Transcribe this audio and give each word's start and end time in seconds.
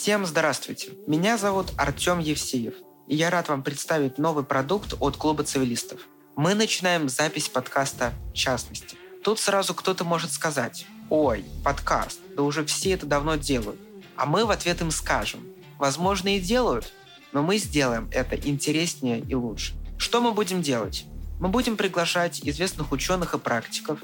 Всем 0.00 0.24
здравствуйте! 0.24 0.92
Меня 1.06 1.36
зовут 1.36 1.74
Артем 1.76 2.20
Евсеев, 2.20 2.72
и 3.06 3.14
я 3.14 3.28
рад 3.28 3.50
вам 3.50 3.62
представить 3.62 4.16
новый 4.16 4.44
продукт 4.44 4.94
от 4.98 5.18
Клуба 5.18 5.44
цивилистов. 5.44 6.00
Мы 6.36 6.54
начинаем 6.54 7.10
запись 7.10 7.50
подкаста 7.50 8.14
«В 8.30 8.32
частности». 8.32 8.96
Тут 9.22 9.38
сразу 9.38 9.74
кто-то 9.74 10.04
может 10.04 10.32
сказать 10.32 10.86
«Ой, 11.10 11.44
подкаст, 11.62 12.18
да 12.34 12.44
уже 12.44 12.64
все 12.64 12.92
это 12.92 13.04
давно 13.04 13.36
делают». 13.36 13.78
А 14.16 14.24
мы 14.24 14.46
в 14.46 14.50
ответ 14.50 14.80
им 14.80 14.90
скажем 14.90 15.44
«Возможно, 15.76 16.34
и 16.34 16.40
делают, 16.40 16.94
но 17.32 17.42
мы 17.42 17.58
сделаем 17.58 18.08
это 18.10 18.36
интереснее 18.36 19.20
и 19.20 19.34
лучше». 19.34 19.74
Что 19.98 20.22
мы 20.22 20.32
будем 20.32 20.62
делать? 20.62 21.04
Мы 21.40 21.50
будем 21.50 21.76
приглашать 21.76 22.40
известных 22.42 22.92
ученых 22.92 23.34
и 23.34 23.38
практиков 23.38 24.00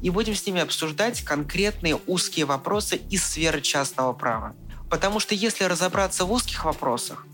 и 0.00 0.10
будем 0.10 0.36
с 0.36 0.46
ними 0.46 0.60
обсуждать 0.60 1.22
конкретные 1.22 1.98
узкие 2.06 2.46
вопросы 2.46 2.94
из 3.10 3.24
сферы 3.24 3.60
частного 3.60 4.12
права– 4.12 4.54
Потому 4.90 5.20
что 5.20 5.34
если 5.34 5.64
разобраться 5.64 6.24
в 6.24 6.32
узких 6.32 6.64
вопросах, 6.64 7.24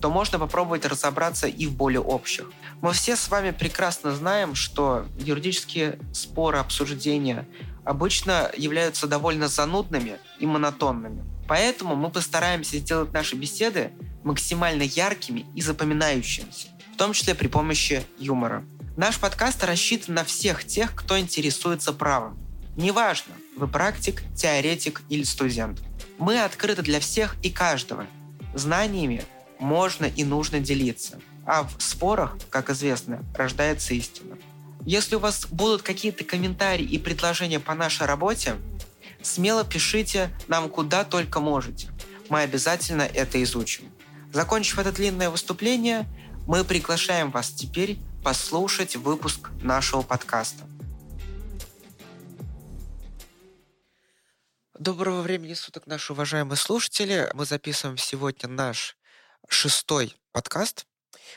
то 0.00 0.10
можно 0.10 0.38
попробовать 0.38 0.84
разобраться 0.84 1.48
и 1.48 1.66
в 1.66 1.72
более 1.72 2.00
общих. 2.00 2.52
Мы 2.82 2.92
все 2.92 3.16
с 3.16 3.28
вами 3.28 3.50
прекрасно 3.50 4.14
знаем, 4.14 4.54
что 4.54 5.06
юридические 5.18 5.98
споры, 6.12 6.58
обсуждения 6.58 7.48
обычно 7.84 8.50
являются 8.56 9.06
довольно 9.06 9.48
занудными 9.48 10.18
и 10.38 10.46
монотонными. 10.46 11.24
Поэтому 11.48 11.96
мы 11.96 12.10
постараемся 12.10 12.76
сделать 12.76 13.12
наши 13.12 13.34
беседы 13.34 13.90
максимально 14.22 14.82
яркими 14.82 15.46
и 15.54 15.62
запоминающимися, 15.62 16.68
в 16.94 16.96
том 16.98 17.14
числе 17.14 17.34
при 17.34 17.48
помощи 17.48 18.04
юмора. 18.18 18.64
Наш 18.96 19.18
подкаст 19.18 19.64
рассчитан 19.64 20.14
на 20.14 20.24
всех 20.24 20.64
тех, 20.64 20.94
кто 20.94 21.18
интересуется 21.18 21.92
правом. 21.92 22.38
Неважно, 22.76 23.32
вы 23.56 23.66
практик, 23.66 24.22
теоретик 24.36 25.02
или 25.08 25.22
студент. 25.22 25.80
Мы 26.18 26.42
открыты 26.42 26.82
для 26.82 27.00
всех 27.00 27.36
и 27.42 27.50
каждого. 27.50 28.06
Знаниями 28.54 29.24
можно 29.58 30.04
и 30.04 30.24
нужно 30.24 30.58
делиться. 30.60 31.20
А 31.46 31.62
в 31.62 31.80
спорах, 31.80 32.36
как 32.50 32.70
известно, 32.70 33.24
рождается 33.34 33.94
истина. 33.94 34.36
Если 34.84 35.16
у 35.16 35.20
вас 35.20 35.46
будут 35.46 35.82
какие-то 35.82 36.24
комментарии 36.24 36.84
и 36.84 36.98
предложения 36.98 37.60
по 37.60 37.74
нашей 37.74 38.06
работе, 38.06 38.56
смело 39.22 39.64
пишите 39.64 40.30
нам 40.48 40.68
куда 40.68 41.04
только 41.04 41.40
можете. 41.40 41.88
Мы 42.28 42.40
обязательно 42.40 43.02
это 43.02 43.42
изучим. 43.42 43.84
Закончив 44.32 44.78
это 44.78 44.92
длинное 44.92 45.30
выступление, 45.30 46.06
мы 46.46 46.64
приглашаем 46.64 47.30
вас 47.30 47.50
теперь 47.50 47.98
послушать 48.24 48.96
выпуск 48.96 49.50
нашего 49.62 50.02
подкаста. 50.02 50.64
Доброго 54.78 55.22
времени 55.22 55.54
суток, 55.54 55.88
наши 55.88 56.12
уважаемые 56.12 56.56
слушатели. 56.56 57.28
Мы 57.34 57.46
записываем 57.46 57.98
сегодня 57.98 58.48
наш 58.48 58.96
шестой 59.48 60.14
подкаст, 60.30 60.86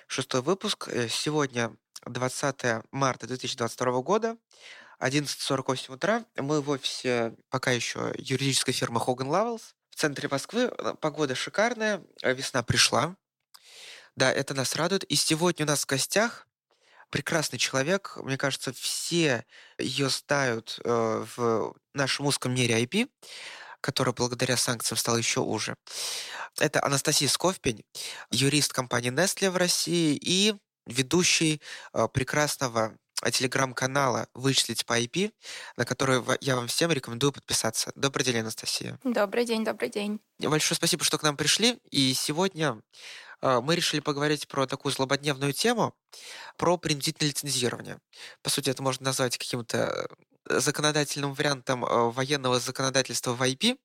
шестой 0.05 0.43
выпуск. 0.43 0.87
Э, 0.87 1.09
сегодня 1.09 1.75
20 2.05 2.83
марта 2.91 3.25
2022 3.25 4.01
года, 4.03 4.37
11.48 4.99 5.91
утра. 5.91 6.23
Мы 6.35 6.61
в 6.61 6.69
офисе 6.69 7.35
пока 7.49 7.71
еще 7.71 8.13
юридической 8.15 8.73
фирмы 8.73 8.99
Hogan 8.99 9.29
Lovells 9.29 9.73
в 9.89 9.95
центре 9.95 10.29
Москвы. 10.29 10.67
Погода 10.99 11.33
шикарная, 11.33 12.03
весна 12.21 12.61
пришла. 12.61 13.15
Да, 14.15 14.31
это 14.31 14.53
нас 14.53 14.75
радует. 14.75 15.03
И 15.05 15.15
сегодня 15.15 15.65
у 15.65 15.67
нас 15.67 15.81
в 15.81 15.87
гостях 15.87 16.47
прекрасный 17.11 17.59
человек. 17.59 18.17
Мне 18.23 18.37
кажется, 18.37 18.73
все 18.73 19.45
ее 19.77 20.09
ставят 20.09 20.79
э, 20.83 21.25
в 21.35 21.75
нашем 21.93 22.25
узком 22.25 22.55
мире 22.55 22.83
IP, 22.83 23.09
который 23.81 24.13
благодаря 24.13 24.57
санкциям 24.57 24.97
стал 24.97 25.17
еще 25.17 25.41
уже. 25.41 25.75
Это 26.59 26.83
Анастасия 26.83 27.29
Сковпень, 27.29 27.83
юрист 28.31 28.73
компании 28.73 29.11
Nestle 29.11 29.51
в 29.51 29.57
России 29.57 30.17
и 30.19 30.55
ведущий 30.87 31.61
э, 31.93 32.07
прекрасного 32.11 32.97
телеграм-канала 33.29 34.27
«Вычислить 34.33 34.85
по 34.85 34.99
IP», 34.99 35.31
на 35.77 35.85
который 35.85 36.23
я 36.41 36.55
вам 36.55 36.67
всем 36.67 36.91
рекомендую 36.91 37.31
подписаться. 37.31 37.91
Добрый 37.93 38.25
день, 38.25 38.39
Анастасия. 38.39 38.97
Добрый 39.03 39.45
день, 39.45 39.63
добрый 39.63 39.89
день. 39.89 40.19
Большое 40.39 40.75
спасибо, 40.75 41.03
что 41.03 41.19
к 41.19 41.23
нам 41.23 41.37
пришли. 41.37 41.77
И 41.91 42.15
сегодня 42.15 42.81
мы 43.41 43.75
решили 43.75 43.99
поговорить 44.01 44.47
про 44.47 44.67
такую 44.67 44.91
злободневную 44.91 45.53
тему, 45.53 45.95
про 46.57 46.77
принудительное 46.77 47.29
лицензирование. 47.29 47.99
По 48.43 48.49
сути, 48.49 48.69
это 48.69 48.83
можно 48.83 49.05
назвать 49.05 49.37
каким-то 49.37 50.07
э, 50.47 50.59
законодательным 50.59 51.33
вариантом 51.33 51.83
э, 51.85 52.11
военного 52.11 52.59
законодательства 52.59 53.33
в 53.33 53.41
IP. 53.41 53.77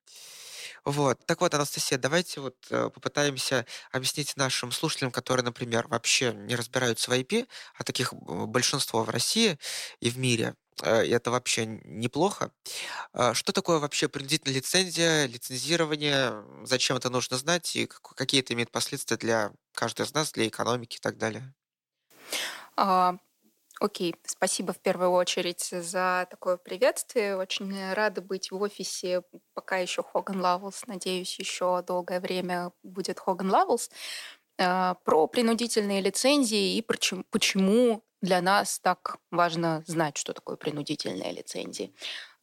Вот. 0.87 1.19
Так 1.27 1.43
вот, 1.43 1.53
Анастасия, 1.53 1.99
давайте 1.99 2.41
вот 2.41 2.57
э, 2.71 2.89
попытаемся 2.95 3.67
объяснить 3.93 4.37
нашим 4.37 4.73
слушателям, 4.73 5.11
которые, 5.11 5.45
например, 5.45 5.87
вообще 5.89 6.33
не 6.33 6.57
разбираются 6.57 7.11
в 7.11 7.15
IP, 7.15 7.47
а 7.75 7.85
таких 7.85 8.15
большинство 8.15 9.05
в 9.05 9.11
России 9.11 9.59
и 10.01 10.09
в 10.09 10.17
мире, 10.17 10.55
Э, 10.83 11.05
и 11.05 11.11
это 11.11 11.31
вообще 11.31 11.67
неплохо. 11.67 12.53
А 13.13 13.35
что 13.35 13.53
такое 13.53 13.79
вообще 13.79 14.09
принудительная 14.09 14.57
лицензия, 14.57 15.27
лицензирование, 15.27 16.45
зачем 16.65 16.97
это 16.97 17.11
нужно 17.11 17.37
знать 17.39 17.75
и 17.77 17.87
какие 18.17 18.41
это 18.43 18.55
имеет 18.55 18.71
последствия 18.71 19.17
для 19.17 19.53
каждого 19.73 20.07
из 20.07 20.15
нас, 20.15 20.33
для 20.33 20.47
экономики 20.49 20.97
и 20.97 21.01
так 21.01 21.17
далее? 21.19 21.55
Окей, 23.79 24.15
спасибо 24.27 24.73
в 24.73 24.81
первую 24.81 25.11
очередь 25.11 25.63
за 25.71 26.27
такое 26.31 26.57
приветствие. 26.57 27.37
Очень 27.37 27.93
рада 27.93 28.23
быть 28.23 28.51
в 28.51 28.57
офисе, 28.61 29.23
пока 29.53 29.77
еще 29.77 30.03
Hogan 30.03 30.41
Lovells. 30.41 30.87
Надеюсь, 30.87 31.39
еще 31.39 31.83
долгое 31.87 32.21
время 32.21 32.73
будет 32.83 33.21
Hogan 33.21 33.51
Lovells. 33.51 33.91
А, 34.59 34.95
про 35.05 35.27
принудительные 35.27 36.01
лицензии 36.01 36.77
и 36.77 36.83
почему 37.31 38.03
для 38.23 38.41
нас 38.41 38.79
так 38.81 39.19
важно 39.31 39.83
знать, 39.87 40.17
что 40.17 40.33
такое 40.33 40.57
принудительная 40.57 41.33
лицензия. 41.33 41.91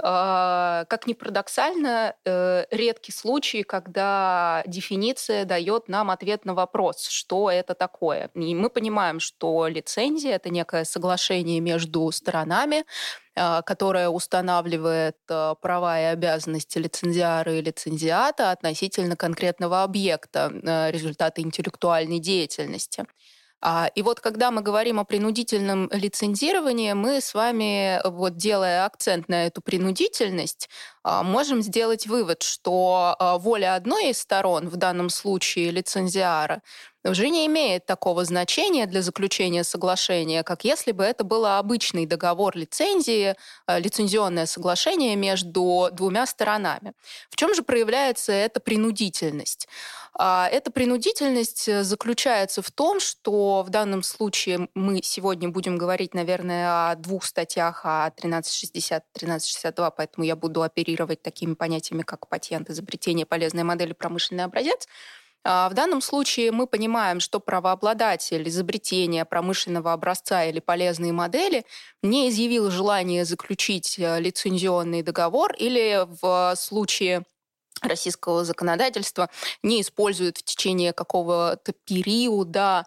А, 0.01 0.85
как 0.89 1.07
ни 1.07 1.13
парадоксально, 1.13 2.15
э, 2.25 2.65
редкий 2.71 3.11
случай, 3.11 3.63
когда 3.63 4.63
дефиниция 4.65 5.45
дает 5.45 5.87
нам 5.87 6.11
ответ 6.11 6.45
на 6.45 6.53
вопрос, 6.53 7.07
что 7.07 7.49
это 7.49 7.73
такое. 7.73 8.29
И 8.33 8.55
мы 8.55 8.69
понимаем, 8.69 9.19
что 9.19 9.67
лицензия– 9.67 10.35
это 10.35 10.49
некое 10.49 10.83
соглашение 10.83 11.59
между 11.59 12.11
сторонами, 12.11 12.85
а, 13.35 13.61
которое 13.61 14.09
устанавливает 14.09 15.17
э, 15.29 15.55
права 15.61 15.99
и 15.99 16.03
обязанности 16.03 16.77
лицензиара 16.77 17.53
и 17.53 17.61
лицензиата 17.61 18.51
относительно 18.51 19.15
конкретного 19.15 19.83
объекта, 19.83 20.51
э, 20.53 20.91
результата 20.91 21.41
интеллектуальной 21.41 22.19
деятельности. 22.19 23.05
А, 23.65 23.89
и 23.95 24.01
вот 24.01 24.19
когда 24.19 24.51
мы 24.51 24.61
говорим 24.61 24.99
о 24.99 25.05
принудительном 25.05 25.89
лицензировании, 25.93 26.91
мы 26.91 27.21
с 27.21 27.33
вами, 27.33 28.01
вот 28.03 28.35
делая 28.35 28.83
акцент 28.85 29.29
на 29.29 29.47
эту 29.47 29.61
принудительность, 29.61 30.69
можем 31.03 31.61
сделать 31.61 32.07
вывод, 32.07 32.43
что 32.43 33.15
а, 33.19 33.37
воля 33.37 33.75
одной 33.75 34.11
из 34.11 34.19
сторон, 34.19 34.69
в 34.69 34.77
данном 34.77 35.09
случае 35.09 35.71
лицензиара, 35.71 36.61
уже 37.03 37.29
не 37.29 37.45
имеет 37.47 37.85
такого 37.85 38.23
значения 38.23 38.85
для 38.85 39.01
заключения 39.01 39.63
соглашения, 39.63 40.43
как 40.43 40.63
если 40.63 40.93
бы 40.93 41.03
это 41.03 41.23
был 41.23 41.45
обычный 41.45 42.05
договор 42.05 42.55
лицензии, 42.55 43.35
э, 43.67 43.79
лицензионное 43.79 44.45
соглашение 44.45 45.15
между 45.17 45.89
двумя 45.91 46.25
сторонами. 46.25 46.93
В 47.29 47.35
чем 47.35 47.53
же 47.53 47.63
проявляется 47.63 48.31
эта 48.31 48.61
принудительность? 48.61 49.67
А, 50.15 50.47
эта 50.47 50.71
принудительность 50.71 51.67
э, 51.67 51.83
заключается 51.83 52.61
в 52.61 52.71
том, 52.71 52.99
что 52.99 53.63
в 53.63 53.69
данном 53.69 54.03
случае 54.03 54.69
мы 54.75 55.01
сегодня 55.03 55.49
будем 55.49 55.77
говорить, 55.77 56.13
наверное, 56.13 56.91
о 56.91 56.95
двух 56.95 57.25
статьях, 57.25 57.81
о 57.83 58.05
1360 58.05 59.03
1362, 59.15 59.91
поэтому 59.91 60.25
я 60.25 60.35
буду 60.35 60.61
оперировать 60.61 60.92
такими 61.21 61.53
понятиями, 61.53 62.01
как 62.03 62.27
патент, 62.27 62.69
изобретение, 62.69 63.25
полезная 63.25 63.63
модель 63.63 63.93
промышленный 63.93 64.43
образец. 64.43 64.87
А, 65.45 65.69
в 65.69 65.73
данном 65.73 66.01
случае 66.01 66.51
мы 66.51 66.67
понимаем, 66.67 67.19
что 67.19 67.39
правообладатель 67.39 68.47
изобретения 68.47 69.25
промышленного 69.25 69.91
образца 69.91 70.45
или 70.45 70.59
полезной 70.59 71.11
модели 71.11 71.65
не 72.01 72.29
изъявил 72.29 72.71
желания 72.71 73.25
заключить 73.25 73.99
э, 73.99 74.19
лицензионный 74.21 75.01
договор 75.01 75.53
или 75.53 76.07
в 76.21 76.55
случае 76.55 77.25
российского 77.81 78.45
законодательства 78.45 79.29
не 79.61 79.81
используют 79.81 80.37
в 80.37 80.43
течение 80.43 80.93
какого-то 80.93 81.73
периода 81.85 82.85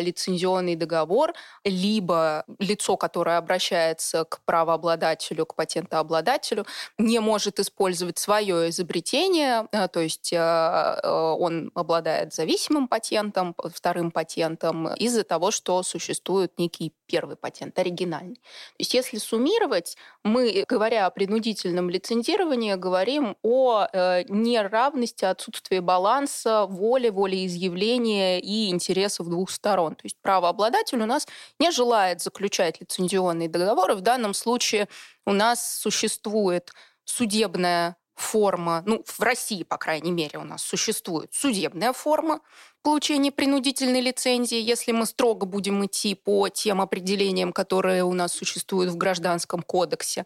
лицензионный 0.00 0.76
договор, 0.76 1.32
либо 1.64 2.44
лицо, 2.58 2.96
которое 2.96 3.38
обращается 3.38 4.24
к 4.24 4.40
правообладателю, 4.44 5.46
к 5.46 5.54
патентообладателю, 5.54 6.66
не 6.98 7.18
может 7.20 7.60
использовать 7.60 8.18
свое 8.18 8.70
изобретение, 8.70 9.68
а, 9.72 9.88
то 9.88 10.00
есть 10.00 10.32
а, 10.34 11.36
он 11.38 11.70
обладает 11.74 12.34
зависимым 12.34 12.88
патентом, 12.88 13.54
вторым 13.72 14.10
патентом 14.10 14.94
из-за 14.94 15.24
того, 15.24 15.50
что 15.50 15.82
существует 15.82 16.58
некий 16.58 16.92
первый 17.06 17.36
патент, 17.36 17.78
оригинальный. 17.78 18.34
То 18.34 18.40
есть 18.78 18.94
если 18.94 19.18
суммировать, 19.18 19.96
мы, 20.24 20.64
говоря 20.68 21.06
о 21.06 21.10
принудительном 21.10 21.88
лицензировании, 21.90 22.74
говорим 22.74 23.36
о 23.42 23.86
э, 23.92 24.24
неравности, 24.28 25.24
отсутствия 25.24 25.80
баланса, 25.80 26.66
воли, 26.66 27.08
волеизъявления 27.08 28.38
и 28.38 28.70
интересов 28.70 29.28
двух 29.28 29.50
сторон. 29.50 29.65
То 29.96 30.04
есть 30.04 30.16
правообладатель 30.22 31.00
у 31.00 31.06
нас 31.06 31.26
не 31.58 31.70
желает 31.70 32.22
заключать 32.22 32.80
лицензионные 32.80 33.48
договоры. 33.48 33.94
В 33.94 34.00
данном 34.00 34.34
случае 34.34 34.88
у 35.26 35.32
нас 35.32 35.78
существует 35.78 36.72
судебная 37.04 37.96
форма, 38.14 38.82
ну, 38.86 39.04
в 39.06 39.20
России, 39.20 39.62
по 39.62 39.76
крайней 39.76 40.10
мере, 40.10 40.38
у 40.38 40.44
нас 40.44 40.62
существует 40.62 41.34
судебная 41.34 41.92
форма 41.92 42.40
получения 42.86 43.32
принудительной 43.32 44.00
лицензии, 44.00 44.60
если 44.60 44.92
мы 44.92 45.06
строго 45.06 45.44
будем 45.44 45.84
идти 45.84 46.14
по 46.14 46.48
тем 46.48 46.80
определениям, 46.80 47.52
которые 47.52 48.04
у 48.04 48.12
нас 48.12 48.32
существуют 48.32 48.92
в 48.92 48.96
Гражданском 48.96 49.62
кодексе. 49.62 50.24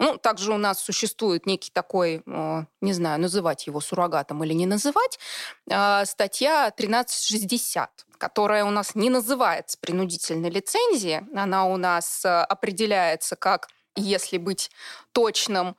Ну, 0.00 0.16
также 0.16 0.52
у 0.52 0.56
нас 0.56 0.80
существует 0.80 1.46
некий 1.46 1.70
такой, 1.72 2.24
э, 2.26 2.64
не 2.80 2.92
знаю, 2.94 3.20
называть 3.20 3.68
его 3.68 3.80
суррогатом 3.80 4.42
или 4.42 4.52
не 4.54 4.66
называть, 4.66 5.20
э, 5.70 6.04
статья 6.04 6.72
1360 6.72 8.04
которая 8.18 8.64
у 8.64 8.70
нас 8.70 8.96
не 8.96 9.08
называется 9.08 9.78
принудительной 9.80 10.50
лицензией, 10.50 11.20
она 11.34 11.66
у 11.66 11.76
нас 11.76 12.24
э, 12.24 12.28
определяется 12.28 13.36
как, 13.36 13.68
если 13.94 14.36
быть 14.36 14.70
точным, 15.12 15.76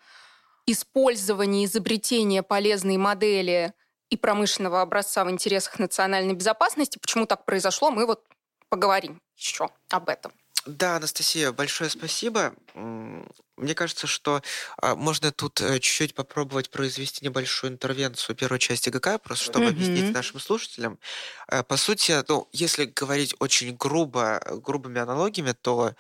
использование, 0.66 1.66
изобретение 1.66 2.42
полезной 2.42 2.96
модели 2.96 3.74
и 4.12 4.18
промышленного 4.18 4.82
образца 4.82 5.26
в 5.26 5.32
интересах 5.32 5.80
национальной 5.80 6.36
безопасности. 6.36 7.00
Почему 7.00 7.26
так 7.26 7.46
произошло, 7.46 7.90
мы 7.90 8.06
вот 8.06 8.24
поговорим 8.70 9.20
еще 9.36 9.70
об 9.90 10.10
этом. 10.10 10.32
Да, 10.66 10.98
Анастасия, 10.98 11.52
большое 11.52 11.90
спасибо. 11.90 12.54
Мне 12.76 13.74
кажется, 13.74 14.06
что 14.06 14.44
а, 14.78 14.96
можно 14.96 15.32
тут 15.32 15.60
э, 15.62 15.80
чуть-чуть 15.80 16.14
попробовать 16.14 16.70
произвести 16.70 17.26
небольшую 17.26 17.74
интервенцию 17.74 18.36
первой 18.36 18.60
части 18.60 18.90
ГК, 18.90 19.18
просто 19.18 19.46
чтобы 19.46 19.66
mm-hmm. 19.66 19.70
объяснить 19.70 20.14
нашим 20.14 20.40
слушателям. 20.40 21.00
Э, 21.48 21.64
по 21.64 21.78
сути, 21.78 22.24
ну, 22.28 22.48
если 22.52 22.86
говорить 22.86 23.36
очень 23.40 23.76
грубо, 23.76 24.42
грубыми 24.64 25.00
аналогиями, 25.00 25.54
то 25.60 25.94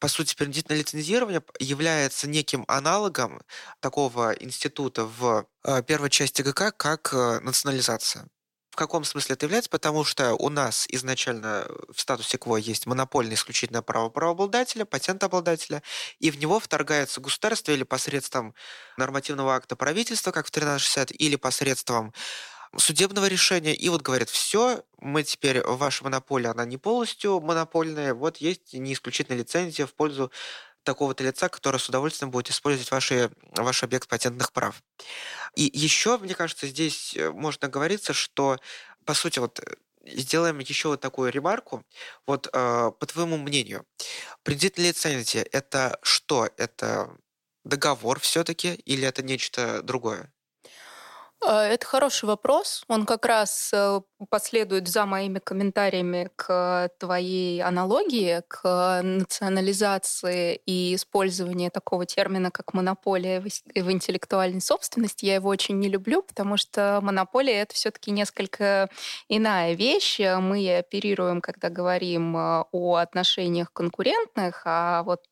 по 0.00 0.08
сути, 0.08 0.34
принудительное 0.34 0.78
лицензирование 0.78 1.42
является 1.58 2.28
неким 2.28 2.64
аналогом 2.68 3.42
такого 3.80 4.32
института 4.32 5.04
в 5.04 5.46
э, 5.64 5.82
первой 5.82 6.10
части 6.10 6.42
ГК, 6.42 6.72
как 6.72 7.12
э, 7.12 7.40
национализация. 7.40 8.28
В 8.76 8.78
каком 8.78 9.04
смысле 9.04 9.32
это 9.32 9.46
является? 9.46 9.70
Потому 9.70 10.04
что 10.04 10.34
у 10.34 10.50
нас 10.50 10.84
изначально 10.90 11.66
в 11.88 11.98
статусе 11.98 12.36
КВО 12.36 12.56
есть 12.56 12.84
монопольное 12.84 13.34
исключительное 13.34 13.80
право 13.80 14.10
правообладателя, 14.10 14.84
патентообладателя, 14.84 15.82
и 16.18 16.30
в 16.30 16.38
него 16.38 16.60
вторгается 16.60 17.22
государство 17.22 17.72
или 17.72 17.84
посредством 17.84 18.54
нормативного 18.98 19.54
акта 19.54 19.76
правительства, 19.76 20.30
как 20.30 20.46
в 20.46 20.50
1360, 20.50 21.10
или 21.12 21.36
посредством 21.36 22.12
судебного 22.78 23.26
решения, 23.26 23.74
и 23.74 23.88
вот 23.88 24.02
говорят, 24.02 24.28
все, 24.30 24.82
мы 24.98 25.22
теперь, 25.22 25.62
ваша 25.62 26.04
монополия, 26.04 26.50
она 26.50 26.64
не 26.64 26.76
полностью 26.76 27.40
монопольная, 27.40 28.14
вот 28.14 28.38
есть 28.38 28.74
не 28.74 28.92
исключительная 28.92 29.40
лицензия 29.40 29.86
в 29.86 29.94
пользу 29.94 30.30
такого-то 30.86 31.24
лица, 31.24 31.48
который 31.48 31.78
с 31.80 31.88
удовольствием 31.88 32.30
будет 32.30 32.50
использовать 32.50 32.90
ваши, 32.90 33.30
ваш 33.56 33.82
объект 33.82 34.08
патентных 34.08 34.52
прав. 34.52 34.82
И 35.54 35.70
еще, 35.74 36.16
мне 36.18 36.34
кажется, 36.34 36.66
здесь 36.68 37.14
э, 37.16 37.30
можно 37.30 37.68
говориться, 37.68 38.12
что, 38.12 38.58
по 39.04 39.12
сути, 39.12 39.40
вот 39.40 39.60
э, 39.60 39.74
сделаем 40.06 40.60
еще 40.60 40.88
вот 40.88 41.00
такую 41.00 41.32
ремарку. 41.32 41.84
Вот 42.26 42.48
э, 42.52 42.92
по 42.98 43.06
твоему 43.06 43.36
мнению, 43.36 43.84
принудительная 44.44 44.90
лицензия– 44.90 45.46
это 45.52 45.98
что? 46.02 46.48
Это 46.56 47.10
договор 47.64 48.20
все-таки 48.20 48.74
или 48.74 49.06
это 49.06 49.22
нечто 49.22 49.82
другое? 49.82 50.32
Э, 51.44 51.50
это 51.72 51.86
хороший 51.86 52.26
вопрос. 52.26 52.84
Он 52.88 53.06
как 53.06 53.26
раз 53.26 53.70
э, 53.72 54.00
последует 54.30 54.88
за 54.88 55.04
моими 55.06 55.38
комментариями 55.38 56.30
к 56.36 56.90
твоей 56.98 57.62
аналогии, 57.62 58.42
к 58.48 59.02
национализации 59.02 60.60
и 60.64 60.94
использованию 60.94 61.70
такого 61.70 62.06
термина, 62.06 62.50
как 62.50 62.72
монополия 62.72 63.40
в 63.40 63.92
интеллектуальной 63.92 64.60
собственности. 64.60 65.26
Я 65.26 65.34
его 65.34 65.48
очень 65.48 65.78
не 65.78 65.88
люблю, 65.88 66.22
потому 66.22 66.56
что 66.56 67.00
монополия— 67.02 67.60
это 67.62 67.74
все 67.74 67.90
таки 67.90 68.10
несколько 68.10 68.88
иная 69.28 69.74
вещь. 69.74 70.18
Мы 70.20 70.78
оперируем, 70.78 71.40
когда 71.40 71.68
говорим 71.68 72.36
э, 72.36 72.64
о 72.72 72.96
отношениях 72.96 73.72
конкурентных, 73.72 74.62
а 74.64 75.02
вот 75.02 75.26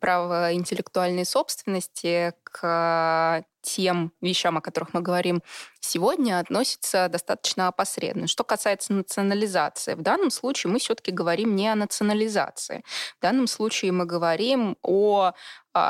право 0.00 0.52
интеллектуальной 0.52 1.24
собственности 1.24 2.34
к 2.42 3.44
тем 3.66 4.12
вещам, 4.20 4.56
о 4.56 4.60
которых 4.60 4.94
мы 4.94 5.00
говорим 5.00 5.42
сегодня, 5.86 6.38
относится 6.38 7.08
достаточно 7.08 7.68
опосредованно. 7.68 8.26
Что 8.26 8.44
касается 8.44 8.92
национализации, 8.92 9.94
в 9.94 10.02
данном 10.02 10.30
случае 10.30 10.72
мы 10.72 10.78
все-таки 10.78 11.10
говорим 11.10 11.56
не 11.56 11.68
о 11.68 11.74
национализации. 11.74 12.82
В 13.18 13.22
данном 13.22 13.46
случае 13.46 13.92
мы 13.92 14.04
говорим 14.04 14.76
о 14.82 15.32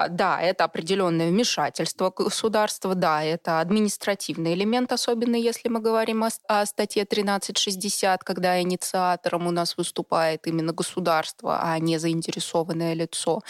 да, 0.09 0.41
это 0.41 0.65
определенное 0.65 1.29
вмешательство 1.29 2.11
государства, 2.11 2.97
да, 2.97 3.23
это 3.23 3.61
административный 3.61 4.55
элемент, 4.55 4.91
особенно 4.91 5.37
если 5.37 5.69
мы 5.69 5.79
говорим 5.79 6.25
о, 6.25 6.31
о 6.49 6.67
статье 6.67 7.05
1360, 7.05 8.25
когда 8.25 8.61
инициатором 8.61 9.47
у 9.47 9.53
нас 9.53 9.77
выступает 9.77 10.49
именно 10.49 10.73
государство, 10.73 11.61
а 11.63 11.79
не 11.79 11.99
заинтересованное 11.99 12.95
лицо. 12.95 13.43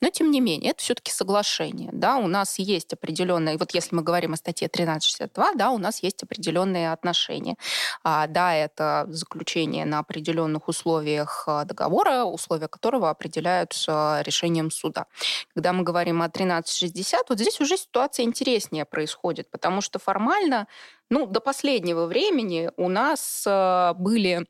Но, 0.00 0.10
тем 0.10 0.32
не 0.32 0.40
менее, 0.40 0.72
это 0.72 0.82
все-таки 0.82 1.12
соглашение. 1.12 1.90
Да, 1.92 2.16
у 2.16 2.26
нас 2.26 2.58
есть 2.58 2.92
определенные, 2.92 3.56
вот 3.56 3.72
если 3.72 3.94
мы 3.94 4.02
говорим 4.02 4.32
о 4.32 4.36
статье 4.36 4.66
1362, 4.66 5.54
да, 5.54 5.70
у 5.70 5.78
нас 5.78 6.02
есть 6.02 6.24
определенные 6.24 6.90
отношения. 6.92 7.54
А, 8.02 8.26
да, 8.26 8.52
это 8.52 9.06
заключение 9.10 9.84
на 9.84 10.00
определенных 10.00 10.66
условиях 10.66 11.44
а, 11.46 11.64
договора, 11.64 12.24
условия 12.24 12.66
которого 12.66 13.10
определяются 13.10 14.22
решением 14.24 14.72
суда. 14.72 15.06
Когда 15.54 15.72
мы 15.72 15.83
говорим 15.84 16.22
о 16.22 16.26
1360, 16.26 17.28
вот 17.28 17.38
здесь 17.38 17.60
уже 17.60 17.76
ситуация 17.76 18.24
интереснее 18.24 18.84
происходит, 18.84 19.50
потому 19.50 19.80
что 19.80 19.98
формально, 19.98 20.66
ну, 21.10 21.26
до 21.26 21.40
последнего 21.40 22.06
времени 22.06 22.70
у 22.76 22.88
нас 22.88 23.44
э, 23.46 23.92
были 23.98 24.46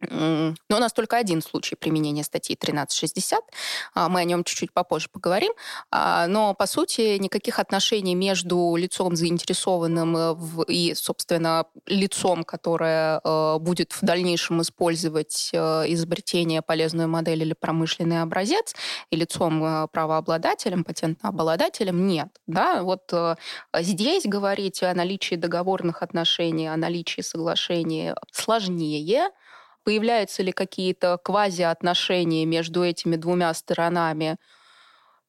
но 0.00 0.54
у 0.70 0.78
нас 0.78 0.92
только 0.92 1.16
один 1.16 1.42
случай 1.42 1.74
применения 1.74 2.22
статьи 2.22 2.56
1360. 2.60 3.40
А, 3.94 4.08
мы 4.08 4.20
о 4.20 4.24
нем 4.24 4.44
чуть-чуть 4.44 4.72
попозже 4.72 5.08
поговорим. 5.10 5.52
А, 5.90 6.26
но, 6.28 6.54
по 6.54 6.66
сути, 6.66 7.18
никаких 7.18 7.58
отношений 7.58 8.14
между 8.14 8.76
лицом 8.76 9.16
заинтересованным 9.16 10.16
э, 10.16 10.64
и, 10.68 10.94
собственно, 10.94 11.64
лицом, 11.86 12.44
которое 12.44 13.20
э, 13.24 13.58
будет 13.58 13.92
в 13.92 14.02
дальнейшем 14.02 14.62
использовать 14.62 15.50
э, 15.52 15.58
изобретение, 15.88 16.62
полезную 16.62 17.08
модель 17.08 17.42
или 17.42 17.54
промышленный 17.54 18.22
образец, 18.22 18.74
и 19.10 19.16
лицом 19.16 19.88
правообладателем, 19.92 20.84
патентообладателем 20.84 22.06
нет. 22.06 22.28
Да? 22.46 22.82
Вот 22.82 23.12
здесь 23.74 24.24
говорить 24.24 24.82
о 24.82 24.94
наличии 24.94 25.34
договорных 25.34 26.02
отношений, 26.02 26.68
о 26.68 26.76
наличии 26.76 27.20
соглашения 27.20 28.14
сложнее, 28.32 29.30
появляются 29.88 30.42
ли 30.42 30.52
какие-то 30.52 31.16
квази-отношения 31.16 32.44
между 32.44 32.84
этими 32.84 33.16
двумя 33.16 33.54
сторонами, 33.54 34.36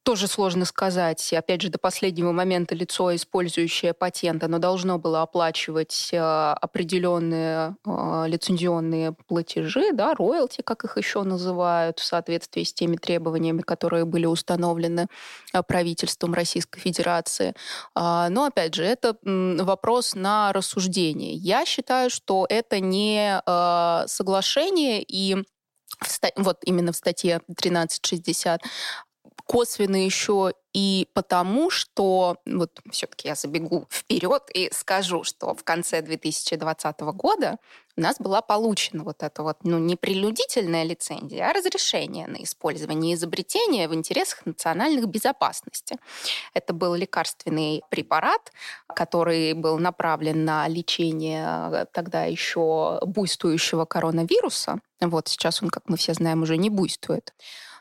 тоже 0.04 0.28
сложно 0.28 0.66
сказать. 0.66 1.34
Опять 1.34 1.62
же, 1.62 1.70
до 1.70 1.78
последнего 1.78 2.32
момента 2.32 2.76
лицо, 2.76 3.16
использующее 3.16 3.94
патент, 3.94 4.44
оно 4.44 4.60
должно 4.60 4.98
было 4.98 5.22
оплачивать 5.22 6.10
э, 6.12 6.18
определенные 6.18 7.76
э, 7.86 8.26
лицензионные 8.28 9.14
платежи, 9.28 9.92
да, 9.94 10.14
роялти, 10.14 10.62
как 10.62 10.84
их 10.84 10.98
еще 10.98 11.24
называют, 11.24 12.00
в 12.00 12.04
соответствии 12.04 12.64
с 12.64 12.74
теми 12.74 12.96
требованиями, 12.96 13.62
которые 13.62 14.06
были 14.06 14.26
установлены 14.26 15.08
э, 15.54 15.62
правительством 15.64 16.34
Российской 16.34 16.80
Федерации. 16.80 17.54
А, 17.94 18.30
но, 18.30 18.46
опять 18.46 18.74
же, 18.74 18.84
это 18.84 19.18
вопрос 19.24 20.16
на 20.16 20.54
рассуждение. 20.54 21.34
Я 21.34 21.66
считаю, 21.66 22.10
что 22.10 22.46
это 22.50 22.80
не 22.80 23.42
соглашение 24.08 25.04
и 25.04 25.38
вот 26.36 26.60
именно 26.64 26.92
в 26.92 26.96
статье 26.96 27.38
1360 27.38 28.62
косвенно 29.50 30.06
еще 30.06 30.54
и 30.76 31.08
потому, 31.16 31.72
что 31.72 32.38
вот 32.46 32.80
все-таки 32.92 33.30
я 33.30 33.34
забегу 33.34 33.88
вперед 33.90 34.44
и 34.54 34.70
скажу, 34.72 35.24
что 35.24 35.56
в 35.56 35.64
конце 35.64 36.04
2020 36.04 37.00
года 37.00 37.58
у 37.98 38.02
нас 38.02 38.18
была 38.20 38.44
получена 38.44 39.04
вот 39.04 39.24
эта 39.24 39.42
вот, 39.42 39.58
ну, 39.64 39.80
не 39.80 39.96
прилюдительная 39.96 40.84
лицензия, 40.84 41.50
а 41.50 41.54
разрешение 41.54 42.28
на 42.28 42.44
использование 42.44 43.16
изобретения 43.16 43.88
в 43.88 43.96
интересах 43.96 44.46
национальных 44.46 45.08
безопасности. 45.08 45.98
Это 46.54 46.72
был 46.74 46.94
лекарственный 46.94 47.82
препарат, 47.90 48.52
который 48.88 49.54
был 49.54 49.80
направлен 49.80 50.46
на 50.46 50.68
лечение 50.68 51.88
тогда 51.92 52.26
еще 52.26 53.00
буйствующего 53.04 53.86
коронавируса. 53.86 54.80
Вот 55.02 55.28
сейчас 55.28 55.64
он, 55.64 55.72
как 55.72 55.90
мы 55.90 55.98
все 55.98 56.14
знаем, 56.14 56.44
уже 56.44 56.56
не 56.56 56.70
буйствует. 56.70 57.34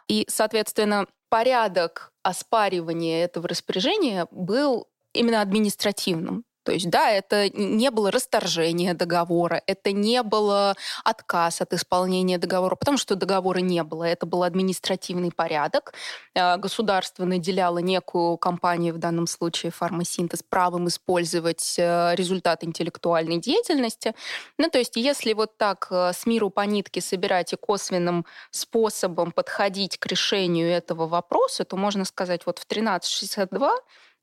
И, 0.08 0.24
соответственно, 0.28 1.06
порядок 1.28 2.12
оспаривания 2.22 3.24
этого 3.24 3.48
распоряжения 3.48 4.26
был 4.30 4.88
именно 5.12 5.40
административным. 5.40 6.44
То 6.68 6.74
есть, 6.74 6.90
да, 6.90 7.10
это 7.10 7.48
не 7.48 7.90
было 7.90 8.10
расторжение 8.10 8.92
договора, 8.92 9.62
это 9.66 9.90
не 9.90 10.22
было 10.22 10.76
отказ 11.02 11.62
от 11.62 11.72
исполнения 11.72 12.36
договора, 12.36 12.74
потому 12.74 12.98
что 12.98 13.14
договора 13.14 13.60
не 13.60 13.82
было. 13.82 14.04
Это 14.04 14.26
был 14.26 14.42
административный 14.42 15.32
порядок. 15.32 15.94
Э, 16.34 16.58
государство 16.58 17.24
наделяло 17.24 17.78
некую 17.78 18.36
компанию, 18.36 18.92
в 18.92 18.98
данном 18.98 19.26
случае 19.26 19.72
фармасинтез, 19.72 20.42
правом 20.42 20.88
использовать 20.88 21.76
э, 21.78 22.14
результат 22.16 22.62
интеллектуальной 22.64 23.38
деятельности. 23.38 24.14
Ну, 24.58 24.68
то 24.68 24.76
есть, 24.76 24.96
если 24.96 25.32
вот 25.32 25.56
так 25.56 25.86
э, 25.90 26.12
с 26.12 26.26
миру 26.26 26.50
по 26.50 26.66
нитке 26.66 27.00
собирать 27.00 27.54
и 27.54 27.56
косвенным 27.56 28.26
способом 28.50 29.32
подходить 29.32 29.96
к 29.96 30.04
решению 30.04 30.68
этого 30.68 31.06
вопроса, 31.06 31.64
то 31.64 31.78
можно 31.78 32.04
сказать, 32.04 32.42
вот 32.44 32.58
в 32.58 32.64
1362 32.64 33.72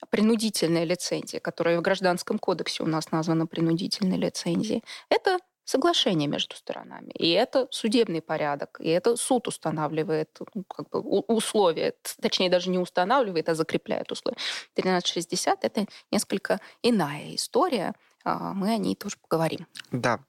принудительная 0.09 0.83
лицензия, 0.83 1.39
которая 1.39 1.79
в 1.79 1.81
Гражданском 1.81 2.39
кодексе 2.39 2.83
у 2.83 2.87
нас 2.87 3.11
названа 3.11 3.47
принудительной 3.47 4.17
лицензией, 4.17 4.83
это 5.09 5.39
соглашение 5.65 6.29
между 6.29 6.55
сторонами. 6.55 7.11
И 7.13 7.31
это 7.31 7.67
судебный 7.71 8.21
порядок, 8.21 8.77
и 8.79 8.89
это 8.89 9.15
суд 9.17 9.47
устанавливает 9.47 10.29
ну, 10.53 10.63
как 10.63 10.89
бы, 10.89 10.99
условия, 11.01 11.95
точнее 12.21 12.49
даже 12.49 12.69
не 12.69 12.77
устанавливает, 12.77 13.49
а 13.49 13.55
закрепляет 13.55 14.11
условия. 14.11 14.37
1360— 14.73 15.59
это 15.63 15.85
несколько 16.11 16.59
иная 16.83 17.35
история, 17.35 17.93
а, 18.23 18.53
мы 18.53 18.73
о 18.73 18.77
ней 18.77 18.95
тоже 18.95 19.17
поговорим. 19.21 19.65
Да. 19.91 20.19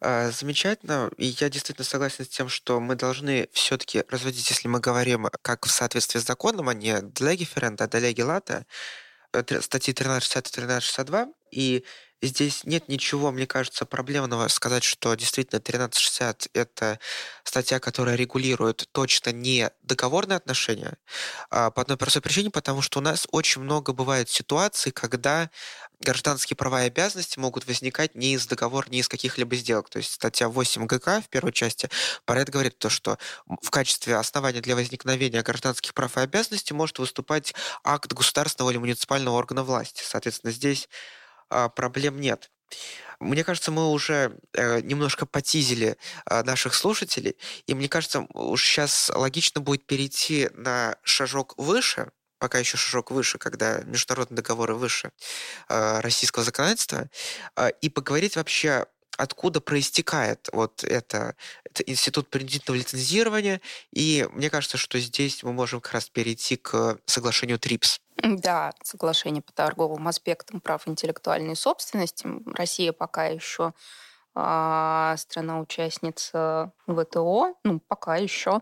А, 0.00 0.30
замечательно. 0.30 1.10
И 1.16 1.26
я 1.26 1.48
действительно 1.48 1.84
согласен 1.84 2.24
с 2.24 2.28
тем, 2.28 2.48
что 2.48 2.78
мы 2.80 2.94
должны 2.94 3.48
все-таки 3.52 4.04
разводить, 4.08 4.48
если 4.48 4.68
мы 4.68 4.80
говорим 4.80 5.28
как 5.42 5.66
в 5.66 5.70
соответствии 5.70 6.20
с 6.20 6.26
законом, 6.26 6.68
а 6.68 6.74
не 6.74 7.00
для 7.00 7.34
геферента, 7.34 7.84
а 7.84 7.88
для 7.88 8.24
лата, 8.24 8.64
статьи 9.32 9.92
1360 9.92 10.46
и 10.46 10.50
1362. 10.50 11.28
И 11.50 11.84
Здесь 12.20 12.64
нет 12.64 12.88
ничего, 12.88 13.30
мне 13.30 13.46
кажется, 13.46 13.86
проблемного 13.86 14.48
сказать, 14.48 14.82
что 14.82 15.14
действительно 15.14 15.60
1360— 15.60 16.48
это 16.52 16.98
статья, 17.44 17.78
которая 17.78 18.16
регулирует 18.16 18.88
точно 18.90 19.30
не 19.30 19.70
договорные 19.82 20.36
отношения, 20.36 20.96
а 21.48 21.70
по 21.70 21.82
одной 21.82 21.96
простой 21.96 22.20
причине, 22.20 22.50
потому 22.50 22.82
что 22.82 22.98
у 22.98 23.02
нас 23.02 23.28
очень 23.30 23.62
много 23.62 23.92
бывает 23.92 24.28
ситуаций, 24.28 24.90
когда 24.90 25.48
гражданские 26.00 26.56
права 26.56 26.82
и 26.82 26.88
обязанности 26.88 27.38
могут 27.38 27.66
возникать 27.68 28.16
не 28.16 28.34
из 28.34 28.46
договора, 28.48 28.88
не 28.90 28.98
из 28.98 29.08
каких-либо 29.08 29.54
сделок. 29.54 29.88
То 29.88 29.98
есть 29.98 30.12
статья 30.12 30.48
8 30.48 30.86
ГК 30.86 31.20
в 31.20 31.28
первой 31.28 31.52
части 31.52 31.88
про 32.24 32.40
это 32.40 32.50
говорит 32.50 32.78
то, 32.78 32.90
что 32.90 33.18
в 33.62 33.70
качестве 33.70 34.16
основания 34.16 34.60
для 34.60 34.74
возникновения 34.74 35.42
гражданских 35.42 35.94
прав 35.94 36.16
и 36.16 36.20
обязанностей 36.20 36.74
может 36.74 36.98
выступать 36.98 37.54
акт 37.84 38.12
государственного 38.12 38.70
или 38.70 38.78
муниципального 38.78 39.36
органа 39.36 39.62
власти. 39.62 40.02
Соответственно, 40.04 40.52
здесь 40.52 40.88
проблем 41.74 42.20
нет. 42.20 42.50
Мне 43.20 43.42
кажется, 43.42 43.72
мы 43.72 43.90
уже 43.90 44.38
э, 44.52 44.80
немножко 44.80 45.26
потизили 45.26 45.96
э, 46.26 46.42
наших 46.44 46.74
слушателей, 46.74 47.36
и 47.66 47.74
мне 47.74 47.88
кажется, 47.88 48.26
уж 48.32 48.64
сейчас 48.64 49.10
логично 49.12 49.60
будет 49.60 49.86
перейти 49.86 50.48
на 50.54 50.96
шажок 51.02 51.54
выше, 51.56 52.12
пока 52.38 52.58
еще 52.58 52.76
шажок 52.76 53.10
выше, 53.10 53.38
когда 53.38 53.80
международные 53.80 54.36
договоры 54.36 54.74
выше 54.74 55.10
э, 55.68 56.00
российского 56.00 56.44
законодательства, 56.44 57.10
и 57.80 57.88
поговорить 57.88 58.36
вообще 58.36 58.86
откуда 59.16 59.60
проистекает 59.60 60.48
вот 60.52 60.84
это, 60.84 61.34
это 61.64 61.82
институт 61.82 62.30
принудительного 62.30 62.78
лицензирования. 62.78 63.60
И 63.92 64.28
мне 64.32 64.48
кажется, 64.48 64.76
что 64.76 65.00
здесь 65.00 65.42
мы 65.42 65.52
можем 65.52 65.80
как 65.80 65.94
раз 65.94 66.08
перейти 66.08 66.54
к 66.56 66.98
соглашению 67.04 67.58
ТРИПС. 67.58 68.00
Да, 68.22 68.72
соглашение 68.82 69.42
по 69.42 69.52
торговым 69.52 70.08
аспектам 70.08 70.60
прав 70.60 70.88
интеллектуальной 70.88 71.56
собственности. 71.56 72.26
Россия 72.54 72.92
пока 72.92 73.26
еще 73.26 73.72
а, 74.34 75.16
страна-участница 75.16 76.72
ВТО, 76.86 77.54
ну, 77.64 77.80
пока 77.80 78.16
еще 78.16 78.60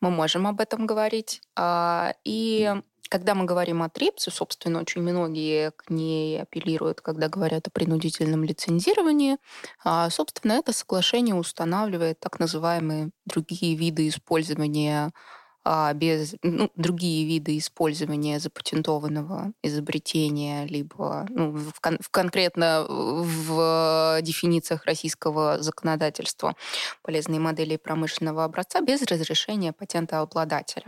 мы 0.00 0.10
можем 0.10 0.46
об 0.46 0.60
этом 0.60 0.86
говорить. 0.86 1.42
А, 1.56 2.14
и 2.24 2.74
когда 3.08 3.34
мы 3.34 3.44
говорим 3.46 3.82
о 3.82 3.88
ТРИПСе, 3.88 4.30
собственно, 4.30 4.80
очень 4.80 5.02
многие 5.02 5.70
к 5.72 5.90
ней 5.90 6.42
апеллируют, 6.42 7.00
когда 7.00 7.28
говорят 7.28 7.66
о 7.68 7.70
принудительном 7.70 8.44
лицензировании. 8.44 9.38
А, 9.84 10.10
собственно, 10.10 10.52
это 10.52 10.72
соглашение 10.72 11.34
устанавливает 11.34 12.20
так 12.20 12.38
называемые 12.38 13.10
другие 13.24 13.76
виды 13.76 14.08
использования 14.08 15.12
без 15.94 16.34
ну, 16.42 16.70
другие 16.76 17.26
виды 17.26 17.58
использования 17.58 18.38
запатентованного 18.38 19.52
изобретения, 19.62 20.66
либо 20.66 21.26
ну, 21.28 21.50
в, 21.50 21.80
кон- 21.80 21.98
в 22.00 22.08
конкретно 22.10 22.86
в 22.88 24.18
дефинициях 24.22 24.84
российского 24.84 25.60
законодательства 25.60 26.54
полезные 27.02 27.40
модели 27.40 27.76
промышленного 27.76 28.44
образца 28.44 28.80
без 28.80 29.02
разрешения 29.02 29.72
патентообладателя. 29.72 30.86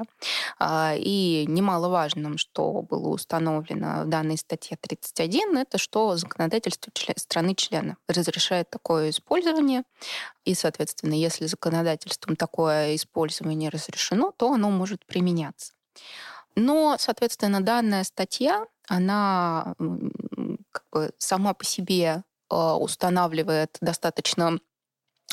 А, 0.58 0.94
и 0.96 1.44
немаловажным, 1.46 2.38
что 2.38 2.82
было 2.82 3.08
установлено 3.08 4.04
в 4.04 4.08
данной 4.08 4.38
статье 4.38 4.76
31, 4.80 5.58
это 5.58 5.78
что 5.78 6.16
законодательство 6.16 6.92
член, 6.94 7.14
страны-члена 7.16 7.96
разрешает 8.08 8.70
такое 8.70 9.10
использование. 9.10 9.82
И, 10.46 10.54
соответственно, 10.54 11.12
если 11.12 11.46
законодательством 11.46 12.34
такое 12.34 12.96
использование 12.96 13.68
разрешено, 13.68 14.32
то 14.37 14.52
оно 14.52 14.69
может 14.70 15.04
применяться. 15.06 15.72
Но, 16.56 16.96
соответственно, 16.98 17.60
данная 17.60 18.04
статья, 18.04 18.66
она 18.88 19.74
как 20.72 20.84
бы 20.92 21.12
сама 21.18 21.54
по 21.54 21.64
себе 21.64 22.24
а, 22.48 22.76
устанавливает 22.76 23.78
достаточно 23.80 24.58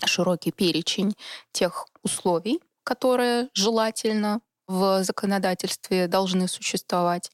широкий 0.06 0.52
перечень 0.52 1.16
тех 1.52 1.88
условий, 2.04 2.62
которые 2.84 3.50
желательно 3.54 4.42
в 4.68 5.04
законодательстве 5.04 6.08
должны 6.08 6.48
существовать. 6.48 7.32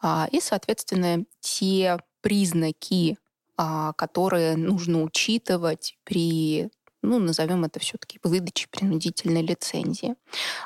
А, 0.00 0.28
и, 0.32 0.40
соответственно, 0.40 1.24
те 1.40 1.98
признаки, 2.20 3.18
а, 3.56 3.92
которые 3.92 4.56
нужно 4.56 5.02
учитывать 5.02 5.96
при 6.04 6.70
ну, 7.02 7.18
назовем 7.18 7.64
это 7.64 7.80
все-таки 7.80 8.18
выдачей 8.22 8.68
принудительной 8.70 9.42
лицензии. 9.42 10.14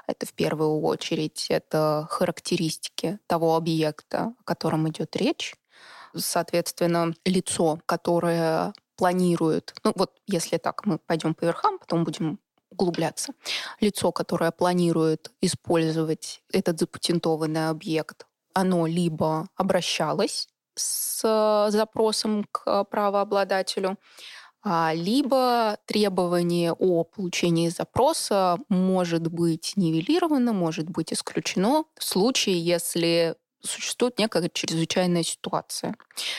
Это 0.06 0.26
в 0.26 0.32
первую 0.34 0.80
очередь 0.82 1.46
это 1.48 2.06
характеристики 2.10 3.18
того 3.26 3.56
объекта, 3.56 4.34
о 4.38 4.44
котором 4.44 4.88
идет 4.88 5.16
речь. 5.16 5.54
Соответственно, 6.14 7.14
лицо, 7.24 7.80
которое 7.86 8.72
планирует, 8.96 9.74
ну 9.84 9.92
вот 9.94 10.12
если 10.26 10.56
так, 10.56 10.86
мы 10.86 10.98
пойдем 10.98 11.34
по 11.34 11.44
верхам, 11.44 11.78
потом 11.78 12.04
будем 12.04 12.38
углубляться. 12.70 13.32
Лицо, 13.80 14.12
которое 14.12 14.50
планирует 14.50 15.30
использовать 15.40 16.42
этот 16.52 16.78
запатентованный 16.78 17.68
объект, 17.68 18.26
оно 18.54 18.86
либо 18.86 19.48
обращалось 19.56 20.48
с 20.74 21.68
запросом 21.70 22.44
к 22.50 22.84
правообладателю, 22.84 23.98
либо 24.94 25.78
требование 25.86 26.72
о 26.72 27.04
получении 27.04 27.68
запроса 27.68 28.58
может 28.68 29.28
быть 29.28 29.74
нивелировано, 29.76 30.52
может 30.52 30.88
быть 30.90 31.12
исключено 31.12 31.84
в 31.96 32.04
случае, 32.04 32.58
если 32.60 33.36
существует 33.60 34.18
некая 34.18 34.50
чрезвычайная 34.52 35.22
ситуация 35.22 35.96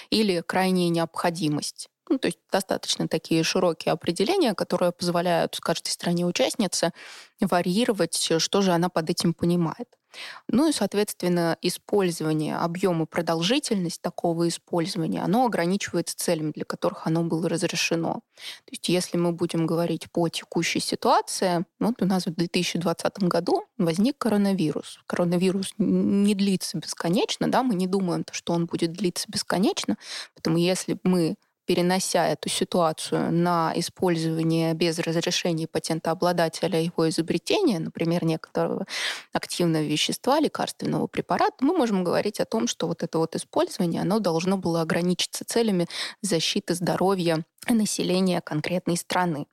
или 0.10 0.42
крайняя 0.42 0.90
необходимость. 0.90 1.90
Ну, 2.10 2.18
то 2.20 2.28
есть 2.28 2.40
достаточно 2.52 3.08
такие 3.08 3.44
широкие 3.44 3.92
определения, 3.92 4.54
которые 4.54 4.92
позволяют 4.92 5.60
каждой 5.60 5.90
стране-участнице 5.90 6.92
варьировать, 7.42 8.32
что 8.38 8.62
же 8.62 8.72
она 8.72 8.90
под 8.90 9.10
этим 9.10 9.34
понимает. 9.34 9.88
Ну 10.48 10.70
и, 10.70 10.72
соответственно, 10.72 11.58
использование, 11.62 12.56
объем 12.58 13.04
и 13.04 13.06
продолжительность 13.06 14.02
такого 14.02 14.48
использования, 14.48 15.22
оно 15.22 15.46
ограничивается 15.46 16.18
целями, 16.18 16.52
для 16.52 16.66
которых 16.66 17.06
оно 17.06 17.24
было 17.24 17.50
разрешено. 17.50 18.22
То 18.66 18.72
есть 18.72 18.90
если 18.90 19.18
мы 19.18 19.32
будем 19.32 19.66
говорить 19.66 20.10
по 20.12 20.30
текущей 20.30 20.80
ситуации, 20.80 21.66
вот 21.80 22.02
у 22.02 22.06
нас 22.06 22.26
в 22.26 22.34
2020 22.34 23.20
году 23.24 23.66
возник 23.78 24.18
коронавирус. 24.18 25.00
Коронавирус 25.08 25.74
не 25.78 26.36
длится 26.36 26.78
бесконечно, 26.78 27.50
да, 27.52 27.64
мы 27.64 27.76
не 27.76 27.88
думаем, 27.88 28.26
что 28.32 28.54
он 28.54 28.66
будет 28.66 28.94
длиться 28.94 29.26
бесконечно, 29.28 29.98
поэтому 30.34 30.58
если 30.58 30.98
мы 31.04 31.36
перенося 31.68 32.26
эту 32.26 32.50
ситуацию 32.50 33.32
на 33.32 33.74
использование 33.76 34.74
без 34.74 34.98
разрешения 35.00 35.68
патентообладателя 35.68 36.82
его 36.82 37.10
изобретения, 37.10 37.80
например, 37.80 38.24
некоторого 38.24 38.88
активного 39.34 39.84
вещества, 39.84 40.40
лекарственного 40.40 41.08
препарата, 41.08 41.58
мы 41.60 41.78
можем 41.78 42.06
говорить 42.06 42.40
о 42.40 42.46
том, 42.46 42.68
что 42.68 42.88
вот 42.88 43.04
это 43.04 43.20
вот 43.20 43.36
использование, 43.36 44.02
оно 44.02 44.20
должно 44.20 44.58
было 44.58 44.82
ограничиться 44.82 45.44
целями 45.46 45.88
защиты 46.22 46.74
здоровья 46.74 47.44
населения 47.70 48.40
конкретной 48.42 48.96
страны. 48.96 49.46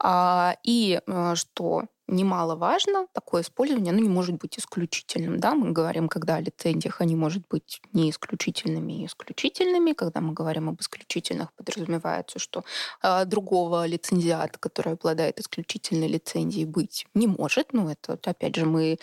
А, 0.00 0.54
и 0.62 1.00
э, 1.04 1.34
что 1.34 1.84
немаловажно, 2.08 3.06
такое 3.12 3.42
использование, 3.42 3.92
оно 3.92 4.00
не 4.00 4.08
может 4.08 4.36
быть 4.36 4.58
исключительным. 4.58 5.38
Да? 5.38 5.54
Мы 5.54 5.70
говорим, 5.72 6.08
когда 6.08 6.36
о 6.36 6.40
лицензиях, 6.40 7.00
они 7.00 7.14
могут 7.14 7.46
быть 7.48 7.80
не 7.92 8.10
исключительными 8.10 9.02
и 9.02 9.06
исключительными. 9.06 9.92
Когда 9.92 10.20
мы 10.20 10.32
говорим 10.32 10.68
об 10.68 10.80
исключительных, 10.80 11.52
подразумевается, 11.52 12.38
что 12.38 12.64
э, 13.02 13.24
другого 13.26 13.86
лицензиата, 13.86 14.58
который 14.58 14.94
обладает 14.94 15.38
исключительной 15.38 16.08
лицензией, 16.08 16.64
быть 16.64 17.06
не 17.14 17.26
может. 17.26 17.72
Ну, 17.72 17.88
это, 17.90 18.18
опять 18.24 18.56
же, 18.56 18.64
мы 18.64 18.98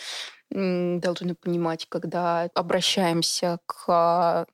должны 0.49 1.35
понимать, 1.35 1.87
когда 1.89 2.49
обращаемся 2.53 3.59
к 3.65 4.47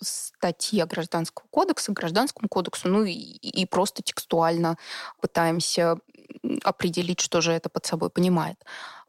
статье 0.00 0.86
Гражданского 0.86 1.46
кодекса, 1.50 1.92
Гражданскому 1.92 2.48
кодексу, 2.48 2.88
ну 2.88 3.04
и, 3.04 3.12
и 3.12 3.66
просто 3.66 4.02
текстуально 4.02 4.76
пытаемся 5.20 5.98
определить, 6.62 7.20
что 7.20 7.40
же 7.40 7.52
это 7.52 7.68
под 7.68 7.86
собой 7.86 8.10
понимает. 8.10 8.56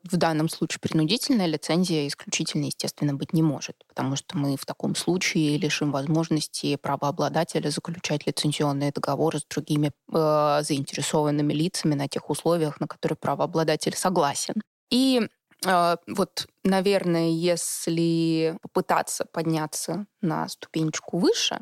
В 0.03 0.17
данном 0.17 0.49
случае 0.49 0.79
принудительная 0.79 1.47
лицензия 1.47 2.07
исключительно, 2.07 2.65
естественно, 2.65 3.15
быть 3.15 3.33
не 3.33 3.41
может, 3.41 3.75
потому 3.87 4.15
что 4.15 4.37
мы 4.37 4.55
в 4.55 4.63
таком 4.63 4.95
случае 4.95 5.57
лишим 5.57 5.91
возможности 5.91 6.75
правообладателя 6.75 7.69
заключать 7.71 8.27
лицензионные 8.27 8.91
договоры 8.91 9.39
с 9.39 9.45
другими 9.45 9.91
э, 10.13 10.59
заинтересованными 10.61 11.53
лицами 11.53 11.95
на 11.95 12.07
тех 12.07 12.29
условиях, 12.29 12.79
на 12.79 12.87
которые 12.87 13.17
правообладатель 13.17 13.95
согласен. 13.95 14.61
И 14.91 15.27
э, 15.65 15.97
вот, 16.05 16.45
наверное, 16.63 17.29
если 17.29 18.59
попытаться 18.61 19.25
подняться 19.25 20.05
на 20.21 20.47
ступенечку 20.49 21.17
выше, 21.17 21.61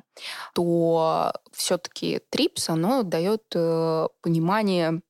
то 0.54 1.32
все-таки 1.54 2.20
ТРИПС, 2.30 2.70
оно 2.72 3.04
дает 3.04 3.44
э, 3.56 4.08
понимание 4.22 5.02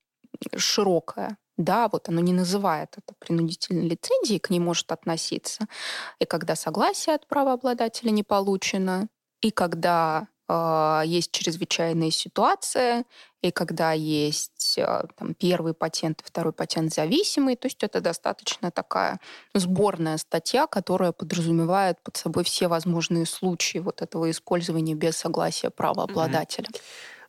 широкое. 0.57 1.37
Да, 1.57 1.87
вот 1.91 2.09
оно 2.09 2.19
не 2.19 2.33
называет 2.33 2.95
это 2.97 3.13
принудительной 3.19 3.87
лицензией, 3.87 4.39
к 4.39 4.49
ней 4.49 4.59
может 4.59 4.91
относиться. 4.91 5.67
И 6.19 6.25
когда 6.25 6.55
согласие 6.55 7.15
от 7.15 7.27
правообладателя 7.27 8.09
не 8.09 8.23
получено, 8.23 9.07
и 9.41 9.51
когда 9.51 10.27
э, 10.49 11.01
есть 11.05 11.31
чрезвычайная 11.31 12.09
ситуация, 12.09 13.05
и 13.43 13.51
когда 13.51 13.91
есть 13.91 14.79
э, 14.79 15.03
там, 15.15 15.35
первый 15.35 15.75
патент 15.75 16.21
и 16.21 16.25
второй 16.25 16.53
патент 16.53 16.91
зависимый, 16.91 17.55
то 17.55 17.67
есть 17.67 17.83
это 17.83 18.01
достаточно 18.01 18.71
такая 18.71 19.19
сборная 19.53 20.17
статья, 20.17 20.65
которая 20.65 21.11
подразумевает 21.11 22.01
под 22.01 22.17
собой 22.17 22.45
все 22.45 22.67
возможные 22.67 23.27
случаи 23.27 23.77
вот 23.77 24.01
этого 24.01 24.31
использования 24.31 24.95
без 24.95 25.17
согласия 25.17 25.69
правообладателя. 25.69 26.67
Mm-hmm. 26.67 26.81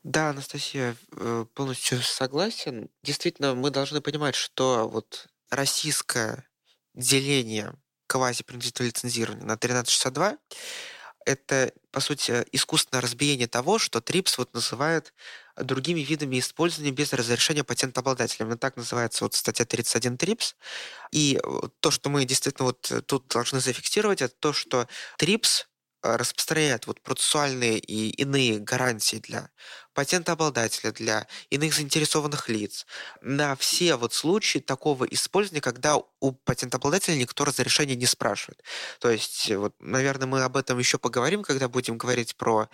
Да, 0.04 0.30
Анастасия, 0.30 0.96
э, 1.12 1.46
полностью 1.54 2.02
согласен. 2.02 2.90
Действительно, 3.02 3.54
мы 3.54 3.70
должны 3.70 4.02
понимать, 4.02 4.34
что 4.34 4.87
вот 4.87 5.26
российское 5.50 6.46
деление 6.94 7.73
квази-принудительного 8.06 8.88
лицензирования 8.90 9.44
на 9.46 9.56
1362 9.56 10.37
это, 11.26 11.73
по 11.90 12.00
сути, 12.00 12.44
искусственное 12.52 13.00
разбиение 13.00 13.49
того, 13.49 13.78
что 13.78 14.02
ТРИПС 14.02 14.37
вот 14.37 14.52
называет 14.52 15.14
другими 15.56 16.00
видами 16.00 16.38
использования 16.38 16.90
без 16.90 17.14
разрешения 17.14 17.64
патентообладателя. 17.64 18.44
Именно 18.44 18.58
так 18.58 18.76
называется 18.76 19.25
вот 19.25 19.34
статья 19.34 19.64
31 19.64 20.18
ТРИПС. 20.18 20.54
И 21.12 21.40
то, 21.80 21.90
что 21.90 22.11
мы 22.11 22.26
действительно 22.26 22.66
вот 22.66 22.92
тут 23.06 23.28
должны 23.28 23.61
зафиксировать, 23.61 24.20
это 24.20 24.34
то, 24.38 24.52
что 24.52 24.87
ТРИПС 25.16 25.66
а, 26.04 26.18
распространяет 26.18 26.87
вот 26.87 27.00
процессуальные 27.00 27.78
и 27.78 28.11
иные 28.11 28.58
гарантии 28.58 29.16
для 29.16 29.49
патентообладателя, 29.95 30.93
для 30.93 31.27
иных 31.51 31.75
заинтересованных 31.75 32.49
лиц 32.49 32.87
на 33.23 33.57
все 33.57 33.97
вот 33.97 34.13
случаи 34.13 34.59
такого 34.59 35.05
использования, 35.05 35.61
когда 35.61 35.97
у 36.21 36.33
патентообладателя 36.33 37.17
никто 37.17 37.45
разрешения 37.45 37.97
не 37.97 38.07
спрашивает. 38.07 38.63
То 39.01 39.11
есть, 39.11 39.51
вот, 39.51 39.75
наверное, 39.81 40.27
мы 40.27 40.43
об 40.43 40.57
этом 40.57 40.79
еще 40.79 40.99
поговорим, 40.99 41.43
когда 41.43 41.69
будем 41.69 41.97
говорить 41.99 42.37
про 42.37 42.69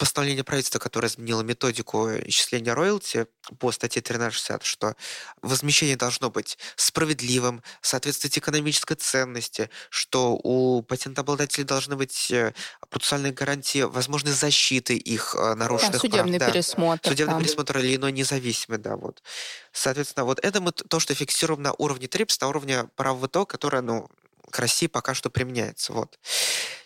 постановление 0.00 0.44
правительства, 0.44 0.78
которое 0.78 1.08
изменило 1.08 1.42
методику 1.42 2.08
исчисления 2.08 2.74
роялти 2.74 3.26
по 3.58 3.70
статье 3.70 4.00
1360, 4.00 4.64
что 4.64 4.96
возмещение 5.42 5.96
должно 5.96 6.30
быть 6.30 6.56
справедливым, 6.74 7.62
соответствовать 7.82 8.38
экономической 8.38 8.94
ценности, 8.94 9.68
что 9.90 10.40
у 10.42 10.80
патентообладателей 10.82 11.66
должны 11.66 11.96
быть 11.96 12.30
э, 12.30 12.54
процессуальные 12.88 13.34
гарантии 13.34 13.82
возможной 13.82 14.32
защиты 14.32 14.96
их 14.96 15.36
э, 15.38 15.54
нарушенных 15.54 15.92
да, 15.92 15.98
судебный 15.98 16.38
прав. 16.38 16.52
пересмотр. 16.54 17.02
Да, 17.02 17.10
судебный 17.10 17.34
там. 17.34 17.42
пересмотр 17.42 17.78
или 17.80 17.96
иной 17.96 18.12
независимый, 18.12 18.78
да, 18.78 18.96
вот. 18.96 19.22
Соответственно, 19.70 20.24
вот 20.24 20.40
это 20.42 20.62
мы 20.62 20.72
то, 20.72 20.98
что 20.98 21.14
фиксируем 21.14 21.60
на 21.62 21.74
уровне 21.74 22.08
ТРИПС, 22.08 22.40
на 22.40 22.48
уровне 22.48 22.88
правового 22.96 23.28
ТО, 23.28 23.44
которое, 23.44 23.82
ну, 23.82 24.08
к 24.50 24.58
России 24.58 24.86
пока 24.86 25.12
что 25.12 25.28
применяется. 25.28 25.92
Вот. 25.92 26.18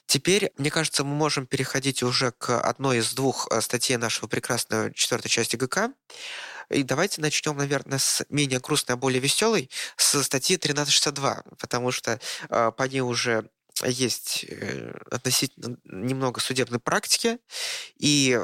Теперь, 0.06 0.52
мне 0.58 0.70
кажется, 0.70 1.04
мы 1.04 1.14
можем 1.14 1.46
переходить 1.46 2.02
уже 2.02 2.32
к 2.32 2.60
одной 2.60 2.98
из 2.98 3.14
двух 3.14 3.48
э, 3.50 3.60
статей 3.60 3.96
нашего 3.96 4.28
прекрасного 4.28 4.92
четвертой 4.92 5.30
части 5.30 5.56
ГК. 5.56 5.92
И 6.70 6.82
давайте 6.82 7.20
начнем, 7.20 7.56
наверное, 7.56 7.98
с 7.98 8.24
менее 8.28 8.60
грустной, 8.60 8.94
а 8.94 8.96
более 8.96 9.20
веселой, 9.20 9.70
с 9.96 10.22
статьи 10.22 10.56
1362, 10.56 11.44
потому 11.58 11.90
что 11.90 12.20
э, 12.48 12.72
по 12.76 12.82
ней 12.84 13.00
уже 13.00 13.48
есть 13.82 14.44
э, 14.48 14.92
относительно 15.10 15.76
немного 15.84 16.40
судебной 16.40 16.80
практики, 16.80 17.38
и 17.96 18.40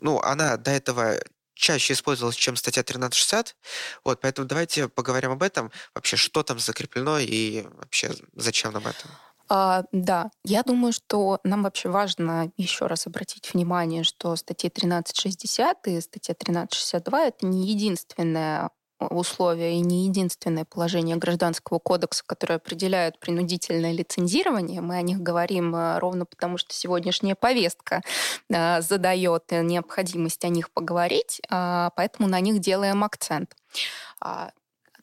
ну, 0.00 0.20
она 0.20 0.56
до 0.56 0.70
этого 0.72 1.18
чаще 1.54 1.92
использовалась, 1.92 2.36
чем 2.36 2.56
статья 2.56 2.80
1360. 2.80 3.56
Вот, 4.04 4.20
поэтому 4.20 4.48
давайте 4.48 4.88
поговорим 4.88 5.30
об 5.30 5.42
этом. 5.42 5.70
Вообще, 5.94 6.16
что 6.16 6.42
там 6.42 6.58
закреплено 6.58 7.18
и 7.20 7.62
вообще 7.76 8.10
зачем 8.34 8.72
нам 8.72 8.86
это? 8.86 9.06
А, 9.54 9.84
да, 9.92 10.30
я 10.46 10.62
думаю, 10.62 10.94
что 10.94 11.38
нам 11.44 11.62
вообще 11.62 11.90
важно 11.90 12.50
еще 12.56 12.86
раз 12.86 13.06
обратить 13.06 13.52
внимание, 13.52 14.02
что 14.02 14.34
статья 14.34 14.70
1360 14.74 15.88
и 15.88 16.00
статья 16.00 16.32
1362 16.32 17.26
это 17.26 17.44
не 17.44 17.68
единственное 17.68 18.70
условия 18.98 19.74
и 19.74 19.80
не 19.80 20.06
единственное 20.06 20.64
положение 20.64 21.16
Гражданского 21.16 21.78
кодекса, 21.80 22.22
которое 22.24 22.54
определяет 22.54 23.18
принудительное 23.18 23.92
лицензирование. 23.92 24.80
Мы 24.80 24.96
о 24.96 25.02
них 25.02 25.20
говорим 25.20 25.76
э, 25.76 25.98
ровно 25.98 26.24
потому, 26.24 26.56
что 26.56 26.72
сегодняшняя 26.72 27.34
повестка 27.34 28.00
э, 28.48 28.80
задает 28.80 29.50
необходимость 29.50 30.46
о 30.46 30.48
них 30.48 30.70
поговорить, 30.70 31.42
а, 31.50 31.90
поэтому 31.94 32.26
на 32.26 32.40
них 32.40 32.60
делаем 32.60 33.04
акцент. 33.04 33.54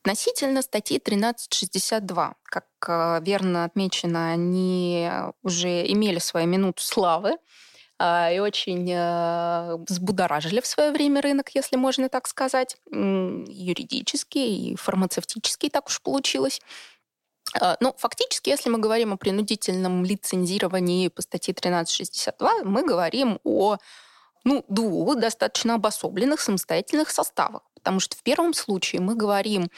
Относительно 0.01 0.61
статьи 0.61 0.97
1362, 0.97 2.35
как 2.43 2.65
э, 2.87 3.19
верно 3.21 3.65
отмечено, 3.65 4.31
они 4.31 5.09
уже 5.43 5.85
имели 5.91 6.19
свою 6.19 6.47
минуту 6.47 6.81
славы 6.81 7.37
а, 8.01 8.31
и 8.31 8.39
очень 8.39 8.89
э, 8.89 9.75
взбудоражили 9.89 10.61
в 10.61 10.67
свое 10.67 10.91
время 10.91 11.21
рынок, 11.21 11.49
если 11.53 11.75
можно 11.75 12.07
так 12.07 12.27
сказать, 12.27 12.77
юридически 12.89 14.37
и 14.37 14.75
фармацевтически 14.77 15.69
так 15.69 15.87
уж 15.87 16.01
получилось. 16.01 16.61
А, 17.59 17.75
ну, 17.81 17.93
фактически, 17.97 18.49
если 18.49 18.69
мы 18.69 18.77
говорим 18.77 19.11
о 19.11 19.17
принудительном 19.17 20.05
лицензировании 20.05 21.09
по 21.09 21.21
статье 21.21 21.53
1362, 21.53 22.63
мы 22.63 22.85
говорим 22.85 23.39
о 23.43 23.77
ну, 24.45 24.63
двух 24.69 25.17
достаточно 25.17 25.75
обособленных 25.75 26.39
самостоятельных 26.39 27.09
составах. 27.09 27.63
Потому 27.89 28.01
что 28.01 28.15
в 28.17 28.21
первом 28.21 28.53
случае 28.53 29.01
мы 29.01 29.15
говорим 29.15 29.71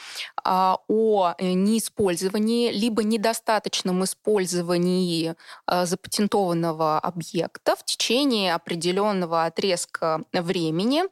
а, 0.44 0.76
о 0.86 1.32
э, 1.38 1.52
неиспользовании 1.52 2.70
либо 2.70 3.02
недостаточном 3.02 4.04
использовании 4.04 5.34
а, 5.64 5.86
запатентованного 5.86 6.98
объекта 6.98 7.74
в 7.74 7.82
течение 7.86 8.52
определенного 8.52 9.46
отрезка 9.46 10.24
времени. 10.34 11.04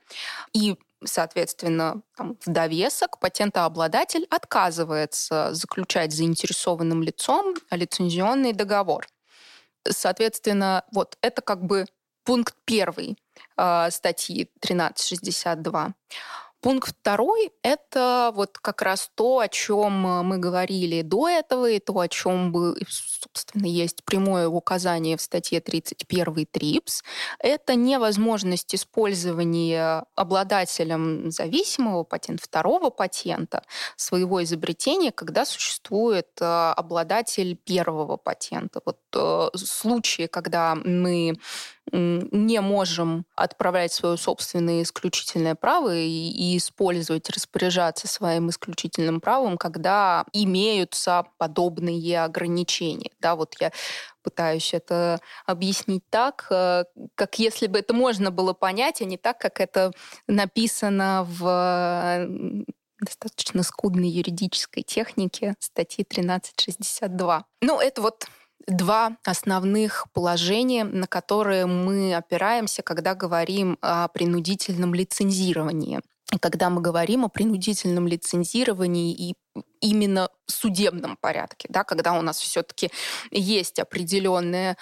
И 0.53 0.77
соответственно, 1.03 2.03
там, 2.19 2.37
в 2.45 2.53
довесок 2.53 3.19
патентообладатель 3.19 4.27
отказывается 4.29 5.55
заключать 5.55 6.13
заинтересованным 6.13 7.03
лицом 7.03 7.55
лицензионный 7.71 8.53
договор. 8.53 9.07
Соответственно, 9.89 10.85
вот 10.93 11.17
это 11.23 11.41
как 11.41 11.65
бы 11.65 11.87
пункт 12.25 12.55
первый 12.67 13.17
э, 13.57 13.91
статьи 13.91 14.51
1362. 14.63 15.95
Пункт 16.61 16.95
второй– 17.01 17.53
это 17.63 18.33
вот 18.35 18.59
как 18.59 18.83
раз 18.83 19.11
то, 19.15 19.39
о 19.39 19.49
чем 19.49 19.93
мы 19.93 20.37
говорили 20.37 21.01
до 21.01 21.27
этого, 21.27 21.71
и 21.71 21.79
то, 21.79 21.99
о 21.99 22.09
чем, 22.09 22.53
бы, 22.53 22.77
собственно, 22.87 23.65
есть 23.67 24.05
прямое 24.05 24.47
указание 24.47 25.17
в 25.17 25.23
статье 25.23 25.61
31 25.61 26.47
ТРИПС. 26.51 27.03
Это 27.39 27.77
невозможность 27.77 28.75
использования 28.75 30.05
обладателем 30.15 31.31
зависимого 31.31 32.05
патента, 32.05 32.43
второго 32.45 32.91
патента, 32.91 33.63
своего 33.97 34.43
изобретения, 34.43 35.13
когда 35.13 35.47
существует 35.47 36.29
э, 36.41 36.45
обладатель 36.45 37.57
первого 37.57 38.19
патента. 38.19 38.83
Вот 38.85 38.99
э, 39.15 39.49
случаи, 39.57 40.27
когда 40.27 40.75
мы 40.75 41.37
не 41.93 42.61
можем 42.61 43.25
отправлять 43.35 43.93
свое 43.93 44.17
собственное 44.17 44.83
исключительное 44.83 45.55
право 45.55 45.95
и, 45.95 46.31
и 46.31 46.57
использовать, 46.57 47.29
распоряжаться 47.31 48.09
своим 48.09 48.51
исключительным 48.51 49.21
правом, 49.21 49.59
когда 49.59 50.25
имеются 50.33 51.27
подобные 51.39 52.23
ограничения. 52.23 53.11
Да, 53.21 53.37
вот 53.37 53.57
я 53.61 53.73
пытаюсь 54.23 54.75
это 54.75 55.21
объяснить 55.47 56.05
так, 56.11 56.47
э, 56.51 56.85
как 57.15 57.39
если 57.39 57.67
бы 57.67 57.79
это 57.79 57.95
можно 57.95 58.31
было 58.31 58.53
понять, 58.53 59.01
а 59.01 59.05
не 59.05 59.17
так, 59.17 59.39
как 59.39 59.61
это 59.61 59.93
написано 60.27 61.27
в 61.29 62.27
достаточно 63.01 63.63
скудной 63.63 64.09
юридической 64.09 64.83
технике 64.83 65.55
статьи 65.59 66.05
1362. 66.05 67.45
Ну, 67.63 67.81
это 67.81 68.03
вот 68.03 68.27
два 68.67 69.17
основных 69.25 70.07
положения, 70.13 70.85
на 70.85 71.07
которые 71.07 71.67
мы 71.67 72.15
опираемся, 72.15 72.83
когда 72.83 73.15
говорим 73.15 73.79
о 73.81 74.09
принудительном 74.09 74.95
лицензировании. 74.95 76.01
Когда 76.41 76.71
мы 76.71 76.81
говорим 76.81 77.25
о 77.25 77.29
принудительном 77.29 78.07
лицензировании 78.07 79.13
и 79.13 79.35
именно 79.81 80.29
судебном 80.47 81.17
порядке, 81.17 81.67
да, 81.69 81.83
когда 81.83 82.13
у 82.13 82.23
нас 82.23 82.39
все-таки 82.39 82.91
есть 83.33 83.81
определенная 83.81 84.77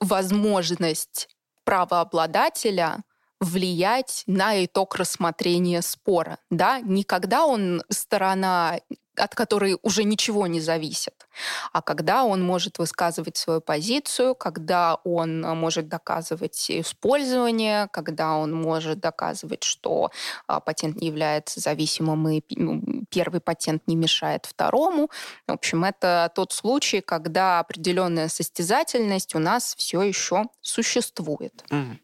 возможность 0.00 1.28
правообладателя 1.64 3.02
влиять 3.40 4.22
на 4.28 4.64
итог 4.64 4.94
рассмотрения 4.94 5.82
спора. 5.82 6.38
Да? 6.50 6.80
Не 6.80 7.02
когда 7.02 7.44
он 7.44 7.82
сторона 7.88 8.78
от 9.16 9.34
которой 9.34 9.78
уже 9.82 10.04
ничего 10.04 10.46
не 10.46 10.60
зависит, 10.60 11.26
а 11.72 11.82
когда 11.82 12.24
он 12.24 12.42
может 12.42 12.78
высказывать 12.78 13.36
свою 13.36 13.60
позицию, 13.60 14.34
когда 14.34 14.96
он 15.04 15.40
может 15.40 15.88
доказывать 15.88 16.70
использование, 16.70 17.88
когда 17.92 18.36
он 18.36 18.52
может 18.52 19.00
доказывать, 19.00 19.64
что 19.64 20.10
а, 20.46 20.60
патент 20.60 21.00
не 21.00 21.08
является 21.08 21.60
зависимым 21.60 22.28
и 22.28 22.42
ну, 22.50 22.82
первый 23.10 23.40
патент 23.40 23.82
не 23.86 23.96
мешает 23.96 24.46
второму. 24.46 25.10
В 25.46 25.52
общем, 25.52 25.84
это 25.84 26.30
тот 26.34 26.52
случай, 26.52 27.00
когда 27.00 27.60
определенная 27.60 28.28
состязательность 28.28 29.34
у 29.34 29.38
нас 29.38 29.74
все 29.76 30.02
еще 30.02 30.44
существует. 30.60 31.64
Mm. 31.70 31.98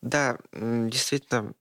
Да, 0.00 0.38
действительно, 0.52 1.54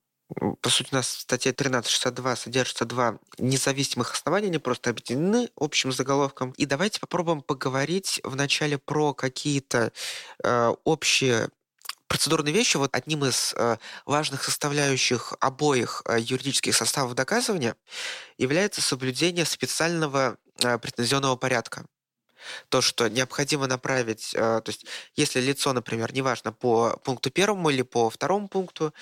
по 0.61 0.69
сути, 0.69 0.89
у 0.91 0.95
нас 0.95 1.07
в 1.07 1.21
статье 1.21 1.51
1362 1.51 2.35
содержится 2.35 2.85
два 2.85 3.17
независимых 3.37 4.11
основания, 4.11 4.47
они 4.47 4.57
просто 4.57 4.89
объединены 4.89 5.49
общим 5.55 5.91
заголовком. 5.91 6.51
И 6.57 6.65
давайте 6.65 6.99
попробуем 6.99 7.41
поговорить 7.41 8.19
вначале 8.23 8.77
про 8.77 9.13
какие-то 9.13 9.93
э, 10.43 10.73
общие 10.83 11.49
процедурные 12.07 12.53
вещи. 12.53 12.77
Вот 12.77 12.93
одним 12.93 13.25
из 13.25 13.53
э, 13.55 13.77
важных 14.05 14.43
составляющих 14.43 15.33
обоих 15.39 16.03
э, 16.05 16.19
юридических 16.19 16.75
составов 16.75 17.15
доказывания 17.15 17.75
является 18.37 18.81
соблюдение 18.81 19.45
специального 19.45 20.37
э, 20.61 20.77
претензионного 20.77 21.37
порядка 21.37 21.85
то, 22.69 22.81
что 22.81 23.09
необходимо 23.09 23.67
направить, 23.67 24.33
э, 24.33 24.61
то 24.63 24.69
есть 24.69 24.85
если 25.15 25.39
лицо, 25.41 25.73
например, 25.73 26.13
неважно, 26.13 26.51
по 26.51 26.97
пункту 27.03 27.29
первому 27.31 27.69
или 27.69 27.81
по 27.81 28.09
второму 28.09 28.47
пункту, 28.47 28.93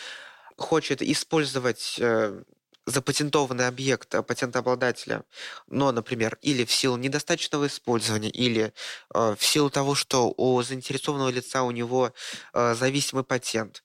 хочет 0.58 1.02
использовать 1.02 1.98
э, 2.00 2.44
запатентованный 2.86 3.68
объект 3.68 4.14
э, 4.14 4.24
патентообладателя, 4.24 5.24
но, 5.68 5.92
например, 5.92 6.38
или 6.42 6.66
в 6.66 6.72
силу 6.72 6.98
недостаточного 6.98 7.68
использования, 7.68 8.30
или 8.30 8.74
э, 9.14 9.36
в 9.38 9.44
силу 9.44 9.70
того, 9.70 9.96
что 9.96 10.34
у 10.38 10.62
заинтересованного 10.62 11.30
лица 11.30 11.64
у 11.64 11.72
него 11.72 12.14
э, 12.54 12.76
зависимый 12.76 13.24
патент, 13.24 13.84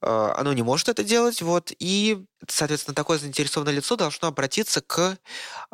э, 0.00 0.06
оно 0.06 0.52
не 0.52 0.62
может 0.62 0.88
это 0.88 1.04
делать, 1.04 1.42
вот, 1.42 1.72
и 1.78 2.24
соответственно, 2.48 2.94
такое 2.94 3.18
заинтересованное 3.18 3.74
лицо 3.74 3.96
должно 3.96 4.28
обратиться 4.28 4.80
к 4.80 5.18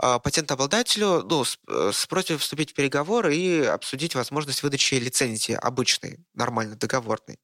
э, 0.03 0.19
патентообладателю 0.23 1.23
ну, 1.29 1.45
с, 1.45 1.59
э, 1.69 1.91
с 1.93 2.07
просьбой 2.07 2.37
вступить 2.37 2.73
в 2.73 2.75
переговоры 2.75 3.35
и 3.35 3.65
обсудить 3.65 4.15
возможность 4.15 4.63
выдачи 4.63 4.95
лицензии 4.95 5.55
обычной, 5.55 6.19
нормально, 6.35 6.77
договорной. 6.77 7.39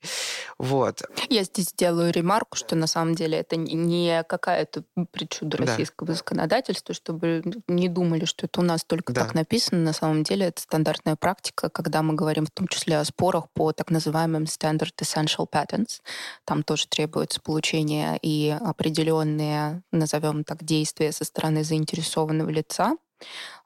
Вот. 0.58 1.02
Я 1.30 1.44
здесь 1.44 1.70
сделаю 1.70 2.12
ремарку, 2.12 2.56
что 2.56 2.76
на 2.76 2.86
самом 2.86 3.14
деле 3.14 3.38
это 3.38 3.56
не 3.56 4.22
какая-то 4.24 4.84
причуда 5.10 5.58
российского 5.58 6.08
да. 6.08 6.14
законодательства, 6.14 6.94
чтобы 6.94 7.42
не 7.68 7.88
думали, 7.88 8.24
что 8.24 8.46
это 8.46 8.60
у 8.60 8.64
нас 8.64 8.84
только 8.84 9.12
да. 9.12 9.22
так 9.22 9.34
написано. 9.34 9.80
На 9.80 9.92
самом 9.92 10.22
деле 10.22 10.46
это 10.46 10.60
стандартная 10.60 11.16
практика, 11.16 11.68
когда 11.70 12.02
мы 12.02 12.14
говорим 12.14 12.46
в 12.46 12.50
том 12.50 12.68
числе 12.68 12.98
о 12.98 13.04
спорах 13.04 13.48
по 13.54 13.72
так 13.72 13.90
называемым 13.90 14.44
Standard 14.44 14.94
Essential 15.00 15.48
Patents. 15.50 16.00
Там 16.44 16.62
тоже 16.62 16.86
требуется 16.88 17.40
получение 17.40 18.18
и 18.20 18.56
определенных 18.60 19.13
определенные, 19.14 19.82
назовем 19.92 20.44
так, 20.44 20.64
действия 20.64 21.12
со 21.12 21.24
стороны 21.24 21.64
заинтересованного 21.64 22.50
лица. 22.50 22.96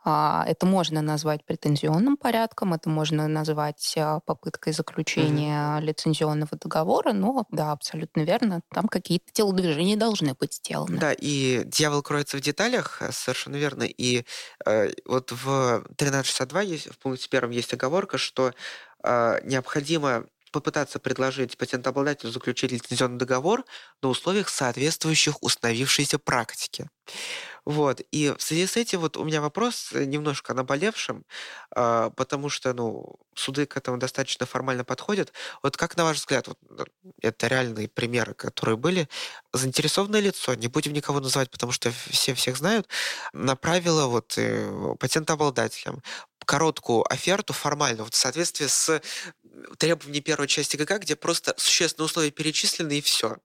А, 0.04 0.44
это 0.46 0.66
можно 0.66 1.02
назвать 1.02 1.44
претензионным 1.44 2.16
порядком, 2.16 2.74
это 2.74 2.88
можно 2.88 3.26
назвать 3.26 3.94
а, 3.96 4.20
попыткой 4.20 4.72
заключения 4.72 5.58
mm-hmm. 5.58 5.80
лицензионного 5.80 6.56
договора, 6.56 7.12
но 7.12 7.44
да, 7.50 7.72
абсолютно 7.72 8.20
верно, 8.20 8.60
там 8.72 8.86
какие-то 8.86 9.32
телодвижения 9.32 9.96
должны 9.96 10.34
быть 10.34 10.54
сделаны. 10.54 10.98
Да, 10.98 11.12
и 11.12 11.64
дьявол 11.64 12.02
кроется 12.02 12.36
в 12.36 12.40
деталях, 12.40 13.02
э, 13.02 13.10
совершенно 13.10 13.56
верно. 13.56 13.82
И 13.82 14.24
э, 14.64 14.90
вот 15.04 15.32
в 15.32 15.84
1362 15.96 16.60
есть, 16.62 16.90
в 16.90 16.98
пункте 16.98 17.28
первом 17.28 17.50
есть 17.50 17.74
оговорка, 17.74 18.18
что 18.18 18.52
э, 19.02 19.40
необходимо 19.44 20.26
попытаться 20.50 20.98
предложить 20.98 21.56
патентообладателю 21.56 22.30
заключить 22.30 22.72
лицензионный 22.72 23.18
договор 23.18 23.64
на 24.02 24.08
условиях, 24.08 24.48
соответствующих 24.48 25.42
установившейся 25.42 26.18
практике. 26.18 26.88
Вот. 27.68 28.00
И 28.12 28.34
в 28.36 28.40
связи 28.40 28.66
с 28.66 28.78
этим 28.78 29.00
вот 29.00 29.18
у 29.18 29.24
меня 29.24 29.42
вопрос 29.42 29.90
э, 29.92 30.04
немножко 30.06 30.54
наболевшим, 30.54 31.24
э, 31.76 32.10
потому 32.16 32.48
что, 32.48 32.72
ну, 32.72 33.16
суды 33.34 33.66
к 33.66 33.76
этому 33.76 33.98
достаточно 33.98 34.46
формально 34.46 34.84
подходят. 34.84 35.34
Вот 35.62 35.76
как, 35.76 35.96
на 35.98 36.04
ваш 36.04 36.16
взгляд, 36.16 36.48
вот, 36.48 36.58
это 37.20 37.46
реальные 37.46 37.88
примеры, 37.88 38.32
которые 38.32 38.78
были, 38.78 39.06
заинтересованное 39.52 40.20
лицо, 40.20 40.54
не 40.54 40.68
будем 40.68 40.94
никого 40.94 41.20
называть, 41.20 41.50
потому 41.50 41.72
что 41.72 41.90
все 41.90 42.32
всех 42.32 42.56
знают, 42.56 42.88
направило 43.34 44.06
вот 44.06 44.38
э, 44.38 44.94
патентообладателям 44.98 46.02
короткую 46.48 47.04
оферту 47.12 47.52
формально, 47.52 48.04
вот 48.04 48.14
в 48.14 48.16
соответствии 48.16 48.66
с 48.66 49.02
требованиями 49.76 50.20
первой 50.20 50.48
части 50.48 50.78
ГК, 50.78 50.98
где 50.98 51.14
просто 51.14 51.54
существенные 51.58 52.06
условия 52.06 52.30
перечислены 52.30 52.98
и 52.98 53.00
все. 53.02 53.36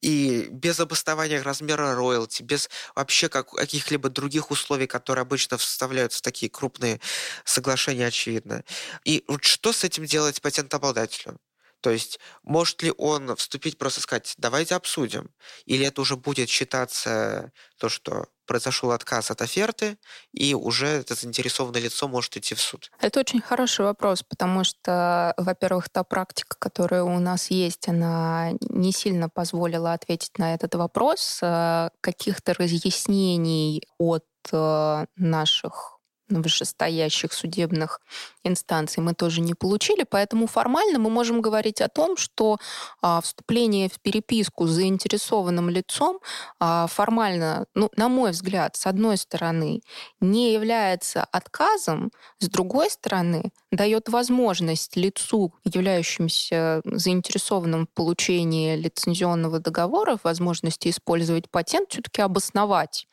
И 0.00 0.48
без 0.50 0.80
обоснования 0.80 1.42
размера 1.42 1.94
роялти, 1.94 2.42
без 2.42 2.70
вообще 2.94 3.28
как, 3.28 3.50
каких-либо 3.50 4.08
других 4.08 4.50
условий, 4.50 4.86
которые 4.86 5.22
обычно 5.22 5.58
вставляются 5.58 6.20
в 6.20 6.22
такие 6.22 6.48
крупные 6.48 7.00
соглашения, 7.44 8.06
очевидно. 8.06 8.64
И 9.04 9.24
вот 9.28 9.44
что 9.44 9.74
с 9.74 9.84
этим 9.84 10.06
делать 10.06 10.40
патентообладателю? 10.40 11.38
То 11.80 11.90
есть 11.90 12.18
может 12.44 12.82
ли 12.82 12.94
он 12.96 13.36
вступить 13.36 13.76
просто 13.76 14.00
сказать, 14.00 14.32
давайте 14.38 14.74
обсудим? 14.74 15.34
Или 15.66 15.84
это 15.84 16.00
уже 16.00 16.16
будет 16.16 16.48
считаться 16.48 17.52
то, 17.76 17.90
что 17.90 18.28
произошел 18.48 18.90
отказ 18.90 19.30
от 19.30 19.42
оферты, 19.42 19.98
и 20.32 20.54
уже 20.54 20.86
это 20.86 21.14
заинтересованное 21.14 21.80
лицо 21.80 22.08
может 22.08 22.36
идти 22.36 22.54
в 22.54 22.60
суд? 22.60 22.90
Это 23.00 23.20
очень 23.20 23.40
хороший 23.40 23.84
вопрос, 23.84 24.22
потому 24.22 24.64
что, 24.64 25.34
во-первых, 25.36 25.88
та 25.88 26.02
практика, 26.02 26.56
которая 26.58 27.04
у 27.04 27.18
нас 27.20 27.50
есть, 27.50 27.88
она 27.88 28.50
не 28.60 28.92
сильно 28.92 29.28
позволила 29.28 29.92
ответить 29.92 30.38
на 30.38 30.54
этот 30.54 30.74
вопрос. 30.74 31.38
Э, 31.42 31.90
каких-то 32.00 32.54
разъяснений 32.54 33.82
от 33.98 34.24
э, 34.52 35.06
наших 35.16 35.97
вышестоящих 36.28 37.32
судебных 37.32 38.00
инстанций 38.44 39.02
мы 39.02 39.14
тоже 39.14 39.40
не 39.40 39.54
получили, 39.54 40.04
поэтому 40.08 40.46
формально 40.46 40.98
мы 40.98 41.10
можем 41.10 41.40
говорить 41.40 41.80
о 41.80 41.88
том, 41.88 42.16
что 42.16 42.58
а, 43.02 43.20
вступление 43.20 43.88
в 43.88 44.00
переписку 44.00 44.66
с 44.66 44.70
заинтересованным 44.70 45.70
лицом 45.70 46.20
а, 46.60 46.86
формально, 46.86 47.66
ну, 47.74 47.90
на 47.96 48.08
мой 48.08 48.30
взгляд, 48.30 48.76
с 48.76 48.86
одной 48.86 49.16
стороны, 49.16 49.82
не 50.20 50.52
является 50.52 51.24
отказом, 51.24 52.10
с 52.38 52.48
другой 52.48 52.90
стороны, 52.90 53.50
дает 53.70 54.08
возможность 54.08 54.96
лицу, 54.96 55.54
являющемуся 55.64 56.80
заинтересованным 56.84 57.86
в 57.86 57.90
получении 57.90 58.76
лицензионного 58.76 59.58
договора, 59.58 60.18
возможности 60.22 60.88
использовать 60.88 61.50
патент, 61.50 61.90
все-таки 61.92 62.22
обосновать 62.22 63.06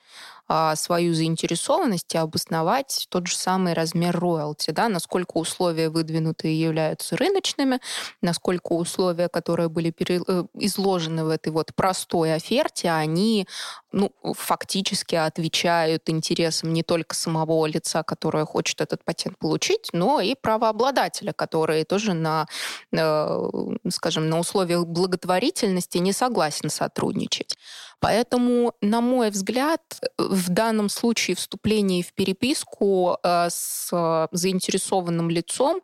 свою 0.76 1.16
заинтересованность 1.16 2.14
и 2.14 2.20
обосновать 2.20 3.08
тот 3.10 3.26
же 3.26 3.36
самый 3.36 3.74
размер 3.74 4.16
роялти, 4.20 4.70
да, 4.70 4.90
насколько 4.90 5.38
условия 5.38 5.90
выдвинутые 5.90 6.60
являются 6.60 7.18
рыночными, 7.18 7.80
насколько 8.22 8.74
условия, 8.74 9.28
которые 9.28 9.70
были 9.70 9.90
пере... 9.90 10.22
Э, 10.28 10.44
изложены 10.54 11.26
в 11.26 11.30
этой 11.30 11.52
вот 11.52 11.74
простой 11.74 12.36
оферте, 12.36 12.92
они 12.92 13.48
ну, 13.92 14.12
фактически 14.36 15.16
отвечают 15.16 16.10
интересам 16.10 16.74
не 16.74 16.84
только 16.84 17.16
самого 17.16 17.66
лица, 17.66 18.04
которое 18.04 18.46
хочет 18.46 18.82
этот 18.82 19.04
патент 19.04 19.40
получить, 19.40 19.90
но 19.94 20.22
и 20.22 20.36
правообладателя, 20.36 21.34
который 21.34 21.86
тоже 21.86 22.14
на, 22.14 22.46
э, 22.92 23.50
скажем, 23.90 24.30
на 24.30 24.38
условиях 24.38 24.86
благотворительности 24.86 25.98
не 25.98 26.14
согласен 26.14 26.70
сотрудничать. 26.70 27.58
Поэтому, 28.00 28.74
на 28.82 29.02
мой 29.02 29.30
взгляд, 29.30 29.82
в 30.18 30.50
данном 30.50 30.90
случае 30.90 31.36
вступление 31.36 32.04
в 32.04 32.14
переписку 32.14 33.18
э, 33.24 33.48
с 33.50 34.28
заинтересованным 34.32 35.30
лицом 35.30 35.82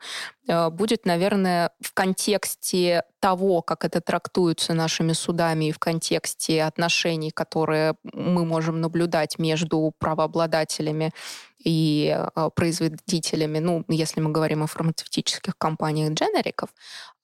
э, 0.48 0.70
будет, 0.70 1.06
наверное, 1.06 1.72
в 1.80 1.94
контексте 1.94 3.04
того, 3.20 3.62
как 3.62 3.86
это 3.86 4.02
трактуется 4.02 4.74
нашими 4.74 5.14
судами 5.14 5.66
и 5.66 5.72
в 5.72 5.80
контексте 5.80 6.64
отношений, 6.64 7.32
которые 7.32 7.96
мы 8.04 8.46
можем 8.46 8.82
наблюдать 8.82 9.40
между 9.40 9.94
правообладателями 10.00 11.12
и 11.64 12.16
э, 12.16 12.50
производителями, 12.56 13.60
ну, 13.60 13.86
если 13.88 14.20
мы 14.20 14.32
говорим 14.32 14.64
о 14.64 14.68
фармацевтических 14.68 15.58
компаниях 15.58 16.14
дженериков, 16.14 16.70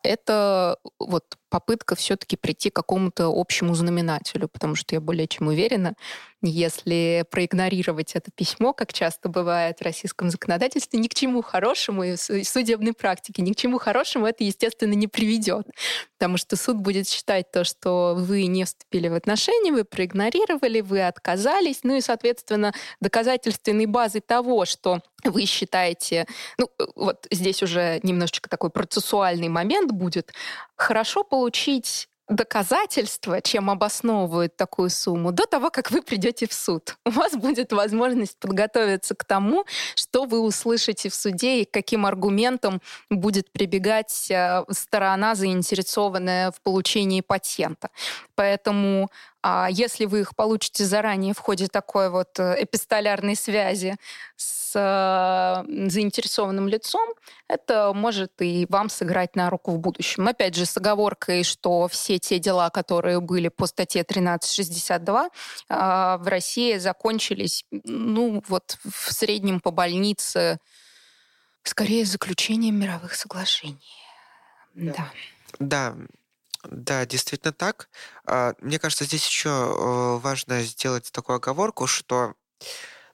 это 0.04 0.78
вот 1.00 1.38
попытка 1.50 1.96
все-таки 1.96 2.36
прийти 2.36 2.70
к 2.70 2.76
какому-то 2.76 3.32
общему 3.34 3.74
знаменателю, 3.74 4.48
потому 4.48 4.76
что 4.76 4.96
я 4.96 5.02
более 5.02 5.28
чем 5.28 5.48
уверена, 5.48 5.96
если 6.42 7.26
проигнорировать 7.32 8.16
это 8.16 8.30
письмо, 8.34 8.74
как 8.74 8.94
часто 8.94 9.28
бывает 9.28 9.80
в 9.80 9.84
российском 9.84 10.30
законодательстве, 10.30 11.00
ни 11.00 11.08
к 11.08 11.16
чему 11.16 11.42
хорошему 11.42 12.04
и 12.04 12.16
в 12.16 12.44
судебной 12.44 12.94
практике, 12.94 13.42
ни 13.42 13.54
к 13.54 13.56
чему 13.56 13.80
хорошему 13.80 14.28
это, 14.28 14.44
естественно, 14.44 14.94
не 14.94 15.08
приведет. 15.08 15.68
Потому 16.18 16.38
что 16.38 16.56
суд 16.56 16.78
будет 16.78 17.08
считать 17.08 17.52
то, 17.52 17.64
что 17.64 18.14
вы 18.16 18.46
не 18.46 18.66
вступили 18.66 19.08
в 19.08 19.16
отношения, 19.16 19.72
вы 19.72 19.84
проигнорировали, 19.84 20.82
вы 20.82 21.06
отказались, 21.08 21.80
ну 21.84 21.96
и, 21.96 22.02
соответственно, 22.02 22.72
доказательственной 23.00 23.88
базой 23.88 24.22
того, 24.22 24.66
что 24.66 25.02
вы 25.24 25.46
считаете, 25.46 26.28
ну 26.60 26.70
вот 26.96 27.26
здесь 27.32 27.64
уже 27.64 28.00
немножечко 28.04 28.50
такой 28.50 28.70
процессуальный 28.70 29.50
момент 29.50 29.92
будет, 29.92 30.34
хорошо 30.76 31.24
получить 31.38 32.10
доказательства, 32.28 33.42
чем 33.42 33.70
обосновывают 33.70 34.58
такую 34.58 34.90
сумму, 34.90 35.32
до 35.32 35.46
того, 35.46 35.70
как 35.70 35.92
вы 35.92 36.02
придете 36.02 36.48
в 36.48 36.54
суд. 36.54 36.98
У 37.06 37.12
вас 37.12 37.34
будет 37.34 37.72
возможность 37.72 38.38
подготовиться 38.40 39.14
к 39.14 39.24
тому, 39.24 39.66
что 39.96 40.26
вы 40.26 40.40
услышите 40.42 41.10
в 41.10 41.16
суде 41.16 41.62
и 41.62 41.66
каким 41.66 42.08
аргументам 42.08 42.82
будет 43.12 43.52
прибегать 43.52 44.32
э, 44.32 44.64
сторона, 44.72 45.36
заинтересованная 45.36 46.52
в 46.52 46.60
получении 46.62 47.22
патента. 47.22 47.90
Поэтому 48.36 49.10
если 49.72 50.06
вы 50.06 50.22
их 50.22 50.36
получите 50.36 50.84
заранее 50.84 51.34
в 51.34 51.40
ходе 51.40 51.68
такой 51.68 52.10
вот 52.10 52.40
э, 52.40 52.64
эпистолярной 52.64 53.36
связи 53.36 53.96
с 54.36 54.74
э, 54.76 55.90
заинтересованным 55.90 56.68
лицом, 56.68 57.14
это 57.48 57.94
может 57.94 58.32
и 58.42 58.66
вам 58.70 58.90
сыграть 58.90 59.36
на 59.36 59.50
руку 59.50 59.72
в 59.72 59.80
будущем. 59.80 60.28
Опять 60.28 60.56
же, 60.56 60.66
с 60.66 60.76
оговоркой, 60.78 61.44
что 61.44 61.88
все 61.88 62.20
те 62.20 62.40
дела, 62.40 62.70
которые 62.70 63.20
были 63.22 63.48
по 63.48 63.68
статье 63.68 64.02
1362 64.02 65.26
э, 65.26 65.30
в 65.70 66.28
России 66.28 66.78
закончились, 66.78 67.66
ну, 67.72 68.44
вот 68.48 68.78
в 68.84 69.14
среднем 69.14 69.60
по 69.60 69.72
больнице 69.72 70.60
скорее 71.64 72.06
заключением 72.06 72.80
мировых 72.80 73.14
соглашений. 73.16 73.78
Да. 74.74 75.12
Да, 75.60 75.96
да 76.72 77.06
действительно 77.06 77.54
так. 77.54 77.90
А, 78.26 78.54
мне 78.60 78.80
кажется, 78.80 79.06
здесь 79.06 79.26
еще 79.28 79.50
э, 79.50 80.18
важно 80.22 80.62
сделать 80.64 81.12
такую 81.12 81.38
оговорку, 81.38 81.88
что 81.88 82.34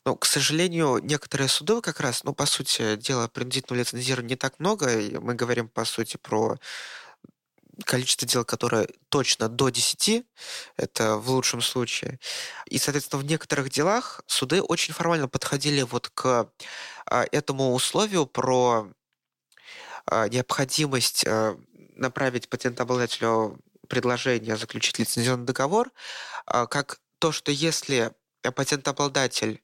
ну, 0.06 0.18
к 0.18 0.26
сожалению, 0.26 1.00
некоторые 1.02 1.48
суды 1.48 1.80
как 1.82 2.02
раз, 2.02 2.24
ну, 2.26 2.34
по 2.34 2.46
сути, 2.46 2.98
дела 2.98 3.30
принудительного 3.30 3.80
лицензирования 3.80 4.32
не 4.32 4.36
так 4.36 4.60
много. 4.60 4.88
Мы 5.22 5.34
говорим, 5.34 5.70
по 5.70 5.86
сути, 5.86 6.18
про 6.18 6.58
количество 7.86 8.28
дел, 8.28 8.46
которое 8.46 8.88
точно 9.10 9.50
до 9.50 9.70
10, 9.70 10.26
это 10.78 11.18
в 11.18 11.30
лучшем 11.32 11.62
случае. 11.62 12.20
И, 12.68 12.78
соответственно, 12.78 13.22
в 13.22 13.26
некоторых 13.26 13.70
делах 13.70 14.22
суды 14.28 14.62
очень 14.62 14.94
формально 14.94 15.28
подходили 15.28 15.82
вот 15.82 16.10
к 16.10 16.50
а, 17.06 17.26
этому 17.32 17.74
условию 17.74 18.26
про 18.28 18.90
а, 20.06 20.28
необходимость 20.30 21.26
направить 21.96 22.50
патентообладателю 22.50 23.60
предложение 23.88 24.58
заключить 24.58 25.00
лицензионный 25.00 25.46
договор, 25.46 25.92
а, 26.46 26.68
как 26.68 27.00
то, 27.20 27.32
что 27.32 27.52
если 27.52 28.12
патентообладатель 28.42 29.62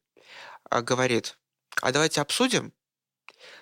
а, 0.69 0.81
говорит, 0.81 1.37
а 1.81 1.91
давайте 1.91 2.21
обсудим, 2.21 2.73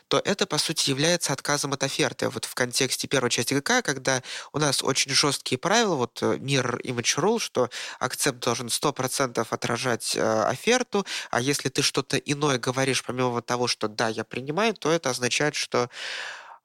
то 0.08 0.22
это, 0.24 0.46
по 0.46 0.58
сути, 0.58 0.90
является 0.90 1.34
отказом 1.34 1.74
от 1.74 1.84
оферты. 1.84 2.30
Вот 2.30 2.46
в 2.46 2.56
контексте 2.56 3.08
первой 3.08 3.30
части 3.30 3.54
ГК, 3.54 3.82
когда 3.82 4.24
у 4.54 4.60
нас 4.60 4.82
очень 4.82 5.12
жесткие 5.12 5.60
правила, 5.60 5.96
вот 5.96 6.22
э, 6.22 6.38
Mirror 6.38 6.82
Image 6.82 7.18
Rule, 7.18 7.40
что 7.40 7.70
акцепт 8.00 8.40
должен 8.40 8.68
100% 8.68 9.46
отражать 9.50 10.16
э, 10.16 10.44
оферту, 10.44 11.06
а 11.30 11.42
если 11.42 11.70
ты 11.70 11.82
что-то 11.82 12.18
иное 12.18 12.58
говоришь, 12.58 13.04
помимо 13.04 13.42
того, 13.42 13.68
что 13.68 13.88
да, 13.88 14.08
я 14.08 14.24
принимаю, 14.24 14.74
то 14.74 14.90
это 14.92 15.10
означает, 15.10 15.56
что 15.56 15.90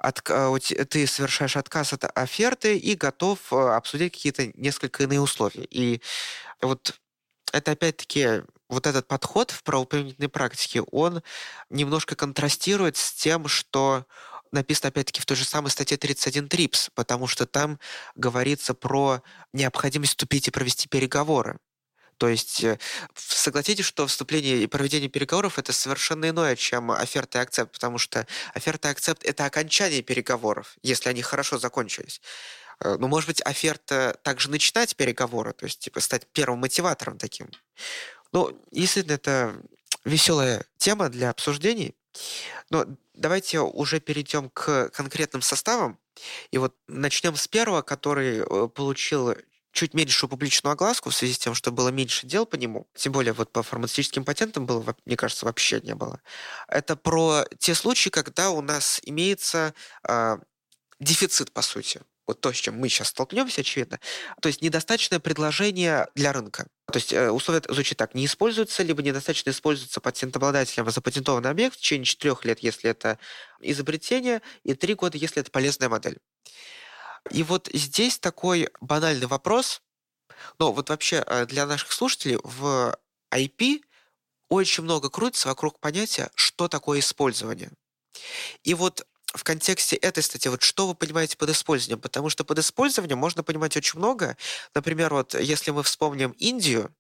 от, 0.03 0.23
ты 0.91 1.07
совершаешь 1.07 1.57
отказ 1.57 1.93
от 1.93 2.05
оферты 2.17 2.77
и 2.77 2.95
готов 2.95 3.39
э, 3.53 3.57
обсудить 3.57 4.13
какие-то 4.13 4.51
несколько 4.55 5.05
иные 5.05 5.21
условия. 5.21 5.67
И 5.71 6.03
вот 6.61 6.99
это 7.53 7.73
опять-таки 7.73 8.43
вот 8.69 8.87
этот 8.87 9.07
подход 9.07 9.51
в 9.51 9.63
правоприменительной 9.63 10.29
практике, 10.29 10.83
он 10.91 11.23
немножко 11.71 12.17
контрастирует 12.17 12.97
с 12.97 13.13
тем, 13.13 13.47
что 13.47 14.07
написано 14.51 14.89
опять-таки 14.89 15.21
в 15.21 15.27
той 15.27 15.37
же 15.37 15.45
самой 15.45 15.71
статье 15.71 15.97
31 15.97 16.49
ТРИПС, 16.49 16.91
потому 16.95 17.27
что 17.27 17.47
там 17.47 17.79
говорится 18.15 18.75
про 18.75 19.23
необходимость 19.53 20.13
вступить 20.13 20.49
и 20.49 20.51
провести 20.51 20.89
переговоры. 20.89 21.59
То 22.23 22.29
есть 22.29 22.63
э, 22.63 22.79
согласитесь, 23.17 23.85
что 23.85 24.07
вступление 24.07 24.63
и 24.63 24.69
проведение 24.69 25.09
переговоров 25.09 25.59
это 25.59 25.73
совершенно 25.73 26.29
иное, 26.29 26.55
чем 26.55 26.93
оферта 26.93 27.41
и 27.41 27.43
акцепт, 27.43 27.73
потому 27.73 27.99
что 27.99 28.29
оферта 28.55 28.87
и 28.87 28.91
акцепт 28.93 29.25
это 29.25 29.45
окончание 29.45 30.03
переговоров, 30.03 30.77
если 30.85 31.09
они 31.09 31.21
хорошо 31.21 31.59
закончились. 31.59 32.21
Э, 32.79 32.95
ну, 32.97 33.09
может 33.09 33.27
быть, 33.27 33.43
оферта 33.45 34.17
также 34.23 34.53
начинать 34.53 34.95
переговоры, 34.95 35.53
то 35.53 35.65
есть 35.65 35.81
типа 35.81 35.99
стать 35.99 36.29
первым 36.33 36.61
мотиватором 36.61 37.19
таким. 37.19 37.49
Ну, 38.31 38.57
действительно, 38.71 39.15
это 39.15 39.57
веселая 40.05 40.65
тема 40.79 41.09
для 41.09 41.29
обсуждений. 41.29 41.97
Но 42.71 42.87
давайте 43.15 43.59
уже 43.59 43.99
перейдем 43.99 44.49
к 44.51 44.91
конкретным 44.91 45.43
составам. 45.43 45.99
И 46.53 46.59
вот 46.59 46.77
начнем 46.87 47.35
с 47.35 47.49
первого, 47.49 47.83
который 47.83 48.45
э, 48.49 48.69
получил 48.69 49.35
чуть 49.73 49.95
меньшую 49.95 50.31
публичную 50.31 50.73
огласку 50.73 51.11
в 51.11 51.15
связи 51.15 51.33
с 51.33 51.39
тем, 51.39 51.55
что 51.55 51.73
было 51.73 51.89
меньше 51.89 52.27
дел 52.27 52.47
по 52.47 52.57
нему, 52.57 52.87
тем 52.95 53.13
более 53.13 53.33
вот 53.33 53.51
по 53.53 53.63
фармацевтическим 53.63 54.25
патентам 54.25 54.67
было, 54.67 54.95
мне 55.05 55.17
кажется, 55.17 55.47
вообще 55.47 55.81
не 55.81 55.95
было. 55.95 56.21
Это 56.69 56.95
про 56.97 57.45
те 57.59 57.75
случаи, 57.75 58.11
когда 58.11 58.51
у 58.51 58.61
нас 58.61 59.01
имеется 59.05 59.75
э, 60.07 60.37
дефицит, 61.01 61.53
по 61.53 61.63
сути. 61.63 62.03
Вот 62.27 62.41
то, 62.41 62.53
с 62.53 62.57
чем 62.57 62.79
мы 62.79 62.89
сейчас 62.89 63.09
столкнемся, 63.09 63.63
очевидно. 63.63 63.99
То 64.41 64.47
есть 64.47 64.63
недостаточное 64.63 65.19
предложение 65.19 66.07
для 66.15 66.33
рынка. 66.33 66.67
То 66.87 66.99
есть 66.99 67.13
э, 67.13 67.31
условие 67.31 67.63
звучит 67.69 67.99
так. 67.99 68.15
Не 68.15 68.27
используется, 68.27 68.83
либо 68.83 69.03
недостаточно 69.03 69.51
используется 69.51 70.01
патентообладателем 70.01 70.89
запатентованный 70.91 71.51
объект 71.51 71.77
в 71.77 71.81
течение 71.81 72.05
четырех 72.05 72.45
лет, 72.45 72.61
если 72.61 72.91
это 72.91 73.19
изобретение, 73.61 74.41
и 74.63 74.75
три 74.75 74.95
года, 74.95 75.19
если 75.19 75.41
это 75.41 75.51
полезная 75.51 75.89
модель. 75.89 76.19
И 77.31 77.43
вот 77.43 77.69
здесь 77.73 78.19
такой 78.19 78.69
банальный 78.81 79.27
вопрос. 79.27 79.83
Но 80.59 80.73
вот 80.73 80.89
вообще 80.89 81.23
э, 81.27 81.47
для 81.47 81.67
наших 81.67 81.93
слушателей 81.93 82.39
в 82.43 82.97
IP 83.33 83.83
очень 84.49 84.85
много 84.85 85.09
крутится 85.09 85.49
вокруг 85.49 85.79
понятия, 85.79 86.31
что 86.35 86.69
такое 86.69 87.01
использование. 87.01 87.71
И 88.65 88.75
вот 88.75 89.07
в 89.35 89.45
контексте 89.45 89.97
этой 89.97 90.23
статьи, 90.23 90.51
вот 90.51 90.63
что 90.63 90.87
вы 90.87 90.95
понимаете 90.95 91.37
под 91.37 91.51
использованием? 91.51 92.01
Потому 92.01 92.29
что 92.29 92.45
под 92.45 92.59
использованием 92.59 93.19
можно 93.19 93.43
понимать 93.43 93.77
очень 93.77 93.99
много. 93.99 94.37
Например, 94.75 95.15
вот 95.15 95.35
если 95.35 95.71
мы 95.71 95.83
вспомним 95.83 96.33
Индию, 96.33 96.95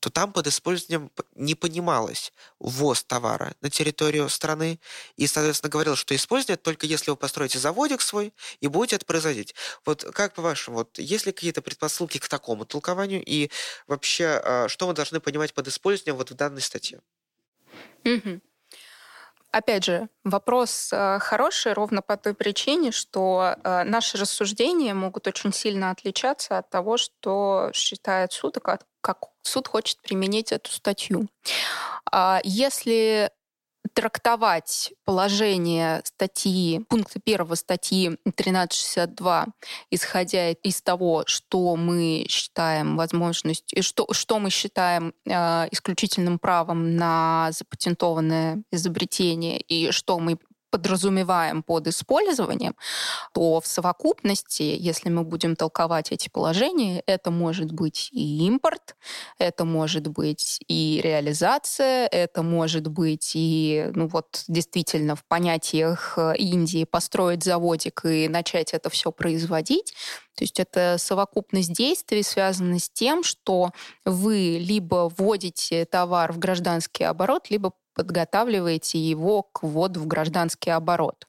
то 0.00 0.10
там 0.10 0.32
под 0.32 0.46
использованием 0.46 1.10
не 1.34 1.54
понималось 1.54 2.32
ввоз 2.58 3.04
товара 3.04 3.54
на 3.60 3.70
территорию 3.70 4.28
страны. 4.28 4.78
И, 5.16 5.26
соответственно, 5.26 5.70
говорил, 5.70 5.96
что 5.96 6.14
использовать 6.14 6.62
только 6.62 6.86
если 6.86 7.10
вы 7.10 7.16
построите 7.16 7.58
заводик 7.58 8.00
свой 8.00 8.32
и 8.60 8.68
будете 8.68 8.96
это 8.96 9.06
производить. 9.06 9.54
Вот 9.84 10.04
как 10.12 10.34
по-вашему, 10.34 10.78
вот 10.78 10.98
есть 10.98 11.26
ли 11.26 11.32
какие-то 11.32 11.62
предпосылки 11.62 12.18
к 12.18 12.28
такому 12.28 12.66
толкованию? 12.66 13.22
И 13.24 13.50
вообще, 13.86 14.40
а, 14.42 14.68
что 14.68 14.86
мы 14.86 14.94
должны 14.94 15.20
понимать 15.20 15.54
под 15.54 15.68
использованием 15.68 16.16
вот 16.16 16.30
в 16.30 16.34
данной 16.34 16.60
статье? 16.62 17.00
Угу. 18.04 18.40
Опять 19.56 19.84
же, 19.84 20.10
вопрос 20.22 20.90
э, 20.92 21.18
хороший 21.18 21.72
ровно 21.72 22.02
по 22.02 22.18
той 22.18 22.34
причине, 22.34 22.92
что 22.92 23.54
э, 23.64 23.84
наши 23.84 24.18
рассуждения 24.18 24.92
могут 24.92 25.26
очень 25.26 25.50
сильно 25.50 25.90
отличаться 25.90 26.58
от 26.58 26.68
того, 26.68 26.98
что 26.98 27.70
считает 27.72 28.32
суд, 28.32 28.58
как 29.00 29.18
суд 29.40 29.66
хочет 29.66 30.02
применить 30.02 30.52
эту 30.52 30.70
статью. 30.70 31.28
А 32.12 32.40
если 32.44 33.30
трактовать 33.94 34.92
положение 35.04 36.02
статьи, 36.04 36.80
пункта 36.88 37.20
первого 37.20 37.54
статьи 37.54 38.08
1362, 38.24 39.46
исходя 39.90 40.50
из 40.50 40.82
того, 40.82 41.24
что 41.26 41.76
мы 41.76 42.26
считаем 42.28 42.96
возможностью, 42.96 43.82
что, 43.82 44.06
что 44.12 44.38
мы 44.38 44.50
считаем 44.50 45.12
э, 45.24 45.68
исключительным 45.70 46.38
правом 46.38 46.96
на 46.96 47.50
запатентованное 47.52 48.62
изобретение 48.70 49.60
и 49.60 49.90
что 49.90 50.18
мы 50.18 50.38
подразумеваем 50.76 51.62
под 51.62 51.86
использованием, 51.86 52.74
то 53.32 53.60
в 53.62 53.66
совокупности, 53.66 54.62
если 54.62 55.08
мы 55.08 55.24
будем 55.24 55.56
толковать 55.56 56.12
эти 56.12 56.28
положения, 56.28 57.02
это 57.06 57.30
может 57.30 57.72
быть 57.72 58.10
и 58.12 58.46
импорт, 58.46 58.94
это 59.38 59.64
может 59.64 60.06
быть 60.08 60.60
и 60.68 61.00
реализация, 61.02 62.06
это 62.08 62.42
может 62.42 62.88
быть 62.88 63.32
и, 63.34 63.90
ну 63.94 64.06
вот, 64.06 64.44
действительно 64.48 65.16
в 65.16 65.24
понятиях 65.24 66.18
э, 66.18 66.36
Индии 66.36 66.84
построить 66.84 67.42
заводик 67.42 68.04
и 68.04 68.28
начать 68.28 68.74
это 68.74 68.90
все 68.90 69.10
производить. 69.10 69.94
То 70.36 70.44
есть 70.44 70.60
это 70.60 70.96
совокупность 70.98 71.72
действий, 71.72 72.22
связанная 72.22 72.78
с 72.80 72.90
тем, 72.90 73.24
что 73.24 73.70
вы 74.04 74.58
либо 74.60 75.10
вводите 75.16 75.86
товар 75.86 76.32
в 76.32 76.38
гражданский 76.38 77.04
оборот, 77.04 77.48
либо 77.48 77.72
подготавливаете 77.96 78.98
его 78.98 79.42
к 79.42 79.62
вводу 79.62 80.00
в 80.00 80.06
гражданский 80.06 80.70
оборот. 80.70 81.26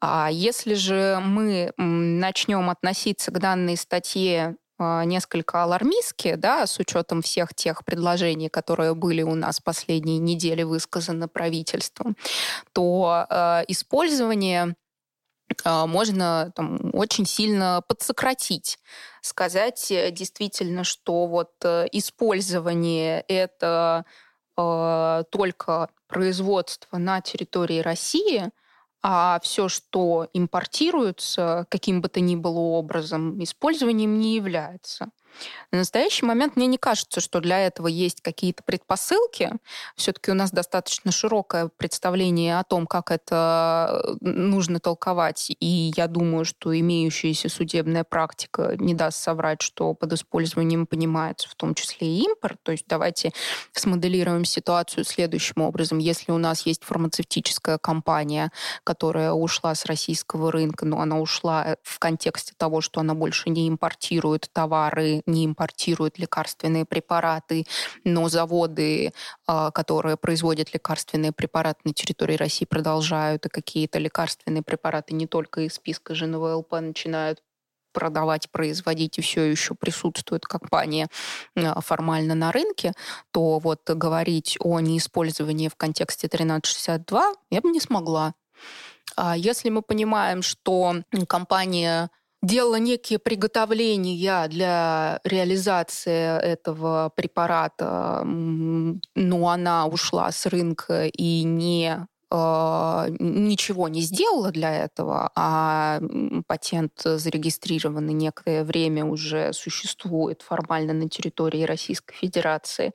А 0.00 0.30
если 0.32 0.74
же 0.74 1.20
мы 1.22 1.72
начнем 1.76 2.70
относиться 2.70 3.30
к 3.30 3.38
данной 3.38 3.76
статье 3.76 4.56
а, 4.78 5.04
несколько 5.04 5.62
алармистски, 5.64 6.36
да, 6.36 6.66
с 6.66 6.78
учетом 6.78 7.20
всех 7.20 7.52
тех 7.54 7.84
предложений, 7.84 8.48
которые 8.48 8.94
были 8.94 9.22
у 9.22 9.34
нас 9.34 9.60
последние 9.60 10.18
недели 10.18 10.62
высказаны 10.62 11.26
правительством, 11.26 12.16
то 12.72 13.26
э, 13.28 13.64
использование 13.66 14.76
э, 15.64 15.86
можно 15.86 16.52
там, 16.54 16.78
очень 16.92 17.26
сильно 17.26 17.82
подсократить, 17.88 18.78
сказать 19.20 19.90
э, 19.90 20.12
действительно, 20.12 20.84
что 20.84 21.26
вот 21.26 21.50
э, 21.64 21.88
использование 21.90 23.22
это 23.26 24.04
э, 24.58 25.24
только 25.30 25.88
производство 26.08 26.98
на 26.98 27.20
территории 27.20 27.80
России, 27.80 28.50
а 29.02 29.38
все, 29.42 29.68
что 29.68 30.28
импортируется 30.32 31.66
каким 31.70 32.00
бы 32.00 32.08
то 32.08 32.20
ни 32.20 32.36
было 32.36 32.58
образом, 32.58 33.42
использованием 33.42 34.18
не 34.18 34.34
является. 34.34 35.10
На 35.70 35.78
настоящий 35.78 36.24
момент 36.24 36.56
мне 36.56 36.66
не 36.66 36.78
кажется, 36.78 37.20
что 37.20 37.40
для 37.40 37.60
этого 37.60 37.86
есть 37.88 38.22
какие-то 38.22 38.62
предпосылки. 38.62 39.52
Все-таки 39.96 40.30
у 40.30 40.34
нас 40.34 40.50
достаточно 40.50 41.12
широкое 41.12 41.68
представление 41.68 42.58
о 42.58 42.64
том, 42.64 42.86
как 42.86 43.10
это 43.10 44.02
э, 44.04 44.16
нужно 44.20 44.80
толковать. 44.80 45.50
И 45.60 45.92
я 45.96 46.06
думаю, 46.06 46.44
что 46.44 46.78
имеющаяся 46.78 47.48
судебная 47.48 48.04
практика 48.04 48.74
не 48.78 48.94
даст 48.94 49.18
соврать, 49.22 49.60
что 49.62 49.94
под 49.94 50.12
использованием 50.14 50.86
понимается 50.86 51.48
в 51.48 51.54
том 51.54 51.74
числе 51.74 52.08
и 52.08 52.24
импорт. 52.24 52.58
То 52.62 52.72
есть 52.72 52.84
давайте 52.88 53.32
смоделируем 53.72 54.44
ситуацию 54.44 55.04
следующим 55.04 55.62
образом. 55.62 55.98
Если 55.98 56.32
у 56.32 56.38
нас 56.38 56.64
есть 56.66 56.84
фармацевтическая 56.84 57.78
компания, 57.78 58.50
которая 58.84 59.32
ушла 59.32 59.74
с 59.74 59.84
российского 59.84 60.50
рынка, 60.50 60.86
но 60.86 61.00
она 61.00 61.18
ушла 61.18 61.76
в 61.82 61.98
контексте 61.98 62.54
того, 62.56 62.80
что 62.80 63.00
она 63.00 63.14
больше 63.14 63.50
не 63.50 63.68
импортирует 63.68 64.48
товары 64.52 65.22
не 65.28 65.46
импортируют 65.46 66.18
лекарственные 66.18 66.84
препараты, 66.84 67.66
но 68.04 68.28
заводы, 68.28 69.12
а, 69.46 69.70
которые 69.70 70.16
производят 70.16 70.72
лекарственные 70.74 71.32
препараты 71.32 71.80
на 71.84 71.92
территории 71.92 72.36
России, 72.36 72.64
продолжают, 72.64 73.46
и 73.46 73.48
какие-то 73.48 73.98
лекарственные 73.98 74.62
препараты 74.62 75.14
не 75.14 75.26
только 75.26 75.62
из 75.62 75.74
списка 75.74 76.14
ЖНВЛП 76.14 76.72
начинают 76.80 77.40
продавать, 77.92 78.50
производить 78.50 79.18
и 79.18 79.22
все 79.22 79.42
еще 79.42 79.74
присутствует 79.74 80.44
компания 80.44 81.08
а, 81.56 81.80
формально 81.80 82.34
на 82.34 82.52
рынке, 82.52 82.92
то 83.32 83.58
вот 83.58 83.88
говорить 83.88 84.56
о 84.60 84.80
неиспользовании 84.80 85.68
в 85.68 85.76
контексте 85.76 86.26
1362 86.26 87.34
я 87.50 87.60
бы 87.60 87.70
не 87.70 87.80
смогла. 87.80 88.34
А 89.16 89.36
если 89.36 89.70
мы 89.70 89.82
понимаем, 89.82 90.42
что 90.42 91.02
компания 91.26 92.10
делала 92.42 92.76
некие 92.76 93.18
приготовления 93.18 94.48
для 94.48 95.20
реализации 95.24 96.40
этого 96.40 97.12
препарата, 97.14 98.22
но 98.24 99.48
она 99.48 99.86
ушла 99.86 100.30
с 100.30 100.46
рынка 100.46 101.06
и 101.06 101.42
не 101.42 102.06
а, 102.30 103.06
ничего 103.18 103.88
не 103.88 104.02
сделала 104.02 104.50
для 104.50 104.74
этого, 104.74 105.30
а 105.34 105.98
патент 106.46 106.92
зарегистрированный 107.02 108.12
некое 108.12 108.64
время 108.64 109.06
уже 109.06 109.54
существует 109.54 110.42
формально 110.42 110.92
на 110.92 111.08
территории 111.08 111.62
Российской 111.62 112.14
Федерации, 112.14 112.92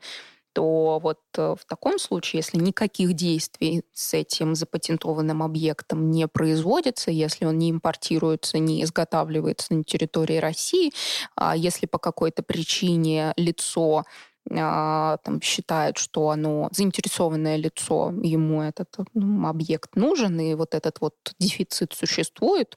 то 0.53 0.99
вот 0.99 1.19
э, 1.37 1.55
в 1.59 1.65
таком 1.65 1.99
случае, 1.99 2.39
если 2.39 2.57
никаких 2.57 3.13
действий 3.13 3.83
с 3.93 4.13
этим 4.13 4.55
запатентованным 4.55 5.43
объектом 5.43 6.11
не 6.11 6.27
производится, 6.27 7.11
если 7.11 7.45
он 7.45 7.57
не 7.57 7.71
импортируется, 7.71 8.59
не 8.59 8.83
изготавливается 8.83 9.73
на 9.73 9.83
территории 9.83 10.37
России, 10.37 10.93
а 11.35 11.55
если 11.57 11.87
по 11.87 11.97
какой-то 11.97 12.43
причине 12.43 13.33
лицо 13.35 14.05
там, 14.49 15.41
считает, 15.41 15.97
что 15.97 16.29
оно 16.29 16.69
заинтересованное 16.71 17.55
лицо, 17.55 18.13
ему 18.21 18.61
этот 18.61 18.95
ну, 19.13 19.47
объект 19.47 19.95
нужен, 19.95 20.39
и 20.39 20.53
вот 20.55 20.75
этот 20.75 21.01
вот 21.01 21.15
дефицит 21.39 21.93
существует, 21.93 22.75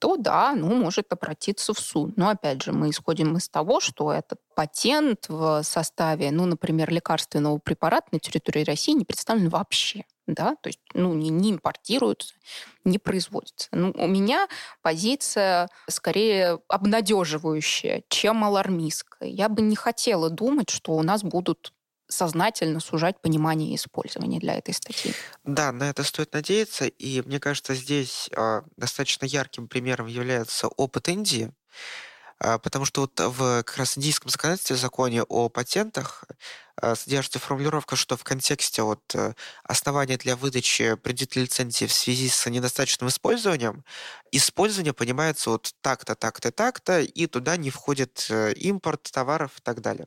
то 0.00 0.16
да, 0.16 0.54
ну, 0.54 0.74
может 0.74 1.12
обратиться 1.12 1.72
в 1.72 1.78
суд. 1.78 2.16
Но 2.16 2.28
опять 2.28 2.62
же, 2.62 2.72
мы 2.72 2.90
исходим 2.90 3.36
из 3.36 3.48
того, 3.48 3.80
что 3.80 4.12
этот 4.12 4.40
патент 4.54 5.26
в 5.28 5.62
составе, 5.62 6.30
ну, 6.30 6.46
например, 6.46 6.92
лекарственного 6.92 7.58
препарата 7.58 8.08
на 8.12 8.18
территории 8.18 8.64
России 8.64 8.92
не 8.92 9.04
представлен 9.04 9.48
вообще. 9.48 10.04
Да, 10.26 10.56
то 10.62 10.68
есть 10.68 10.80
ну, 10.94 11.12
не, 11.12 11.28
не 11.28 11.50
импортируются, 11.52 12.34
не 12.84 12.98
производятся. 12.98 13.68
Ну, 13.72 13.92
у 13.94 14.06
меня 14.06 14.48
позиция 14.80 15.68
скорее 15.88 16.60
обнадеживающая, 16.68 18.04
чем 18.08 18.42
алармистская. 18.42 19.28
Я 19.28 19.50
бы 19.50 19.60
не 19.60 19.76
хотела 19.76 20.30
думать, 20.30 20.70
что 20.70 20.92
у 20.92 21.02
нас 21.02 21.22
будут 21.22 21.74
сознательно 22.08 22.80
сужать 22.80 23.20
понимание 23.20 23.74
использования 23.74 24.38
для 24.38 24.54
этой 24.54 24.74
статьи. 24.74 25.12
Да, 25.44 25.72
на 25.72 25.90
это 25.90 26.02
стоит 26.04 26.32
надеяться, 26.32 26.86
и 26.86 27.22
мне 27.22 27.40
кажется, 27.40 27.74
здесь 27.74 28.28
э, 28.36 28.62
достаточно 28.76 29.26
ярким 29.26 29.68
примером 29.68 30.06
является 30.06 30.68
опыт 30.68 31.08
Индии, 31.08 31.52
потому 32.38 32.84
что 32.84 33.02
вот 33.02 33.18
в 33.18 33.62
как 33.62 33.76
раз 33.76 33.96
индийском 33.96 34.30
законодательстве, 34.30 34.76
законе 34.76 35.22
о 35.22 35.48
патентах, 35.48 36.24
э, 36.82 36.94
содержится 36.94 37.38
формулировка, 37.38 37.96
что 37.96 38.16
в 38.16 38.24
контексте 38.24 38.82
вот, 38.82 39.02
э, 39.14 39.34
основания 39.62 40.16
для 40.16 40.36
выдачи 40.36 40.94
предварительной 40.96 41.44
лицензии 41.46 41.86
в 41.86 41.92
связи 41.92 42.28
с 42.28 42.48
недостаточным 42.50 43.08
использованием, 43.08 43.84
использование 44.32 44.92
понимается 44.92 45.50
вот 45.50 45.74
так-то, 45.80 46.14
так-то, 46.14 46.50
так-то, 46.52 47.00
и 47.00 47.26
туда 47.26 47.56
не 47.56 47.70
входит 47.70 48.26
э, 48.30 48.52
импорт 48.54 49.02
товаров 49.12 49.52
и 49.58 49.62
так 49.62 49.80
далее. 49.80 50.06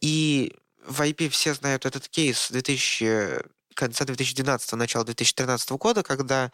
И 0.00 0.56
в 0.84 1.00
IP 1.02 1.28
все 1.28 1.54
знают 1.54 1.86
этот 1.86 2.08
кейс 2.08 2.50
2000 2.50 3.59
конца 3.74 4.04
2012 4.04 4.72
начала 4.72 5.04
2013 5.04 5.70
года, 5.72 6.02
когда 6.02 6.50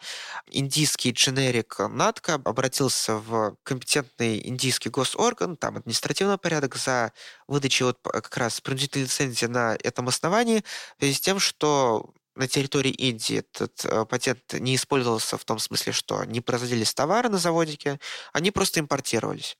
индийский 0.49 1.11
дженерик 1.11 1.79
Натка 1.79 2.35
обратился 2.35 3.15
в 3.15 3.55
компетентный 3.63 4.47
индийский 4.47 4.89
госорган, 4.89 5.57
там 5.57 5.77
административный 5.77 6.37
порядок, 6.37 6.75
за 6.75 7.11
выдачей 7.47 7.85
вот 7.85 7.99
как 8.03 8.35
раз 8.37 8.61
принудительной 8.61 9.05
лицензии 9.05 9.45
на 9.45 9.75
этом 9.83 10.07
основании, 10.07 10.63
в 10.97 10.99
связи 10.99 11.13
с 11.13 11.19
тем, 11.19 11.39
что 11.39 12.13
на 12.37 12.47
территории 12.47 12.91
Индии 12.91 13.39
этот 13.39 13.83
э, 13.85 14.05
патент 14.05 14.53
не 14.53 14.75
использовался 14.75 15.37
в 15.37 15.45
том 15.45 15.59
смысле, 15.59 15.91
что 15.91 16.23
не 16.25 16.39
производились 16.39 16.93
товары 16.93 17.29
на 17.29 17.37
заводике, 17.39 17.99
они 18.31 18.51
просто 18.51 18.79
импортировались 18.79 19.57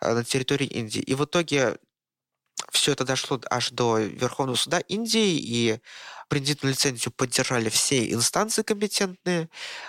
э, 0.00 0.14
на 0.14 0.24
территории 0.24 0.66
Индии. 0.66 1.00
И 1.00 1.14
в 1.14 1.24
итоге 1.24 1.76
все 2.70 2.92
это 2.92 3.04
дошло 3.04 3.40
аж 3.50 3.70
до 3.70 3.98
Верховного 3.98 4.56
суда 4.56 4.80
Индии, 4.80 5.38
и 5.38 5.80
принудительную 6.28 6.74
лицензию 6.74 7.12
поддержали 7.12 7.68
все 7.68 8.10
инстанции 8.12 8.62
компетентные. 8.62 9.48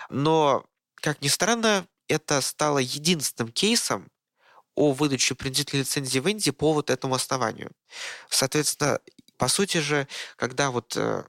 Но, 0.10 0.66
как 0.96 1.22
ни 1.22 1.28
странно, 1.28 1.88
это 2.08 2.42
стало 2.42 2.80
единственным 2.80 3.52
кейсом 3.52 4.10
о 4.76 4.92
выдаче 4.92 5.36
принудительной 5.36 5.84
лицензии 5.84 6.20
в 6.20 6.28
Индии 6.28 6.52
по 6.52 6.74
вот 6.74 6.90
этому 6.90 7.16
основанию. 7.16 7.72
Соответственно, 8.30 9.00
по 9.38 9.48
сути 9.48 9.78
же, 9.78 10.08
когда 10.38 10.72
вот 10.72 10.96
э, 10.98 11.24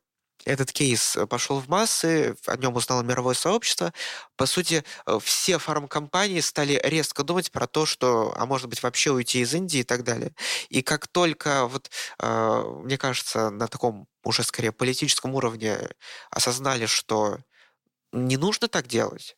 этот 0.46 0.72
кейс 0.72 1.16
пошел 1.28 1.60
в 1.60 1.68
массы, 1.68 2.36
о 2.46 2.56
нем 2.56 2.74
узнало 2.76 3.02
мировое 3.02 3.34
сообщество, 3.34 3.92
по 4.36 4.46
сути, 4.46 4.84
э, 5.06 5.18
все 5.22 5.58
фармкомпании 5.58 6.40
стали 6.40 6.80
резко 6.84 7.24
думать 7.24 7.50
про 7.52 7.66
то, 7.66 7.86
что, 7.86 8.34
а 8.36 8.46
может 8.46 8.68
быть, 8.68 8.82
вообще 8.82 9.10
уйти 9.12 9.40
из 9.40 9.54
Индии 9.54 9.80
и 9.80 9.84
так 9.84 10.04
далее. 10.04 10.34
И 10.68 10.82
как 10.82 11.08
только, 11.08 11.66
вот, 11.66 11.90
э, 12.20 12.62
мне 12.84 12.98
кажется, 12.98 13.50
на 13.50 13.68
таком 13.68 14.06
уже 14.24 14.42
скорее 14.44 14.72
политическом 14.72 15.34
уровне 15.34 15.78
осознали, 16.30 16.86
что 16.86 17.38
не 18.12 18.36
нужно 18.36 18.68
так 18.68 18.86
делать, 18.86 19.36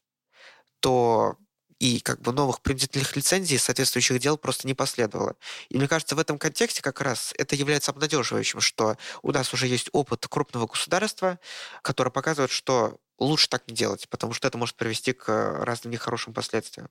то 0.80 1.36
и 1.78 2.00
как 2.00 2.20
бы 2.20 2.32
новых 2.32 2.60
принудительных 2.60 3.14
лицензий 3.16 3.58
соответствующих 3.58 4.18
дел 4.18 4.36
просто 4.36 4.66
не 4.66 4.74
последовало. 4.74 5.36
И 5.68 5.76
мне 5.76 5.88
кажется, 5.88 6.16
в 6.16 6.18
этом 6.18 6.38
контексте 6.38 6.82
как 6.82 7.00
раз 7.00 7.32
это 7.36 7.54
является 7.54 7.92
обнадеживающим, 7.92 8.60
что 8.60 8.96
у 9.22 9.32
нас 9.32 9.52
уже 9.54 9.66
есть 9.66 9.88
опыт 9.92 10.26
крупного 10.28 10.66
государства, 10.66 11.38
который 11.82 12.12
показывает, 12.12 12.50
что 12.50 12.98
лучше 13.18 13.48
так 13.48 13.66
не 13.68 13.74
делать, 13.74 14.08
потому 14.08 14.32
что 14.32 14.48
это 14.48 14.58
может 14.58 14.76
привести 14.76 15.12
к 15.12 15.28
разным 15.64 15.92
нехорошим 15.92 16.32
последствиям. 16.32 16.88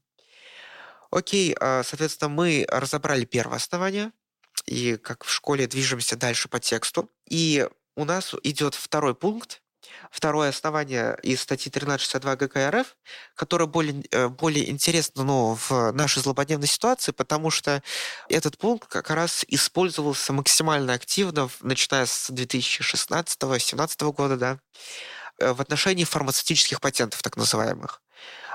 Окей, 1.09 1.55
а, 1.59 1.83
соответственно, 1.83 2.29
мы 2.29 2.65
разобрали 2.69 3.25
первое 3.25 3.57
основание, 3.57 4.11
и 4.65 4.97
как 4.97 5.23
в 5.23 5.31
школе 5.31 5.67
движемся 5.67 6.17
дальше 6.17 6.49
по 6.49 6.59
тексту. 6.59 7.09
И 7.29 7.67
у 7.95 8.05
нас 8.05 8.35
идет 8.43 8.75
второй 8.75 9.15
пункт, 9.15 9.61
второе 10.11 10.49
основание 10.49 11.17
из 11.23 11.41
статьи 11.41 11.69
1362 11.69 12.35
ГК 12.35 12.71
РФ, 12.71 12.97
которое 13.35 13.65
более, 13.65 14.03
э, 14.11 14.27
более 14.27 14.69
интересно 14.69 15.23
ну, 15.23 15.57
в 15.69 15.91
нашей 15.91 16.21
злободневной 16.21 16.67
ситуации, 16.67 17.11
потому 17.11 17.49
что 17.49 17.83
этот 18.29 18.57
пункт 18.57 18.89
как 18.89 19.09
раз 19.09 19.45
использовался 19.47 20.33
максимально 20.33 20.93
активно, 20.93 21.49
начиная 21.61 22.05
с 22.05 22.29
2016-2017 22.29 24.11
года, 24.13 24.37
да, 24.37 24.59
э, 25.39 25.53
в 25.53 25.61
отношении 25.61 26.03
фармацевтических 26.03 26.81
патентов, 26.81 27.21
так 27.21 27.37
называемых. 27.37 28.01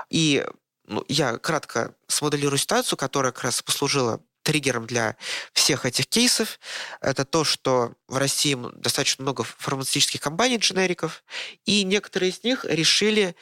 И 0.09 0.45
ну, 0.87 1.03
я 1.07 1.37
кратко 1.37 1.95
смоделирую 2.07 2.57
ситуацию, 2.57 2.97
которая 2.97 3.31
как 3.31 3.45
раз 3.45 3.61
послужила 3.61 4.21
триггером 4.43 4.85
для 4.85 5.15
всех 5.53 5.85
этих 5.85 6.07
кейсов. 6.07 6.59
Это 7.01 7.25
то, 7.25 7.43
что 7.43 7.93
в 8.07 8.17
России 8.17 8.57
достаточно 8.75 9.23
много 9.23 9.43
фармацевтических 9.43 10.21
компаний, 10.21 10.57
дженериков, 10.57 11.23
и 11.65 11.83
некоторые 11.83 12.31
из 12.31 12.43
них 12.43 12.65
решили 12.65 13.35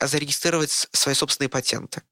зарегистрировать 0.00 0.88
свои 0.92 1.14
собственные 1.14 1.48
патенты. 1.48 2.02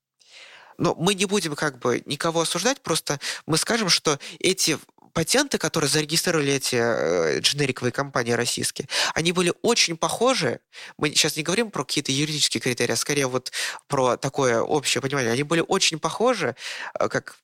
Но 0.78 0.94
мы 0.96 1.14
не 1.14 1.26
будем 1.26 1.54
как 1.54 1.78
бы 1.78 2.02
никого 2.04 2.40
осуждать, 2.40 2.82
просто 2.82 3.20
мы 3.46 3.58
скажем, 3.58 3.88
что 3.88 4.18
эти 4.40 4.78
патенты, 5.14 5.58
которые 5.58 5.88
зарегистрировали 5.88 6.52
эти 6.52 6.76
э, 6.76 7.38
дженериковые 7.38 7.92
компании 7.92 8.32
российские, 8.32 8.88
они 9.14 9.32
были 9.32 9.54
очень 9.62 9.96
похожи. 9.96 10.60
Мы 10.98 11.10
сейчас 11.10 11.36
не 11.36 11.44
говорим 11.44 11.70
про 11.70 11.84
какие-то 11.84 12.10
юридические 12.10 12.60
критерии, 12.60 12.92
а 12.92 12.96
скорее 12.96 13.28
вот 13.28 13.52
про 13.86 14.16
такое 14.16 14.60
общее 14.60 15.00
понимание. 15.00 15.32
Они 15.32 15.44
были 15.44 15.64
очень 15.66 16.00
похожи, 16.00 16.56
э, 16.98 17.08
как 17.08 17.36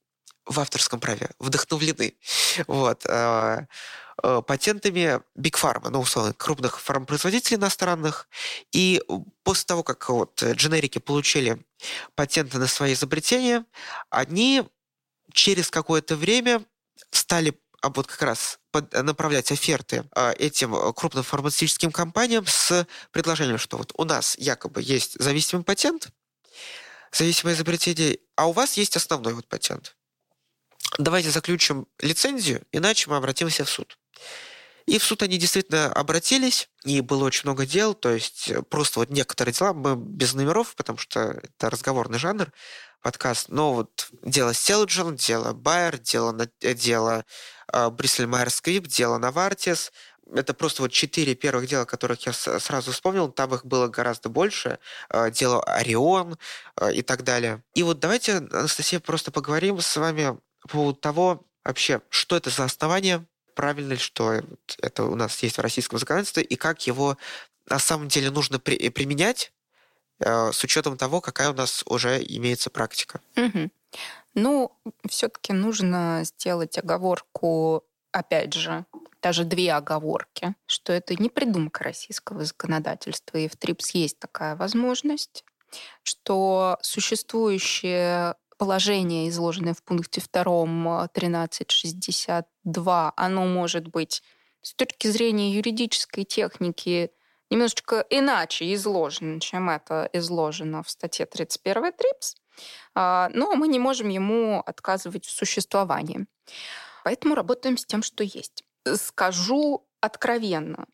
в 0.50 0.58
авторском 0.58 0.98
праве 0.98 1.30
вдохновлены 1.38 2.14
вот, 2.66 3.06
э, 3.06 3.66
э, 4.22 4.42
патентами 4.46 5.20
Big 5.38 5.54
Pharma, 5.54 5.90
ну, 5.90 6.00
условно, 6.00 6.34
крупных 6.34 6.80
фармпроизводителей 6.80 7.56
иностранных. 7.56 8.28
И 8.72 9.00
после 9.44 9.66
того, 9.66 9.84
как 9.84 10.08
вот 10.08 10.42
дженерики 10.42 10.98
получили 10.98 11.64
патенты 12.16 12.58
на 12.58 12.66
свои 12.66 12.94
изобретения, 12.94 13.64
они 14.10 14.64
через 15.32 15.70
какое-то 15.70 16.16
время 16.16 16.64
стали 17.12 17.58
а 17.82 17.88
вот 17.88 18.08
как 18.08 18.20
раз 18.20 18.58
направлять 18.92 19.50
оферты 19.52 20.04
э, 20.14 20.32
этим 20.32 20.92
крупным 20.92 21.24
фармацевтическим 21.24 21.92
компаниям 21.92 22.44
с 22.46 22.86
предложением, 23.10 23.56
что 23.56 23.78
вот 23.78 23.92
у 23.96 24.04
нас 24.04 24.36
якобы 24.36 24.82
есть 24.82 25.14
зависимый 25.18 25.64
патент, 25.64 26.08
зависимое 27.10 27.54
изобретение, 27.54 28.18
а 28.36 28.48
у 28.48 28.52
вас 28.52 28.76
есть 28.76 28.96
основной 28.96 29.32
вот 29.32 29.48
патент 29.48 29.96
давайте 30.98 31.30
заключим 31.30 31.86
лицензию, 32.00 32.62
иначе 32.72 33.10
мы 33.10 33.16
обратимся 33.16 33.64
в 33.64 33.70
суд. 33.70 33.98
И 34.86 34.98
в 34.98 35.04
суд 35.04 35.22
они 35.22 35.38
действительно 35.38 35.92
обратились, 35.92 36.68
и 36.84 37.00
было 37.00 37.24
очень 37.24 37.42
много 37.44 37.66
дел, 37.66 37.94
то 37.94 38.10
есть 38.10 38.50
просто 38.70 39.00
вот 39.00 39.10
некоторые 39.10 39.54
дела, 39.54 39.72
мы 39.72 39.94
без 39.94 40.34
номеров, 40.34 40.74
потому 40.74 40.98
что 40.98 41.20
это 41.42 41.70
разговорный 41.70 42.18
жанр, 42.18 42.52
подкаст, 43.02 43.48
но 43.48 43.72
вот 43.72 44.08
дело 44.24 44.52
Селджин, 44.52 45.16
дело 45.16 45.52
Байер, 45.52 45.98
дело, 45.98 46.36
дело 46.60 47.24
э, 47.72 47.90
Майер 48.26 48.50
Скрип, 48.50 48.86
дело 48.86 49.18
Навартис, 49.18 49.92
это 50.34 50.54
просто 50.54 50.82
вот 50.82 50.92
четыре 50.92 51.34
первых 51.34 51.66
дела, 51.66 51.84
которых 51.84 52.26
я 52.26 52.32
сразу 52.32 52.92
вспомнил, 52.92 53.30
там 53.30 53.54
их 53.54 53.64
было 53.64 53.88
гораздо 53.88 54.28
больше, 54.28 54.78
э, 55.08 55.30
дело 55.30 55.62
Орион 55.62 56.38
э, 56.76 56.94
и 56.94 57.02
так 57.02 57.24
далее. 57.24 57.62
И 57.74 57.82
вот 57.82 58.00
давайте, 58.00 58.36
Анастасия, 58.38 59.00
просто 59.00 59.30
поговорим 59.30 59.80
с 59.80 59.96
вами 59.96 60.38
по 60.60 60.68
поводу 60.68 60.98
того, 60.98 61.44
вообще, 61.64 62.00
что 62.08 62.36
это 62.36 62.50
за 62.50 62.64
основание, 62.64 63.24
правильно 63.54 63.92
ли, 63.92 63.98
что 63.98 64.42
это 64.80 65.04
у 65.04 65.14
нас 65.14 65.42
есть 65.42 65.58
в 65.58 65.60
российском 65.60 65.98
законодательстве, 65.98 66.42
и 66.42 66.56
как 66.56 66.86
его 66.86 67.16
на 67.68 67.78
самом 67.78 68.08
деле 68.08 68.30
нужно 68.30 68.58
при, 68.58 68.88
применять 68.90 69.52
э, 70.18 70.52
с 70.52 70.64
учетом 70.64 70.96
того, 70.96 71.20
какая 71.20 71.50
у 71.50 71.54
нас 71.54 71.82
уже 71.86 72.22
имеется 72.22 72.70
практика. 72.70 73.20
Угу. 73.36 73.70
Ну, 74.34 74.72
все-таки 75.08 75.52
нужно 75.52 76.22
сделать 76.24 76.78
оговорку, 76.78 77.84
опять 78.12 78.54
же, 78.54 78.84
даже 79.22 79.44
две 79.44 79.72
оговорки, 79.72 80.54
что 80.66 80.92
это 80.92 81.14
не 81.20 81.28
придумка 81.28 81.84
российского 81.84 82.44
законодательства, 82.44 83.36
и 83.38 83.48
в 83.48 83.56
ТРИПС 83.56 83.90
есть 83.90 84.18
такая 84.18 84.56
возможность, 84.56 85.44
что 86.02 86.78
существующие 86.80 88.34
положение, 88.60 89.28
изложенное 89.30 89.72
в 89.72 89.82
пункте 89.82 90.20
2 90.20 91.04
1362, 91.04 93.12
оно 93.16 93.46
может 93.46 93.88
быть 93.88 94.22
с 94.60 94.74
точки 94.74 95.06
зрения 95.06 95.54
юридической 95.54 96.24
техники 96.24 97.10
немножечко 97.48 98.04
иначе 98.10 98.74
изложено, 98.74 99.40
чем 99.40 99.70
это 99.70 100.10
изложено 100.12 100.82
в 100.82 100.90
статье 100.90 101.24
31 101.24 101.94
ТРИПС, 101.94 102.36
а, 102.94 103.30
но 103.32 103.54
мы 103.54 103.66
не 103.66 103.78
можем 103.78 104.10
ему 104.10 104.60
отказывать 104.60 105.24
в 105.24 105.30
существовании. 105.30 106.26
Поэтому 107.02 107.34
работаем 107.34 107.78
с 107.78 107.86
тем, 107.86 108.02
что 108.02 108.24
есть. 108.24 108.62
Скажу 108.94 109.86
откровенно, 110.02 110.84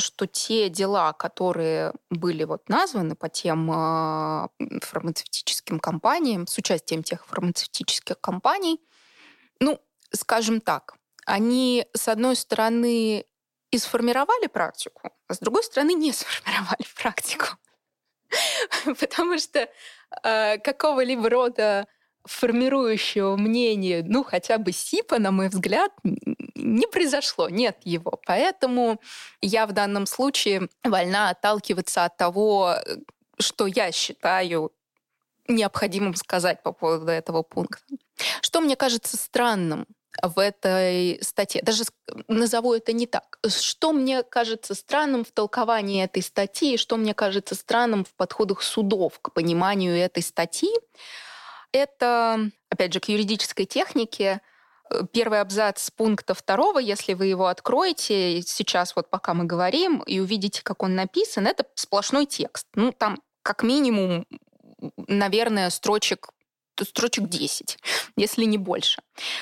что 0.00 0.26
те 0.26 0.68
дела, 0.68 1.12
которые 1.12 1.92
были 2.10 2.44
вот 2.44 2.68
названы 2.68 3.14
по 3.14 3.28
тем 3.28 3.70
э, 3.70 4.48
фармацевтическим 4.82 5.80
компаниям, 5.80 6.46
с 6.46 6.58
участием 6.58 7.02
тех 7.02 7.26
фармацевтических 7.26 8.20
компаний, 8.20 8.80
ну, 9.60 9.80
скажем 10.12 10.60
так, 10.60 10.94
они, 11.26 11.86
с 11.94 12.08
одной 12.08 12.36
стороны, 12.36 13.24
и 13.70 13.78
сформировали 13.78 14.46
практику, 14.46 15.10
а 15.28 15.34
с 15.34 15.38
другой 15.38 15.62
стороны, 15.62 15.94
не 15.94 16.12
сформировали 16.12 16.84
практику. 16.96 17.46
Потому 19.00 19.38
что 19.38 19.68
э, 20.22 20.58
какого-либо 20.58 21.28
рода 21.28 21.86
формирующего 22.24 23.36
мнения, 23.36 24.04
ну, 24.06 24.24
хотя 24.24 24.58
бы 24.58 24.72
СИПа, 24.72 25.18
на 25.18 25.30
мой 25.30 25.48
взгляд, 25.48 25.92
не 26.60 26.86
произошло, 26.86 27.48
нет 27.48 27.78
его. 27.84 28.20
Поэтому 28.26 29.00
я 29.40 29.66
в 29.66 29.72
данном 29.72 30.06
случае 30.06 30.68
вольна 30.84 31.30
отталкиваться 31.30 32.04
от 32.04 32.16
того, 32.16 32.76
что 33.38 33.66
я 33.66 33.92
считаю 33.92 34.72
необходимым 35.48 36.14
сказать 36.14 36.62
по 36.62 36.72
поводу 36.72 37.10
этого 37.10 37.42
пункта. 37.42 37.82
Что 38.42 38.60
мне 38.60 38.76
кажется 38.76 39.16
странным 39.16 39.86
в 40.22 40.38
этой 40.38 41.18
статье. 41.22 41.62
Даже 41.62 41.84
назову 42.28 42.74
это 42.74 42.92
не 42.92 43.06
так. 43.06 43.38
Что 43.46 43.92
мне 43.92 44.22
кажется 44.22 44.74
странным 44.74 45.24
в 45.24 45.30
толковании 45.30 46.04
этой 46.04 46.22
статьи, 46.22 46.76
что 46.76 46.96
мне 46.96 47.14
кажется 47.14 47.54
странным 47.54 48.04
в 48.04 48.12
подходах 48.14 48.62
судов 48.62 49.18
к 49.20 49.32
пониманию 49.32 49.96
этой 49.96 50.22
статьи, 50.22 50.70
это, 51.72 52.50
опять 52.68 52.92
же, 52.92 53.00
к 53.00 53.08
юридической 53.08 53.64
технике. 53.64 54.40
Первый 55.12 55.40
абзац 55.40 55.90
пункта 55.90 56.34
второго, 56.34 56.78
если 56.78 57.14
вы 57.14 57.26
его 57.26 57.46
откроете 57.46 58.42
сейчас, 58.42 58.96
вот 58.96 59.08
пока 59.08 59.34
мы 59.34 59.44
говорим, 59.44 60.00
и 60.00 60.20
увидите, 60.20 60.62
как 60.62 60.82
он 60.82 60.94
написан, 60.94 61.46
это 61.46 61.64
сплошной 61.74 62.26
текст. 62.26 62.66
Ну, 62.74 62.92
там 62.92 63.18
как 63.42 63.62
минимум, 63.62 64.26
наверное, 64.96 65.70
строчек 65.70 66.30
строчек 66.84 67.28
10, 67.28 67.78
если 68.16 68.44
не 68.44 68.58
больше. 68.58 69.00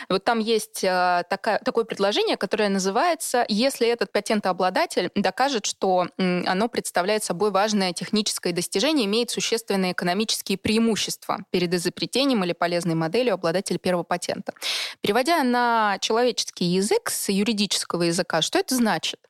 Вот 0.08 0.24
там 0.24 0.38
есть 0.38 0.82
э, 0.82 1.22
такая, 1.28 1.58
такое 1.60 1.84
предложение, 1.84 2.36
которое 2.36 2.68
называется 2.68 3.44
«Если 3.48 3.86
этот 3.86 4.12
патентообладатель 4.12 5.10
докажет, 5.14 5.66
что 5.66 6.08
оно 6.16 6.68
представляет 6.68 7.24
собой 7.24 7.50
важное 7.50 7.92
техническое 7.92 8.52
достижение, 8.52 9.06
имеет 9.06 9.30
существенные 9.30 9.92
экономические 9.92 10.58
преимущества 10.58 11.38
перед 11.50 11.72
изобретением 11.74 12.44
или 12.44 12.52
полезной 12.52 12.94
моделью 12.94 13.34
обладателя 13.34 13.78
первого 13.78 14.04
патента». 14.04 14.52
Переводя 15.00 15.42
на 15.42 15.98
человеческий 16.00 16.64
язык 16.64 17.10
с 17.10 17.28
юридического 17.28 18.02
языка, 18.02 18.42
что 18.42 18.58
это 18.58 18.74
значит? 18.74 19.20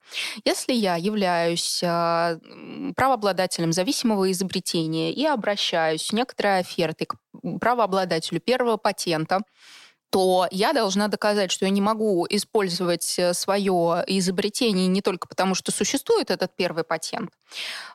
Если 0.44 0.72
я 0.72 0.96
являюсь 0.96 1.82
э, 1.82 2.38
правообладателем 2.96 3.72
зависимого 3.72 4.30
изобретения 4.32 5.12
и 5.12 5.24
обращаюсь 5.26 6.12
некоторой 6.12 6.60
офертой 6.60 7.06
к 7.06 7.16
правообладателю 7.60 8.40
первого 8.40 8.76
патента, 8.76 9.40
то 10.10 10.48
я 10.50 10.72
должна 10.72 11.08
доказать, 11.08 11.50
что 11.50 11.66
я 11.66 11.70
не 11.70 11.80
могу 11.80 12.26
использовать 12.30 13.18
э, 13.18 13.34
свое 13.34 14.04
изобретение 14.06 14.86
не 14.86 15.02
только 15.02 15.28
потому, 15.28 15.54
что 15.54 15.70
существует 15.70 16.30
этот 16.30 16.56
первый 16.56 16.84
патент, 16.84 17.30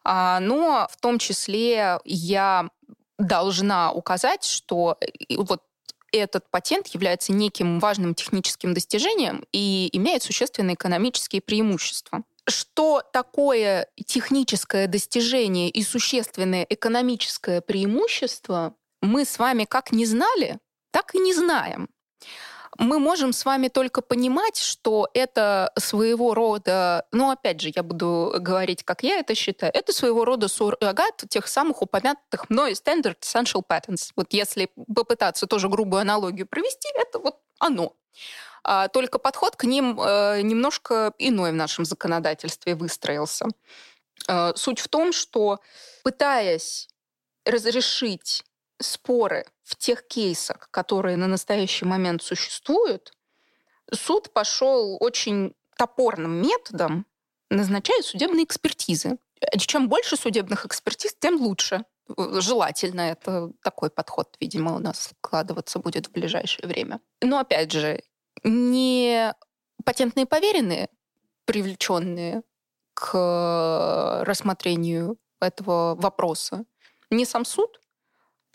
а, 0.03 0.39
но 0.39 0.87
в 0.91 0.97
том 1.01 1.17
числе 1.17 1.99
я 2.05 2.69
должна 3.17 3.91
указать, 3.91 4.43
что 4.43 4.97
э, 5.01 5.35
вот 5.37 5.63
этот 6.11 6.49
патент 6.51 6.87
является 6.87 7.33
неким 7.33 7.79
важным 7.79 8.13
техническим 8.13 8.75
достижением 8.75 9.43
и 9.51 9.89
имеет 9.93 10.21
существенные 10.21 10.75
экономические 10.75 11.41
преимущества. 11.41 12.23
Что 12.47 13.01
такое 13.11 13.87
техническое 14.05 14.87
достижение 14.87 15.69
и 15.69 15.81
существенное 15.81 16.67
экономическое 16.69 17.61
преимущество, 17.61 18.75
мы 19.03 19.25
с 19.25 19.39
вами 19.39 19.65
как 19.65 19.91
не 19.91 20.05
знали, 20.05 20.59
так 20.91 21.15
и 21.15 21.19
не 21.19 21.33
знаем 21.33 21.89
мы 22.77 22.99
можем 22.99 23.33
с 23.33 23.45
вами 23.45 23.67
только 23.67 24.01
понимать, 24.01 24.57
что 24.57 25.09
это 25.13 25.71
своего 25.77 26.33
рода, 26.33 27.05
ну, 27.11 27.29
опять 27.29 27.61
же, 27.61 27.71
я 27.73 27.83
буду 27.83 28.35
говорить, 28.39 28.83
как 28.83 29.03
я 29.03 29.19
это 29.19 29.35
считаю, 29.35 29.71
это 29.73 29.93
своего 29.93 30.25
рода 30.25 30.47
суррогат 30.47 31.23
тех 31.29 31.47
самых 31.47 31.81
упомянутых 31.81 32.49
мной 32.49 32.73
Standard 32.73 33.19
Essential 33.21 33.61
Patents. 33.67 34.11
Вот 34.15 34.33
если 34.33 34.69
попытаться 34.93 35.47
тоже 35.47 35.69
грубую 35.69 36.01
аналогию 36.01 36.47
провести, 36.47 36.89
это 36.95 37.19
вот 37.19 37.39
оно. 37.59 37.95
А, 38.63 38.87
только 38.87 39.19
подход 39.19 39.55
к 39.55 39.65
ним 39.65 39.99
э, 39.99 40.41
немножко 40.41 41.13
иной 41.17 41.51
в 41.51 41.55
нашем 41.55 41.85
законодательстве 41.85 42.75
выстроился. 42.75 43.47
Э, 44.27 44.53
суть 44.55 44.79
в 44.79 44.87
том, 44.87 45.11
что 45.11 45.59
пытаясь 46.03 46.87
разрешить 47.45 48.43
споры 48.83 49.45
в 49.63 49.75
тех 49.75 50.07
кейсах, 50.07 50.69
которые 50.71 51.17
на 51.17 51.27
настоящий 51.27 51.85
момент 51.85 52.21
существуют, 52.21 53.13
суд 53.91 54.31
пошел 54.33 54.97
очень 54.99 55.55
топорным 55.77 56.41
методом, 56.41 57.05
назначая 57.49 58.01
судебные 58.01 58.45
экспертизы. 58.45 59.17
Чем 59.57 59.89
больше 59.89 60.15
судебных 60.15 60.65
экспертиз, 60.65 61.15
тем 61.19 61.41
лучше. 61.41 61.83
Желательно 62.17 63.01
это 63.01 63.51
такой 63.61 63.89
подход, 63.89 64.35
видимо, 64.39 64.75
у 64.75 64.79
нас 64.79 65.13
складываться 65.17 65.79
будет 65.79 66.07
в 66.07 66.11
ближайшее 66.11 66.67
время. 66.67 66.99
Но 67.21 67.39
опять 67.39 67.71
же, 67.71 68.03
не 68.43 69.33
патентные 69.83 70.25
поверенные, 70.25 70.89
привлеченные 71.45 72.43
к 72.93 74.23
рассмотрению 74.25 75.17
этого 75.39 75.95
вопроса, 75.95 76.65
не 77.09 77.25
сам 77.25 77.45
суд, 77.45 77.79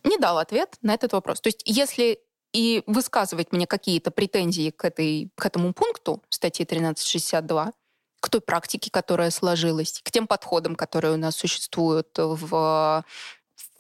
не 0.05 0.19
дал 0.19 0.39
ответ 0.39 0.77
на 0.83 0.95
этот 0.95 1.13
вопрос. 1.13 1.41
То 1.41 1.49
есть 1.49 1.63
если 1.65 2.21
и 2.53 2.83
высказывать 2.87 3.53
мне 3.53 3.67
какие-то 3.67 4.11
претензии 4.11 4.71
к, 4.71 4.85
этой, 4.85 5.31
к 5.35 5.45
этому 5.45 5.75
пункту 5.75 6.23
статьи 6.31 6.65
1362, 6.65 7.73
к 8.21 8.31
той 8.31 8.41
практике, 8.41 8.91
которая 8.91 9.31
сложилась, 9.31 10.01
к 10.03 10.11
тем 10.11 10.27
подходам, 10.27 10.75
которые 10.75 11.15
у 11.15 11.19
нас 11.19 11.37
существуют 11.37 12.09
в, 12.17 12.49
в 12.49 13.05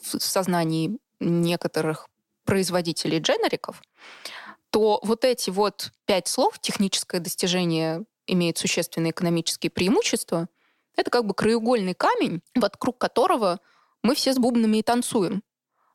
сознании 0.02 0.98
некоторых 1.18 2.08
производителей 2.44 3.18
дженериков, 3.18 3.82
то 4.70 5.00
вот 5.02 5.24
эти 5.24 5.50
вот 5.50 5.92
пять 6.04 6.28
слов 6.28 6.58
«техническое 6.60 7.20
достижение 7.20 8.04
имеет 8.26 8.58
существенные 8.58 9.10
экономические 9.10 9.70
преимущества» 9.70 10.48
это 10.98 11.10
как 11.10 11.24
бы 11.24 11.32
краеугольный 11.32 11.94
камень, 11.94 12.42
вокруг 12.54 12.98
которого 12.98 13.60
мы 14.02 14.14
все 14.14 14.32
с 14.32 14.36
бубнами 14.36 14.78
и 14.78 14.82
танцуем. 14.82 15.42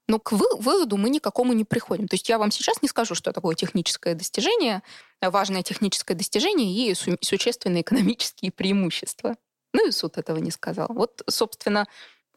Но 0.08 0.20
к 0.20 0.32
выводу 0.32 0.97
мы 0.97 1.10
никакому 1.10 1.54
не 1.54 1.64
приходим. 1.64 2.08
То 2.08 2.16
есть 2.16 2.28
я 2.30 2.38
вам 2.38 2.51
сейчас 2.51 2.82
не 2.82 2.89
скажу, 2.89 3.16
что 3.16 3.32
такое 3.32 3.56
техническое 3.56 4.16
достижение, 4.16 4.84
важное 5.22 5.64
техническое 5.64 6.14
достижение 6.14 6.91
и 6.91 6.93
существенные 6.93 7.82
экономические 7.82 8.51
преимущества. 8.51 9.38
Ну 9.74 9.88
и 9.88 9.91
суд 9.91 10.18
этого 10.18 10.38
не 10.38 10.51
сказал. 10.51 10.88
Вот, 10.89 11.24
собственно, 11.30 11.88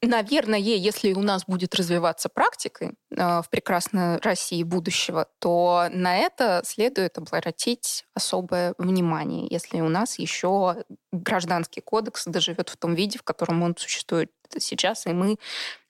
наверное, 0.01 0.59
если 0.59 1.13
у 1.13 1.23
нас 1.23 1.45
будет 1.47 1.75
развиваться 1.75 2.29
практика 2.29 2.93
э, 3.11 3.43
в 3.43 3.49
прекрасной 3.51 4.19
России 4.19 4.63
будущего, 4.63 5.29
то 5.39 5.89
на 5.91 6.17
это 6.19 6.63
следует 6.65 7.19
обратить 7.19 8.05
особое 8.15 8.75
внимание, 8.79 9.47
если 9.51 9.81
у 9.81 9.89
нас 9.89 10.19
еще 10.19 10.85
гражданский 11.13 11.81
кодекс 11.81 12.25
доживет 12.27 12.69
в 12.69 12.77
том 12.77 12.95
виде, 12.95 13.19
в 13.19 13.23
котором 13.23 13.63
он 13.63 13.77
существует 13.77 14.31
сейчас, 14.59 15.07
и 15.07 15.11
мы 15.11 15.39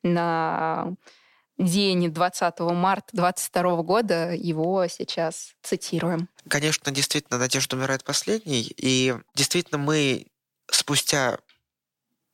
на 0.03 0.95
день 1.59 2.13
20 2.13 2.61
марта 2.61 3.09
22 3.13 3.83
года 3.83 4.33
его 4.33 4.87
сейчас 4.89 5.55
цитируем. 5.63 6.29
Конечно, 6.49 6.93
действительно, 6.93 7.39
надежда 7.39 7.77
умирает 7.77 8.05
последней. 8.05 8.73
И 8.77 9.15
действительно, 9.35 9.79
мы 9.79 10.27
спустя 10.71 11.39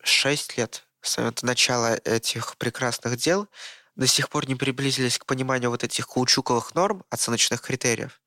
6 0.02 0.58
лет 0.58 0.86
с 1.00 1.16
момента 1.16 1.46
начала 1.46 1.96
этих 2.04 2.56
прекрасных 2.56 3.16
дел 3.16 3.48
до 3.96 4.06
сих 4.06 4.28
пор 4.30 4.48
не 4.48 4.54
приблизились 4.54 5.18
к 5.18 5.26
пониманию 5.26 5.70
вот 5.70 5.84
этих 5.84 6.08
каучуковых 6.08 6.74
норм, 6.74 7.04
оценочных 7.10 7.60
критериев. 7.60 8.20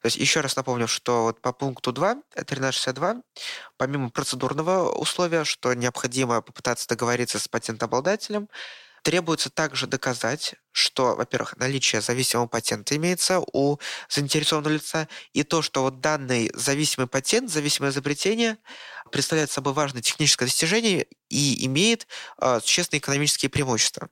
То 0.00 0.06
есть 0.06 0.16
еще 0.16 0.40
раз 0.40 0.54
напомню, 0.54 0.86
что 0.86 1.24
вот 1.24 1.40
по 1.40 1.52
пункту 1.52 1.92
2, 1.92 2.10
1362, 2.10 3.22
помимо 3.76 4.10
процедурного 4.10 4.92
условия, 4.92 5.44
что 5.44 5.74
необходимо 5.74 6.40
попытаться 6.40 6.86
договориться 6.86 7.40
с 7.40 7.48
патентообладателем, 7.48 8.48
Требуется 9.02 9.50
также 9.50 9.86
доказать, 9.86 10.54
что, 10.72 11.16
во-первых, 11.16 11.56
наличие 11.56 12.00
зависимого 12.00 12.46
патента 12.46 12.96
имеется 12.96 13.40
у 13.52 13.78
заинтересованного 14.08 14.74
лица, 14.74 15.08
и 15.32 15.42
то, 15.42 15.62
что 15.62 15.82
вот 15.82 16.00
данный 16.00 16.50
зависимый 16.54 17.06
патент, 17.06 17.50
зависимое 17.50 17.90
изобретение 17.90 18.58
представляет 19.10 19.50
собой 19.50 19.72
важное 19.72 20.02
техническое 20.02 20.44
достижение 20.44 21.06
и 21.28 21.66
имеет 21.66 22.06
э, 22.40 22.60
существенные 22.62 23.00
экономические 23.00 23.48
преимущества. 23.48 24.08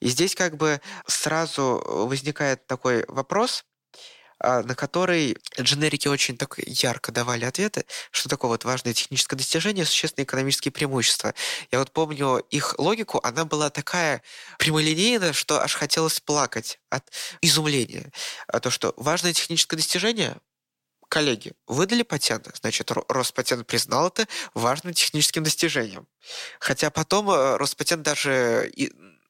И 0.00 0.08
здесь 0.08 0.34
как 0.34 0.56
бы 0.56 0.80
сразу 1.06 1.82
возникает 1.86 2.66
такой 2.66 3.04
вопрос, 3.08 3.64
на 4.40 4.74
который 4.74 5.36
дженерики 5.60 6.08
очень 6.08 6.36
так 6.36 6.58
ярко 6.58 7.12
давали 7.12 7.44
ответы, 7.44 7.84
что 8.10 8.28
такое 8.28 8.50
вот 8.50 8.64
важное 8.64 8.94
техническое 8.94 9.36
достижение, 9.36 9.84
существенные 9.84 10.24
экономические 10.24 10.72
преимущества. 10.72 11.34
Я 11.70 11.80
вот 11.80 11.90
помню 11.92 12.38
их 12.50 12.78
логику, 12.78 13.20
она 13.22 13.44
была 13.44 13.70
такая 13.70 14.22
прямолинейная, 14.58 15.32
что 15.32 15.62
аж 15.62 15.74
хотелось 15.74 16.20
плакать 16.20 16.78
от 16.90 17.04
изумления. 17.40 18.12
А 18.46 18.60
то, 18.60 18.70
что 18.70 18.94
важное 18.96 19.32
техническое 19.32 19.76
достижение 19.76 20.36
коллеги, 21.08 21.52
выдали 21.66 22.02
патент, 22.02 22.48
значит, 22.60 22.90
Роспатент 23.08 23.66
признал 23.66 24.08
это 24.08 24.28
важным 24.54 24.92
техническим 24.92 25.42
достижением. 25.42 26.06
Хотя 26.60 26.90
потом 26.90 27.30
э, 27.30 27.56
Роспатент 27.56 28.02
даже 28.02 28.70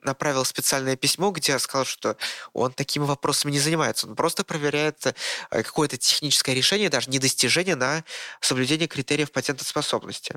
направил 0.02 0.44
специальное 0.44 0.96
письмо, 0.96 1.30
где 1.30 1.58
сказал, 1.58 1.84
что 1.84 2.16
он 2.52 2.72
такими 2.72 3.04
вопросами 3.04 3.52
не 3.52 3.58
занимается. 3.58 4.06
Он 4.06 4.14
просто 4.14 4.44
проверяет 4.44 5.06
э, 5.06 5.62
какое-то 5.62 5.96
техническое 5.96 6.54
решение, 6.54 6.88
даже 6.88 7.10
не 7.10 7.18
достижение 7.18 7.76
на 7.76 8.04
соблюдение 8.40 8.88
критериев 8.88 9.32
патентоспособности. 9.32 10.36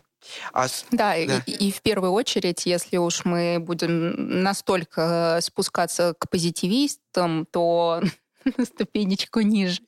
А, 0.54 0.68
да, 0.92 1.16
да. 1.26 1.44
И, 1.46 1.68
и 1.68 1.72
в 1.72 1.82
первую 1.82 2.12
очередь, 2.12 2.66
если 2.66 2.98
уж 2.98 3.26
мы 3.26 3.60
будем 3.60 4.42
настолько 4.44 5.38
э, 5.38 5.42
спускаться 5.42 6.16
к 6.18 6.30
позитивистам, 6.30 7.46
то 7.52 8.02
на 8.58 8.66
ступенечку 8.66 9.42
ниже, 9.42 9.82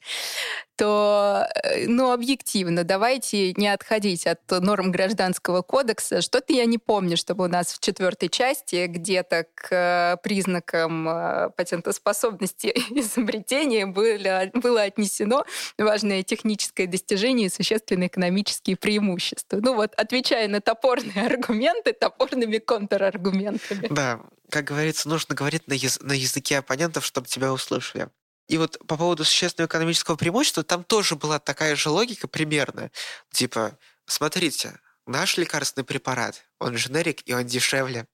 то, 0.76 1.46
э, 1.64 1.88
ну, 1.88 2.12
объективно, 2.12 2.84
давайте 2.84 3.54
не 3.54 3.68
отходить 3.68 4.26
от 4.26 4.40
норм 4.50 4.92
гражданского 4.92 5.62
кодекса. 5.62 6.22
Что-то 6.22 6.54
я 6.54 6.66
не 6.66 6.78
помню, 6.78 7.16
чтобы 7.16 7.46
у 7.46 7.48
нас 7.48 7.74
в 7.74 7.80
четвертой 7.80 8.30
части 8.30 8.88
где-то 8.88 9.46
к 9.54 9.68
э, 9.72 10.18
признакам 10.24 11.08
э, 11.08 11.50
патентоспособности 11.56 12.68
изобретения 12.90 13.86
было, 13.86 14.50
было 14.54 14.82
отнесено 14.82 15.46
важное 15.78 16.24
техническое 16.24 16.88
достижение 16.88 17.48
и 17.48 17.52
существенные 17.52 18.08
экономические 18.08 18.76
преимущества. 18.76 19.60
Ну 19.62 19.76
вот, 19.76 19.94
отвечая 19.96 20.48
на 20.48 20.60
топорные 20.60 21.26
аргументы, 21.26 21.94
топорными 21.94 22.58
контраргументами. 22.58 23.88
Да, 23.90 24.22
как 24.50 24.66
говорится, 24.66 25.08
нужно 25.08 25.36
говорить 25.36 25.68
на, 25.68 25.74
яз- 25.74 26.02
на 26.02 26.14
языке 26.14 26.58
оппонентов, 26.58 27.06
чтобы 27.06 27.28
тебя 27.28 27.54
услышали. 27.54 28.10
И 28.48 28.58
вот 28.58 28.78
по 28.88 28.98
поводу 28.98 29.24
существенного 29.24 29.68
экономического 29.68 30.16
преимущества, 30.16 30.64
там 30.64 30.84
тоже 30.84 31.16
была 31.16 31.40
такая 31.40 31.76
же 31.76 31.90
логика 31.90 32.28
примерно. 32.28 32.92
Типа, 33.32 33.78
смотрите, 34.06 34.80
наш 35.06 35.38
лекарственный 35.38 35.86
препарат, 35.86 36.44
он 36.60 36.76
дженерик 36.76 37.22
и 37.26 37.34
он 37.34 37.46
дешевле. 37.46 38.08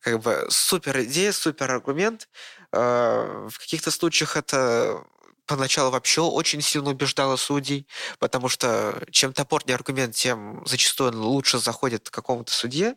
Как 0.00 0.20
бы 0.20 0.46
супер 0.50 1.02
идея, 1.02 1.32
супер 1.32 1.70
аргумент. 1.70 2.28
Э, 2.72 3.48
в 3.50 3.58
каких-то 3.58 3.90
случаях 3.90 4.36
это 4.36 5.04
поначалу 5.46 5.90
вообще 5.90 6.22
очень 6.22 6.62
сильно 6.62 6.90
убеждало 6.90 7.36
судей, 7.36 7.86
потому 8.18 8.48
что 8.48 9.02
чем 9.10 9.32
топорнее 9.32 9.74
аргумент, 9.74 10.14
тем 10.14 10.62
зачастую 10.66 11.10
он 11.10 11.20
лучше 11.20 11.58
заходит 11.58 12.08
к 12.08 12.14
какому-то 12.14 12.52
судье. 12.52 12.96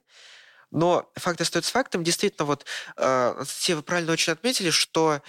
Но 0.71 1.09
факт 1.15 1.39
остается 1.39 1.71
фактом. 1.71 2.03
Действительно, 2.03 2.45
вот 2.45 2.65
э, 2.97 3.43
вы 3.69 3.83
правильно 3.83 4.11
очень 4.11 4.33
отметили, 4.33 4.69
что 4.69 5.21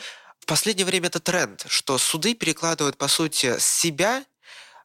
последнее 0.48 0.86
время 0.86 1.06
это 1.06 1.20
тренд, 1.20 1.64
что 1.68 1.98
суды 1.98 2.34
перекладывают, 2.34 2.96
по 2.96 3.06
сути, 3.06 3.58
с 3.58 3.64
себя 3.64 4.24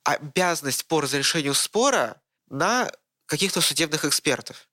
обязанность 0.04 0.86
по 0.86 1.02
разрешению 1.02 1.54
спора 1.56 2.22
на 2.50 2.92
каких-то 3.26 3.62
судебных 3.62 4.06
экспертов. 4.06 4.68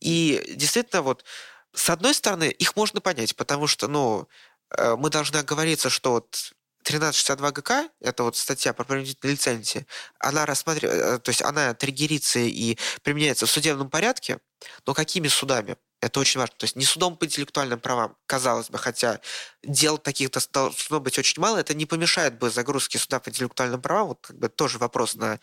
И 0.00 0.42
действительно, 0.56 1.02
вот 1.02 1.24
с 1.72 1.88
одной 1.88 2.14
стороны, 2.14 2.50
их 2.50 2.74
можно 2.74 3.00
понять, 3.00 3.36
потому 3.36 3.68
что, 3.68 3.86
ну, 3.86 4.28
э, 4.76 4.96
мы 4.96 5.08
должны 5.08 5.36
оговориться, 5.36 5.88
что 5.88 6.12
вот 6.12 6.52
1362 6.82 7.52
ГК, 7.52 7.88
это 8.00 8.24
вот 8.24 8.36
статья 8.36 8.72
про 8.72 8.84
принудительной 8.84 9.34
лицензии, 9.34 9.86
она 10.18 10.44
рассматривает, 10.46 11.00
э, 11.00 11.18
то 11.20 11.28
есть 11.28 11.42
она 11.42 11.72
триггерится 11.74 12.40
и 12.40 12.76
применяется 13.02 13.46
в 13.46 13.50
судебном 13.50 13.88
порядке, 13.88 14.40
но 14.86 14.94
какими 14.94 15.28
судами? 15.28 15.76
Это 16.00 16.20
очень 16.20 16.40
важно. 16.40 16.54
То 16.56 16.64
есть 16.64 16.76
не 16.76 16.84
судом 16.84 17.16
по 17.16 17.26
интеллектуальным 17.26 17.78
правам, 17.78 18.16
казалось 18.26 18.70
бы, 18.70 18.78
хотя 18.78 19.20
дел 19.62 19.98
таких 19.98 20.30
должно 20.52 21.00
быть 21.00 21.18
очень 21.18 21.40
мало, 21.40 21.58
это 21.58 21.74
не 21.74 21.84
помешает 21.84 22.38
бы 22.38 22.50
загрузке 22.50 22.98
суда 22.98 23.20
по 23.20 23.28
интеллектуальным 23.28 23.82
правам, 23.82 24.08
вот 24.08 24.18
как 24.22 24.38
бы 24.38 24.48
тоже 24.48 24.78
вопрос 24.78 25.14
на 25.14 25.38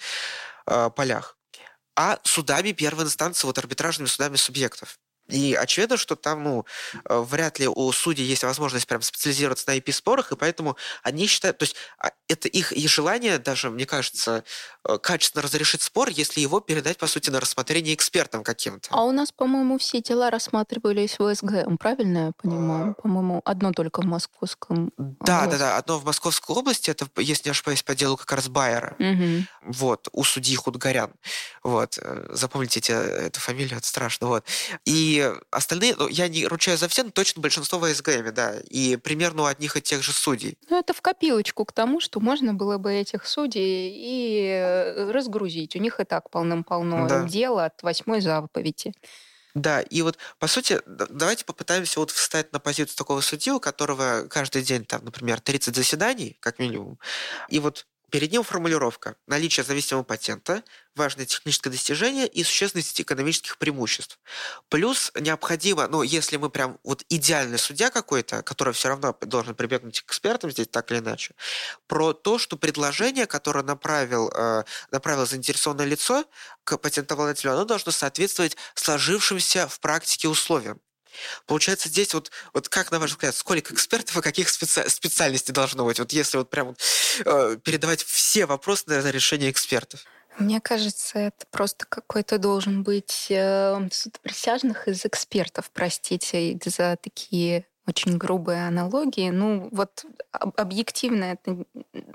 э, 0.65 0.89
полях, 0.95 1.37
а 1.95 2.19
судами 2.23 2.71
первой 2.71 3.05
инстанции, 3.05 3.45
вот 3.45 3.57
арбитражными 3.57 4.07
судами 4.07 4.35
субъектов. 4.35 4.99
И 5.27 5.53
очевидно, 5.55 5.97
что 5.97 6.15
там, 6.15 6.43
ну, 6.43 6.65
э, 7.05 7.19
вряд 7.19 7.59
ли 7.59 7.67
у 7.67 7.91
судей 7.91 8.25
есть 8.25 8.43
возможность 8.43 8.87
прям 8.87 9.01
специализироваться 9.01 9.65
на 9.69 9.77
IP-спорах, 9.77 10.31
и 10.31 10.35
поэтому 10.35 10.77
они 11.03 11.27
считают, 11.27 11.57
то 11.57 11.63
есть 11.63 11.75
а, 11.99 12.11
это 12.27 12.47
их 12.47 12.71
и 12.71 12.87
желание 12.87 13.37
даже, 13.37 13.69
мне 13.69 13.85
кажется, 13.85 14.43
э, 14.87 14.97
качественно 14.97 15.41
разрешить 15.41 15.81
спор, 15.81 16.09
если 16.09 16.39
его 16.39 16.59
передать, 16.59 16.97
по 16.97 17.07
сути, 17.07 17.29
на 17.29 17.39
рассмотрение 17.39 17.93
экспертам 17.93 18.43
каким-то. 18.43 18.89
А 18.91 19.03
у 19.03 19.11
нас, 19.11 19.31
по-моему, 19.31 19.77
все 19.77 20.01
дела 20.01 20.29
рассматривались 20.29 21.19
в 21.19 21.33
СГМ, 21.33 21.77
правильно 21.77 22.27
я 22.27 22.31
понимаю? 22.41 22.95
А. 22.97 23.01
По-моему, 23.01 23.41
одно 23.45 23.73
только 23.73 24.01
в 24.01 24.05
Московском. 24.05 24.91
Да, 24.97 25.43
области. 25.43 25.51
да, 25.51 25.57
да, 25.57 25.77
одно 25.77 25.99
в 25.99 26.05
Московской 26.05 26.55
области, 26.55 26.89
это, 26.89 27.07
если 27.17 27.49
не 27.49 27.51
ошибаюсь, 27.51 27.83
по 27.83 27.95
делу 27.95 28.17
как 28.17 28.31
раз 28.31 28.47
Байера. 28.47 28.95
Угу. 28.99 29.73
Вот, 29.73 30.07
у 30.11 30.23
судьи 30.23 30.55
Худгарян. 30.55 31.11
Вот, 31.63 31.97
э, 32.01 32.27
запомните 32.31 32.79
эти, 32.79 32.91
эту 32.91 33.39
фамилию, 33.39 33.77
это 33.77 33.87
страшно, 33.87 34.27
вот. 34.27 34.45
И 34.85 35.16
остальные, 35.51 35.95
ну, 35.97 36.07
я 36.07 36.27
не 36.27 36.45
ручаюсь 36.45 36.79
за 36.79 36.87
все, 36.87 37.03
но 37.03 37.11
точно 37.11 37.41
большинство 37.41 37.79
в 37.79 37.93
СГМ, 37.93 38.33
да, 38.33 38.55
и 38.69 38.95
примерно 38.95 39.43
у 39.43 39.45
одних 39.45 39.75
и 39.77 39.81
тех 39.81 40.03
же 40.03 40.11
судей. 40.11 40.57
Ну, 40.69 40.79
это 40.79 40.93
в 40.93 41.01
копилочку 41.01 41.65
к 41.65 41.71
тому, 41.71 41.99
что 41.99 42.19
можно 42.19 42.53
было 42.53 42.77
бы 42.77 42.93
этих 42.93 43.25
судей 43.25 43.91
и 43.93 44.47
э, 44.47 45.11
разгрузить. 45.11 45.75
У 45.75 45.79
них 45.79 45.99
и 45.99 46.03
так 46.03 46.29
полным-полно 46.29 47.07
да. 47.07 47.23
дела 47.23 47.65
от 47.65 47.83
восьмой 47.83 48.21
заповеди. 48.21 48.93
Да, 49.57 49.81
и 49.81 50.03
вот, 50.03 50.17
по 50.37 50.45
сути, 50.45 50.81
давайте 50.85 51.43
попытаемся 51.43 51.99
вот 51.99 52.11
встать 52.11 52.53
на 52.53 52.59
позицию 52.59 52.95
такого 52.95 53.21
судьи, 53.21 53.51
у 53.51 53.59
которого 53.59 54.27
каждый 54.29 54.61
день, 54.61 54.85
там, 54.85 55.03
например, 55.03 55.39
30 55.41 55.75
заседаний, 55.75 56.37
как 56.41 56.59
минимум, 56.59 56.99
и 57.49 57.59
вот 57.59 57.87
Перед 58.09 58.31
ним 58.31 58.43
формулировка 58.43 59.17
«наличие 59.27 59.65
зависимого 59.65 60.03
патента», 60.03 60.63
важное 60.95 61.25
техническое 61.25 61.69
достижение 61.69 62.25
и 62.25 62.41
существенность 62.43 63.01
экономических 63.01 63.57
преимуществ. 63.57 64.17
Плюс 64.69 65.11
необходимо, 65.19 65.87
ну, 65.87 66.03
если 66.03 66.37
мы 66.37 66.49
прям 66.49 66.79
вот 66.83 67.03
идеальный 67.09 67.59
судья 67.59 67.89
какой-то, 67.89 68.43
который 68.43 68.73
все 68.73 68.87
равно 68.89 69.13
должен 69.21 69.55
прибегнуть 69.55 70.01
к 70.01 70.05
экспертам 70.05 70.51
здесь 70.51 70.67
так 70.69 70.89
или 70.89 70.99
иначе, 70.99 71.35
про 71.87 72.13
то, 72.13 72.39
что 72.39 72.55
предложение, 72.55 73.27
которое 73.27 73.63
направил, 73.63 74.31
э, 74.33 74.63
направило 74.91 75.25
заинтересованное 75.25 75.85
лицо 75.85 76.25
к 76.63 76.77
патентовладельцу, 76.77 77.51
оно 77.51 77.65
должно 77.65 77.91
соответствовать 77.91 78.55
сложившимся 78.73 79.67
в 79.67 79.81
практике 79.81 80.29
условиям. 80.29 80.79
Получается, 81.45 81.89
здесь 81.89 82.13
вот, 82.13 82.31
вот 82.53 82.69
как, 82.69 82.91
на 82.91 82.99
ваш 82.99 83.11
взгляд, 83.11 83.35
сколько 83.35 83.73
экспертов 83.73 84.17
и 84.17 84.21
каких 84.21 84.49
специ... 84.49 84.87
специальностей 84.89 85.53
должно 85.53 85.85
быть? 85.85 85.99
Вот 85.99 86.11
если 86.11 86.37
вот 86.37 86.49
прям 86.49 86.75
э, 87.25 87.57
передавать 87.63 88.03
все 88.03 88.45
вопросы 88.45 88.83
на 88.87 89.11
решение 89.11 89.51
экспертов. 89.51 90.05
Мне 90.39 90.61
кажется, 90.61 91.17
это 91.17 91.45
просто 91.49 91.85
какой-то 91.87 92.37
должен 92.37 92.83
быть 92.83 93.27
э, 93.29 93.89
суд 93.91 94.19
присяжных 94.21 94.87
из 94.87 95.03
экспертов, 95.05 95.71
простите 95.73 96.59
за 96.63 96.97
такие 97.01 97.65
очень 97.87 98.17
грубые 98.17 98.67
аналогии. 98.67 99.29
Ну, 99.29 99.69
вот 99.71 100.05
объективно 100.31 101.23
это 101.23 101.65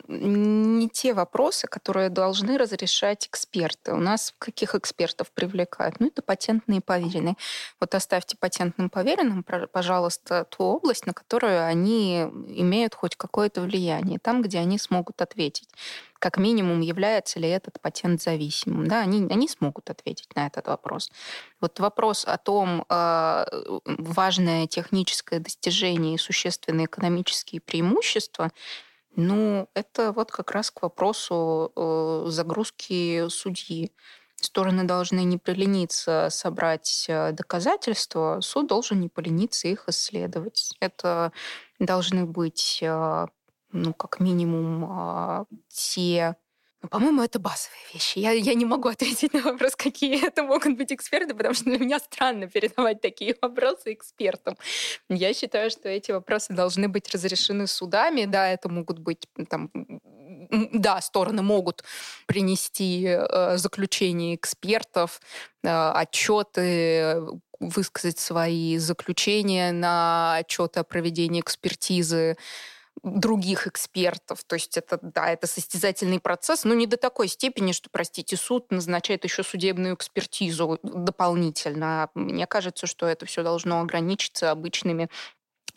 не 0.09 0.89
те 0.89 1.15
вопросы, 1.15 1.67
которые 1.67 2.11
должны 2.11 2.59
разрешать 2.59 3.27
эксперты. 3.27 3.93
У 3.93 3.99
нас 3.99 4.35
каких 4.39 4.75
экспертов 4.75 5.33
привлекают? 5.33 5.99
Ну, 5.99 6.09
это 6.09 6.23
патентные 6.23 6.81
поверенные. 6.81 7.37
Вот 7.81 7.95
оставьте 7.95 8.37
патентным 8.37 8.91
поверенным, 8.91 9.45
пожалуйста, 9.73 10.45
ту 10.45 10.65
область, 10.65 11.07
на 11.07 11.15
которую 11.15 11.65
они 11.65 12.23
имеют 12.23 12.95
хоть 12.95 13.17
какое-то 13.17 13.63
влияние, 13.63 14.19
там, 14.19 14.43
где 14.43 14.59
они 14.59 14.79
смогут 14.79 15.23
ответить 15.23 15.69
как 16.23 16.39
минимум, 16.39 16.83
является 16.83 17.41
ли 17.41 17.49
этот 17.49 17.81
патент 17.81 18.23
зависимым. 18.23 18.87
Да, 18.87 19.01
они, 19.01 19.27
они 19.29 19.49
смогут 19.49 19.91
ответить 19.91 20.29
на 20.37 20.47
этот 20.47 20.69
вопрос. 20.69 21.11
Вот 21.61 21.81
вопрос 21.81 22.25
о 22.25 22.39
том, 22.39 22.85
э, 22.89 23.45
важное 23.85 24.69
техническое 24.69 25.41
достижение 25.41 26.15
и 26.15 26.19
существенные 26.19 26.87
экономические 26.87 27.61
преимущества, 27.61 28.53
ну, 29.17 29.69
это 29.75 30.13
вот 30.13 30.31
как 30.31 30.53
раз 30.53 30.71
к 30.71 30.83
вопросу 30.83 31.73
э, 31.75 32.25
загрузки 32.29 33.29
судьи. 33.29 33.91
Стороны 34.37 34.85
должны 34.85 35.25
не 35.25 35.39
полениться 35.39 36.29
собрать 36.31 37.07
э, 37.09 37.33
доказательства, 37.33 38.39
суд 38.43 38.69
должен 38.69 39.01
не 39.01 39.09
полениться 39.09 39.67
их 39.67 39.89
исследовать. 39.89 40.71
Это 40.79 41.33
должны 41.81 42.27
быть 42.27 42.81
ну, 43.73 43.95
как 43.95 44.21
минимум, 44.21 44.87
а, 44.89 45.47
те 45.69 46.37
ну, 46.83 46.89
по-моему, 46.89 47.23
это 47.23 47.39
базовые 47.39 47.81
вещи. 47.95 48.19
Я, 48.19 48.33
я 48.33 48.55
не 48.55 48.65
могу 48.65 48.89
ответить 48.89 49.33
на 49.33 49.43
вопрос, 49.43 49.77
какие 49.77 50.27
это 50.27 50.43
могут 50.43 50.77
быть 50.77 50.93
эксперты, 50.93 51.35
потому 51.35 51.55
что 51.55 51.65
для 51.65 51.79
меня 51.79 51.99
странно 52.01 52.49
передавать 52.49 53.01
такие 53.01 53.37
вопросы 53.41 53.93
экспертам. 53.93 54.57
Я 55.09 55.33
считаю, 55.33 55.71
что 55.71 55.89
эти 55.89 56.11
вопросы 56.11 56.53
должны 56.53 56.89
быть 56.89 57.09
разрешены 57.15 57.69
судами. 57.69 58.25
Да, 58.25 58.49
это 58.49 58.69
могут 58.69 58.99
быть 58.99 59.29
там, 59.49 59.71
да, 60.73 61.01
стороны 61.01 61.43
могут 61.43 61.85
принести 62.27 63.05
э, 63.07 63.57
заключение 63.59 64.35
экспертов, 64.35 65.21
э, 65.63 65.69
отчеты, 65.69 67.23
высказать 67.61 68.19
свои 68.19 68.77
заключения 68.79 69.71
на 69.71 70.35
отчеты 70.39 70.81
о 70.81 70.85
проведении 70.85 71.41
экспертизы 71.41 72.37
других 73.03 73.67
экспертов. 73.67 74.45
То 74.45 74.55
есть 74.55 74.77
это, 74.77 74.99
да, 75.03 75.31
это 75.31 75.47
состязательный 75.47 76.21
процесс, 76.21 76.65
но 76.65 76.75
не 76.75 76.87
до 76.87 76.97
такой 76.97 77.29
степени, 77.29 77.73
что, 77.73 77.89
простите, 77.91 78.37
суд 78.37 78.71
назначает 78.71 79.25
еще 79.25 79.43
судебную 79.43 79.95
экспертизу 79.95 80.79
дополнительно. 80.83 82.11
Мне 82.15 82.47
кажется, 82.47 82.87
что 82.87 83.07
это 83.07 83.27
все 83.27 83.43
должно 83.43 83.81
ограничиться 83.81 84.51
обычными 84.51 85.09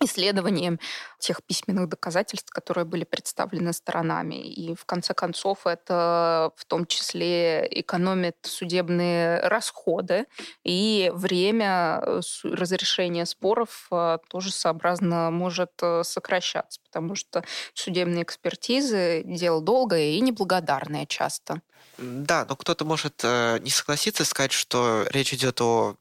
исследованием 0.02 0.80
тех 1.20 1.42
письменных 1.44 1.90
доказательств, 1.90 2.50
которые 2.52 2.86
были 2.86 3.04
представлены 3.04 3.74
сторонами. 3.74 4.36
И 4.36 4.76
в 4.76 4.86
конце 4.86 5.14
концов 5.14 5.66
это 5.66 6.52
в 6.56 6.66
том 6.66 6.86
числе 6.86 7.68
экономит 7.70 8.38
судебные 8.44 9.40
расходы 9.42 10.26
и 10.64 11.12
время 11.14 12.02
э, 12.02 12.22
разрешения 12.44 13.26
споров 13.26 13.88
э, 13.92 14.18
тоже 14.28 14.52
сообразно 14.52 15.32
может 15.32 15.72
э, 15.82 16.04
сокращаться, 16.04 16.80
потому 16.84 17.16
что 17.16 17.44
судебные 17.74 18.24
экспертизы 18.24 19.24
дело 19.26 19.62
долгое 19.62 20.12
и 20.12 20.22
неблагодарное 20.22 21.06
часто. 21.06 21.62
Да, 21.98 22.46
но 22.50 22.58
кто-то 22.58 22.84
может 22.84 23.24
не 23.24 23.70
согласиться, 23.70 24.26
сказать, 24.26 24.52
что 24.52 25.06
речь 25.12 25.34
идет 25.34 25.62
о 25.62 25.96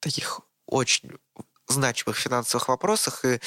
таких 0.00 0.42
очень 0.66 1.12
значимых 1.72 2.16
финансовых 2.16 2.68
вопросах. 2.68 3.24
И, 3.24 3.40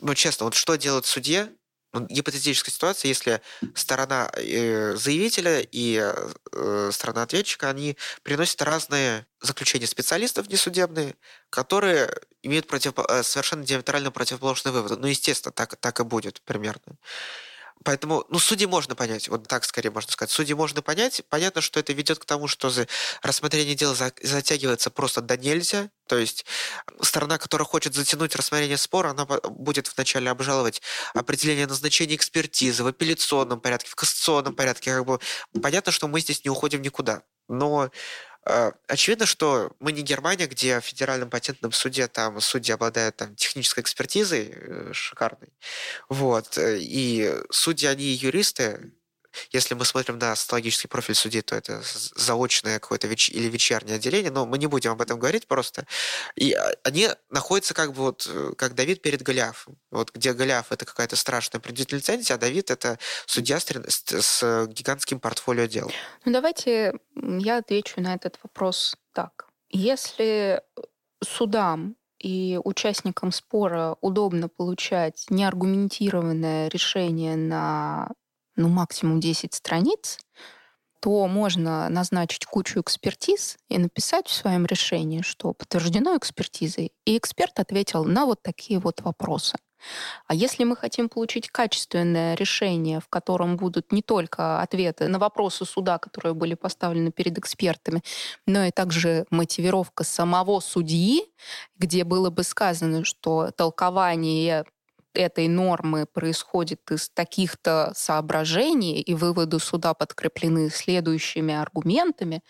ну, 0.00 0.14
честно, 0.14 0.44
вот 0.44 0.54
что 0.54 0.76
делать 0.76 1.06
судье, 1.06 1.50
ну, 1.92 2.06
гипотетическая 2.06 2.72
ситуация, 2.72 3.08
если 3.08 3.40
сторона 3.74 4.30
э, 4.36 4.94
заявителя 4.94 5.60
и 5.60 6.00
э, 6.00 6.90
сторона 6.92 7.22
ответчика, 7.22 7.68
они 7.68 7.96
приносят 8.22 8.62
разные 8.62 9.26
заключения 9.40 9.88
специалистов 9.88 10.48
несудебные, 10.48 11.16
которые 11.50 12.08
имеют 12.42 12.68
против, 12.68 12.92
э, 12.96 13.22
совершенно 13.24 13.64
диаметрально 13.64 14.12
противоположные 14.12 14.72
выводы. 14.72 14.96
Ну, 14.96 15.08
естественно, 15.08 15.52
так, 15.52 15.76
так 15.76 15.98
и 15.98 16.04
будет 16.04 16.40
примерно. 16.42 16.96
Поэтому, 17.82 18.26
ну, 18.28 18.38
судьи 18.38 18.66
можно 18.66 18.94
понять, 18.94 19.28
вот 19.28 19.48
так 19.48 19.64
скорее 19.64 19.90
можно 19.90 20.12
сказать. 20.12 20.30
Судьи 20.30 20.54
можно 20.54 20.82
понять. 20.82 21.22
Понятно, 21.30 21.62
что 21.62 21.80
это 21.80 21.94
ведет 21.94 22.18
к 22.18 22.26
тому, 22.26 22.46
что 22.46 22.70
рассмотрение 23.22 23.74
дела 23.74 23.94
затягивается 23.94 24.90
просто 24.90 25.22
до 25.22 25.38
нельзя. 25.38 25.90
То 26.06 26.18
есть 26.18 26.44
сторона, 27.00 27.38
которая 27.38 27.66
хочет 27.66 27.94
затянуть 27.94 28.36
рассмотрение 28.36 28.76
спора, 28.76 29.10
она 29.10 29.24
будет 29.24 29.90
вначале 29.94 30.30
обжаловать 30.30 30.82
определение 31.14 31.66
назначения 31.66 32.16
экспертизы 32.16 32.84
в 32.84 32.86
апелляционном 32.86 33.60
порядке, 33.60 33.88
в 33.88 33.94
кассационном 33.94 34.54
порядке. 34.54 34.92
Как 34.92 35.06
бы 35.06 35.18
понятно, 35.62 35.90
что 35.90 36.06
мы 36.06 36.20
здесь 36.20 36.44
не 36.44 36.50
уходим 36.50 36.82
никуда. 36.82 37.22
Но 37.48 37.90
очевидно, 38.86 39.26
что 39.26 39.72
мы 39.80 39.92
не 39.92 40.02
Германия, 40.02 40.46
где 40.46 40.80
в 40.80 40.84
федеральном 40.84 41.30
патентном 41.30 41.72
суде 41.72 42.06
там 42.08 42.40
судьи 42.40 42.72
обладают 42.72 43.16
там, 43.16 43.34
технической 43.36 43.82
экспертизой 43.82 44.52
э, 44.52 44.92
шикарной. 44.92 45.52
Вот. 46.08 46.58
Э, 46.58 46.78
и 46.78 47.34
судьи, 47.50 47.88
они 47.88 48.04
юристы, 48.04 48.92
если 49.50 49.74
мы 49.74 49.84
смотрим 49.84 50.18
на 50.18 50.32
астрологический 50.32 50.88
профиль 50.88 51.14
судей, 51.14 51.42
то 51.42 51.56
это 51.56 51.82
заочное 52.14 52.78
какое-то 52.78 53.06
веч... 53.06 53.30
или 53.30 53.48
вечернее 53.48 53.96
отделение, 53.96 54.30
но 54.30 54.46
мы 54.46 54.58
не 54.58 54.66
будем 54.66 54.92
об 54.92 55.00
этом 55.00 55.18
говорить 55.18 55.46
просто. 55.46 55.86
И 56.36 56.52
а, 56.52 56.74
они 56.84 57.08
находятся 57.30 57.74
как 57.74 57.92
бы 57.92 58.02
вот, 58.02 58.28
э, 58.28 58.52
как 58.56 58.74
Давид 58.74 59.02
перед 59.02 59.22
Голиафом. 59.22 59.78
Вот 59.90 60.12
где 60.12 60.32
Голиаф— 60.32 60.66
это 60.72 60.84
какая-то 60.84 61.16
страшная 61.16 61.60
предельная 61.60 62.00
лицензия, 62.00 62.36
а 62.36 62.38
Давид— 62.38 62.70
это 62.72 62.98
судья 63.26 63.58
с, 63.60 63.70
с 64.06 64.66
гигантским 64.66 65.20
портфолио 65.20 65.66
дел. 65.66 65.90
Ну 66.24 66.32
давайте 66.32 66.94
я 67.14 67.58
отвечу 67.58 68.00
на 68.00 68.14
этот 68.14 68.38
вопрос 68.42 68.96
так. 69.12 69.46
Если 69.70 70.62
судам 71.22 71.96
и 72.18 72.58
участникам 72.62 73.32
спора 73.32 73.96
удобно 74.00 74.48
получать 74.48 75.24
неаргументированное 75.30 76.68
решение 76.68 77.36
на 77.36 78.10
ну, 78.56 78.68
максимум 78.68 79.20
10 79.20 79.54
страниц, 79.54 80.18
то 81.00 81.26
можно 81.26 81.88
назначить 81.88 82.44
кучу 82.44 82.80
экспертиз 82.80 83.56
и 83.68 83.78
написать 83.78 84.28
в 84.28 84.34
своем 84.34 84.66
решении, 84.66 85.22
что 85.22 85.54
подтверждено 85.54 86.16
экспертизой, 86.16 86.92
и 87.06 87.16
эксперт 87.16 87.58
ответил 87.58 88.04
на 88.04 88.26
вот 88.26 88.42
такие 88.42 88.78
вот 88.78 89.00
вопросы. 89.00 89.56
А 90.26 90.34
если 90.34 90.64
мы 90.64 90.76
хотим 90.76 91.08
получить 91.08 91.48
качественное 91.48 92.34
решение, 92.34 93.00
в 93.00 93.08
котором 93.08 93.56
будут 93.56 93.92
не 93.92 94.02
только 94.02 94.60
ответы 94.60 95.08
на 95.08 95.18
вопросы 95.18 95.64
суда, 95.64 95.98
которые 95.98 96.34
были 96.34 96.54
поставлены 96.54 97.10
перед 97.10 97.38
экспертами, 97.38 98.02
но 98.46 98.64
и 98.64 98.70
также 98.70 99.26
мотивировка 99.30 100.04
самого 100.04 100.60
судьи, 100.60 101.24
где 101.76 102.04
было 102.04 102.30
бы 102.30 102.42
сказано, 102.42 103.04
что 103.04 103.50
толкование 103.56 104.64
этой 105.14 105.48
нормы 105.48 106.06
происходит 106.06 106.90
из 106.90 107.08
таких-то 107.10 107.92
соображений, 107.94 109.00
и 109.00 109.14
выводы 109.14 109.58
суда 109.58 109.94
подкреплены 109.94 110.70
следующими 110.70 111.54
аргументами, 111.54 112.42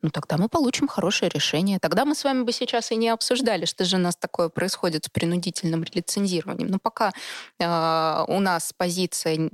ну 0.00 0.10
тогда 0.10 0.36
мы 0.36 0.48
получим 0.48 0.86
хорошее 0.86 1.30
решение. 1.34 1.80
Тогда 1.80 2.04
мы 2.04 2.14
с 2.14 2.22
вами 2.22 2.44
бы 2.44 2.52
сейчас 2.52 2.92
и 2.92 2.96
не 2.96 3.08
обсуждали, 3.08 3.64
что 3.64 3.84
же 3.84 3.96
у 3.96 4.00
нас 4.00 4.16
такое 4.16 4.48
происходит 4.48 5.06
с 5.06 5.08
принудительным 5.08 5.84
лицензированием. 5.92 6.68
Но 6.68 6.78
пока 6.78 7.12
э, 7.58 8.24
у 8.28 8.38
нас 8.40 8.72
позиция 8.76 9.50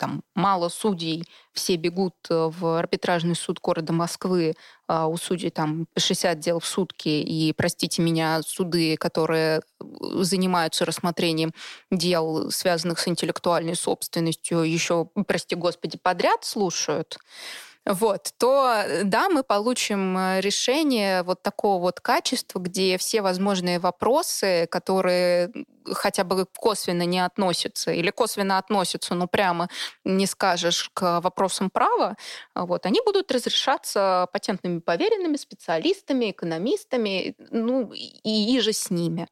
там, 0.00 0.22
мало 0.34 0.70
судей, 0.70 1.24
все 1.52 1.76
бегут 1.76 2.14
э, 2.30 2.50
в 2.50 2.78
арбитражный 2.78 3.36
суд 3.36 3.60
города 3.60 3.92
Москвы, 3.92 4.54
а 4.88 5.06
у 5.06 5.18
судей 5.18 5.50
там 5.50 5.86
60 5.96 6.40
дел 6.40 6.58
в 6.58 6.66
сутки, 6.66 7.08
и, 7.08 7.52
простите 7.52 8.00
меня, 8.00 8.40
суды, 8.42 8.96
которые 8.96 9.60
занимаются 9.78 10.86
рассмотрением 10.86 11.52
дел, 11.90 12.50
связанных 12.50 12.98
с 12.98 13.08
интеллектуальной 13.08 13.76
собственностью, 13.76 14.62
еще, 14.62 15.10
прости 15.26 15.54
господи, 15.54 15.98
подряд 16.02 16.44
слушают, 16.44 17.18
вот, 17.86 18.32
то 18.36 18.84
да, 19.04 19.28
мы 19.30 19.42
получим 19.42 20.16
э, 20.16 20.40
решение 20.40 21.22
вот 21.22 21.42
такого 21.42 21.80
вот 21.80 22.00
качества, 22.00 22.58
где 22.58 22.98
все 22.98 23.22
возможные 23.22 23.78
вопросы, 23.78 24.68
которые 24.70 25.50
хотя 25.86 26.24
бы 26.24 26.46
косвенно 26.54 27.04
не 27.06 27.24
относятся 27.24 27.90
или 27.90 28.10
косвенно 28.10 28.58
относятся, 28.58 29.14
но 29.14 29.26
прямо 29.26 29.68
не 30.04 30.26
скажешь 30.26 30.90
к 30.92 31.20
вопросам 31.20 31.70
права, 31.70 32.16
вот, 32.54 32.84
они 32.84 33.00
будут 33.04 33.32
разрешаться 33.32 34.28
патентными 34.32 34.80
поверенными, 34.80 35.36
специалистами, 35.36 36.32
экономистами, 36.32 37.34
ну 37.50 37.92
и, 37.92 38.56
и 38.56 38.60
же 38.60 38.74
с 38.74 38.90
ними. 38.90 39.26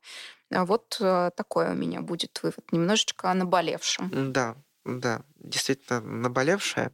Вот 0.50 0.96
э, 1.00 1.30
такой 1.36 1.70
у 1.70 1.74
меня 1.74 2.00
будет 2.00 2.40
вывод, 2.42 2.72
немножечко 2.72 3.30
о 3.30 3.34
наболевшем. 3.34 4.32
Да, 4.32 4.56
да, 4.86 5.22
действительно 5.36 6.00
наболевшее. 6.00 6.92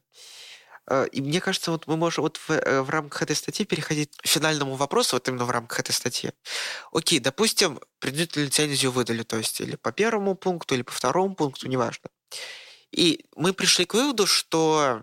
Э, 0.89 1.07
и 1.11 1.21
мне 1.21 1.41
кажется, 1.41 1.71
вот 1.71 1.87
мы 1.87 1.97
можем 1.97 2.23
вот 2.23 2.37
в, 2.37 2.51
э, 2.51 2.83
в 2.83 2.91
рамках 2.91 3.23
этой 3.23 3.37
статьи 3.37 3.65
переходить 3.65 4.17
к 4.17 4.27
финальному 4.27 4.75
вопросу, 4.75 5.17
вот 5.17 5.29
именно 5.29 5.45
в 5.45 5.51
рамках 5.51 5.81
этой 5.81 5.93
статьи. 5.93 6.33
Окей, 6.93 7.19
допустим, 7.21 7.81
предметную 7.99 8.47
лицензию 8.47 8.93
выдали, 8.93 9.23
то 9.23 9.37
есть 9.37 9.61
или 9.61 9.77
по 9.77 9.93
первому 9.93 10.35
пункту, 10.35 10.75
или 10.75 10.83
по 10.83 10.93
второму 10.93 11.35
пункту, 11.35 11.69
неважно. 11.69 12.11
И 12.93 13.25
мы 13.37 13.53
пришли 13.53 13.85
к 13.87 13.95
выводу, 13.95 14.27
что 14.27 15.03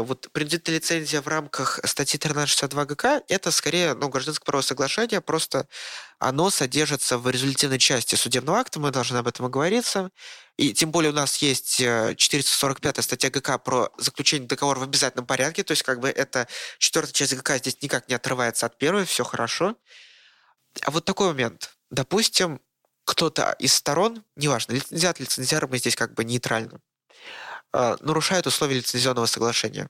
вот 0.00 0.28
предвзятая 0.32 0.76
лицензия 0.76 1.22
в 1.22 1.28
рамках 1.28 1.80
статьи 1.84 2.18
1362 2.18 2.84
ГК– 2.84 3.22
это 3.28 3.50
скорее 3.50 3.94
ну, 3.94 4.08
гражданское 4.08 4.44
правовое 4.44 4.62
соглашение, 4.66 5.20
просто 5.20 5.66
оно 6.18 6.50
содержится 6.50 7.16
в 7.16 7.28
результативной 7.30 7.78
части 7.78 8.14
судебного 8.14 8.58
акта, 8.58 8.80
мы 8.80 8.90
должны 8.90 9.16
об 9.18 9.28
этом 9.28 9.46
оговориться. 9.46 10.10
И 10.56 10.72
тем 10.74 10.90
более 10.90 11.12
у 11.12 11.14
нас 11.14 11.36
есть 11.36 11.76
445 11.76 12.98
э, 12.98 13.02
статья 13.02 13.30
ГК 13.30 13.58
про 13.58 13.90
заключение 13.98 14.48
договора 14.48 14.80
в 14.80 14.82
обязательном 14.82 15.26
порядке, 15.26 15.62
то 15.62 15.72
есть 15.72 15.84
как 15.84 16.00
бы 16.00 16.08
эта 16.08 16.48
четвертая 16.78 17.12
часть 17.12 17.34
ГК 17.36 17.58
здесь 17.58 17.80
никак 17.80 18.08
не 18.08 18.16
отрывается 18.16 18.66
от 18.66 18.76
первой, 18.76 19.04
все 19.04 19.22
хорошо. 19.22 19.76
А 20.82 20.90
вот 20.90 21.04
такой 21.04 21.28
момент. 21.28 21.76
Допустим, 21.90 22.60
кто-то 23.04 23.56
из 23.58 23.72
сторон, 23.72 24.22
неважно, 24.36 24.72
лицензиат, 24.72 25.20
лицензиар, 25.20 25.66
мы 25.68 25.78
здесь 25.78 25.96
как 25.96 26.14
бы 26.14 26.24
нейтрально, 26.24 26.74
э, 26.74 26.78
нарушают 27.72 28.46
условия 28.46 28.76
лицензионного 28.76 29.26
соглашения. 29.26 29.88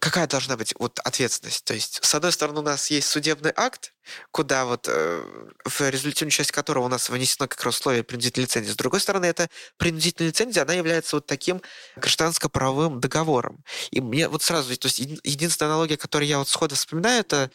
Какая 0.00 0.26
должна 0.26 0.56
быть 0.56 0.74
вот 0.78 0.98
ответственность? 1.00 1.62
То 1.64 1.74
есть, 1.74 2.00
с 2.02 2.14
одной 2.14 2.32
стороны, 2.32 2.60
у 2.60 2.62
нас 2.62 2.90
есть 2.90 3.06
судебный 3.06 3.52
акт, 3.54 3.92
куда 4.30 4.64
вот 4.64 4.88
э, 4.88 5.22
в 5.66 5.80
результативную 5.82 6.30
часть 6.30 6.52
которого 6.52 6.86
у 6.86 6.88
нас 6.88 7.10
вынесено 7.10 7.46
как 7.46 7.62
раз 7.62 7.78
условие 7.78 8.02
принудительной 8.02 8.46
лицензии. 8.46 8.70
С 8.70 8.76
другой 8.76 9.00
стороны, 9.00 9.26
эта 9.26 9.50
принудительная 9.76 10.30
лицензия, 10.30 10.62
она 10.62 10.72
является 10.72 11.16
вот 11.16 11.26
таким 11.26 11.60
гражданско-правовым 11.96 12.98
договором. 12.98 13.62
И 13.90 14.00
мне 14.00 14.26
вот 14.28 14.42
сразу, 14.42 14.74
то 14.74 14.86
есть 14.86 15.00
единственная 15.00 15.72
аналогия, 15.72 15.98
которую 15.98 16.28
я 16.28 16.38
вот 16.38 16.48
сходу 16.48 16.76
вспоминаю, 16.76 17.20
это 17.20 17.50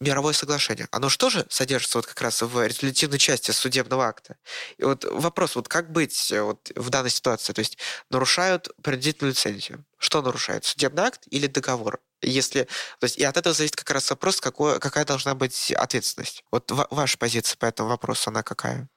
мировое 0.00 0.32
соглашение. 0.32 0.88
Оно 0.90 1.08
что 1.08 1.30
же 1.30 1.46
содержится 1.50 1.98
вот 1.98 2.06
как 2.06 2.20
раз 2.22 2.42
в 2.42 2.66
резолютивной 2.66 3.18
части 3.18 3.50
судебного 3.50 4.06
акта? 4.06 4.36
И 4.78 4.84
вот 4.84 5.04
вопрос, 5.04 5.56
вот 5.56 5.68
как 5.68 5.92
быть 5.92 6.32
э, 6.32 6.42
вот 6.42 6.72
в 6.74 6.90
данной 6.90 7.10
ситуации? 7.10 7.52
То 7.52 7.60
есть 7.60 7.78
нарушают 8.08 8.68
принудительную 8.82 9.32
лицензию. 9.32 9.84
Что 9.98 10.22
нарушает? 10.22 10.64
Судебный 10.64 11.04
акт 11.04 11.22
или 11.30 11.46
договор? 11.46 12.00
Если, 12.22 12.64
то 12.98 13.04
есть, 13.04 13.18
и 13.18 13.24
от 13.24 13.36
этого 13.36 13.54
зависит 13.54 13.76
как 13.76 13.90
раз 13.90 14.10
вопрос, 14.10 14.40
какой, 14.40 14.78
какая 14.78 15.04
должна 15.04 15.34
быть 15.34 15.72
ответственность. 15.72 16.44
Вот 16.50 16.70
ваша 16.90 17.16
позиция 17.18 17.56
по 17.56 17.66
этому 17.66 17.88
вопросу, 17.90 18.30
она 18.30 18.42
какая? 18.42 18.88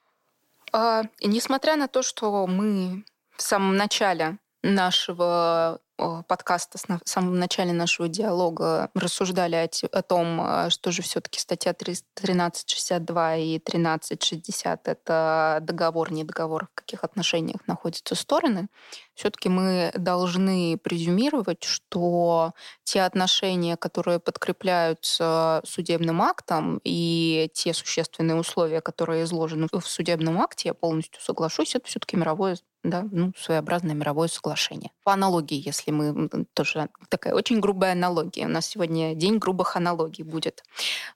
А, 0.72 1.04
несмотря 1.22 1.76
на 1.76 1.88
то, 1.88 2.02
что 2.02 2.48
мы 2.48 3.06
в 3.38 3.42
самом 3.42 3.78
начале 3.78 4.38
нашего 4.62 5.80
подкаста 6.28 6.78
в 6.78 7.10
самом 7.10 7.40
начале 7.40 7.74
нашего 7.74 8.08
диалога 8.08 8.90
рассуждали 8.94 9.56
о, 9.92 10.02
том, 10.02 10.40
а, 10.42 10.70
что 10.70 10.92
же 10.92 11.02
все-таки 11.02 11.40
статья 11.40 11.72
1362 11.72 13.36
и 13.38 13.60
1360— 13.60 14.88
это 14.90 15.60
договор, 15.62 16.12
не 16.12 16.24
договор, 16.24 16.68
в 16.72 16.76
каких 16.76 17.04
отношениях 17.04 17.62
находятся 17.68 18.16
стороны, 18.16 18.68
все-таки 19.16 19.50
мы 19.50 19.92
должны 19.96 20.78
презюмировать, 20.78 21.64
что 21.64 22.54
те 22.84 23.02
отношения, 23.02 23.78
которые 23.78 24.20
подкрепляются 24.20 25.62
судебным 25.66 26.22
актом, 26.22 26.80
и 26.84 27.50
те 27.54 27.74
существенные 27.74 28.40
условия, 28.40 28.82
которые 28.82 29.24
изложены 29.24 29.68
в 29.72 29.82
судебном 29.82 30.42
акте, 30.42 30.70
я 30.70 30.74
полностью 30.74 31.22
соглашусь, 31.22 31.76
это 31.76 31.88
все-таки 31.88 32.18
мировое 32.18 32.58
да, 32.84 33.08
ну, 33.12 33.32
своеобразное 33.38 33.96
мировое 33.96 34.28
соглашение. 34.28 34.92
По 35.04 35.14
аналогии, 35.14 35.62
если 35.66 35.92
мы 35.92 36.30
тоже 36.54 36.90
такая 37.10 37.34
очень 37.34 37.60
грубая 37.60 37.94
аналогия. 37.94 38.46
У 38.46 38.50
нас 38.50 38.68
сегодня 38.68 39.16
день 39.16 39.38
грубых 39.38 39.76
аналогий 39.78 40.24
будет. 40.24 40.64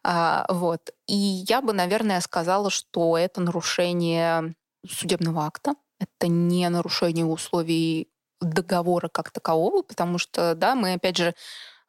А, 0.04 0.46
вот. 0.50 0.92
И 1.08 1.16
я 1.16 1.62
бы, 1.62 1.74
наверное, 1.74 2.22
сказала, 2.22 2.70
что 2.70 3.18
это 3.18 3.42
нарушение 3.42 4.56
судебного 4.90 5.46
акта, 5.46 5.76
это 6.00 6.28
не 6.28 6.68
нарушение 6.70 7.26
условий 7.26 8.10
договора 8.40 9.10
как 9.10 9.32
такового, 9.32 9.82
потому 9.82 10.18
что, 10.18 10.56
да, 10.56 10.76
мы, 10.76 10.94
опять 10.94 11.18
же, 11.18 11.34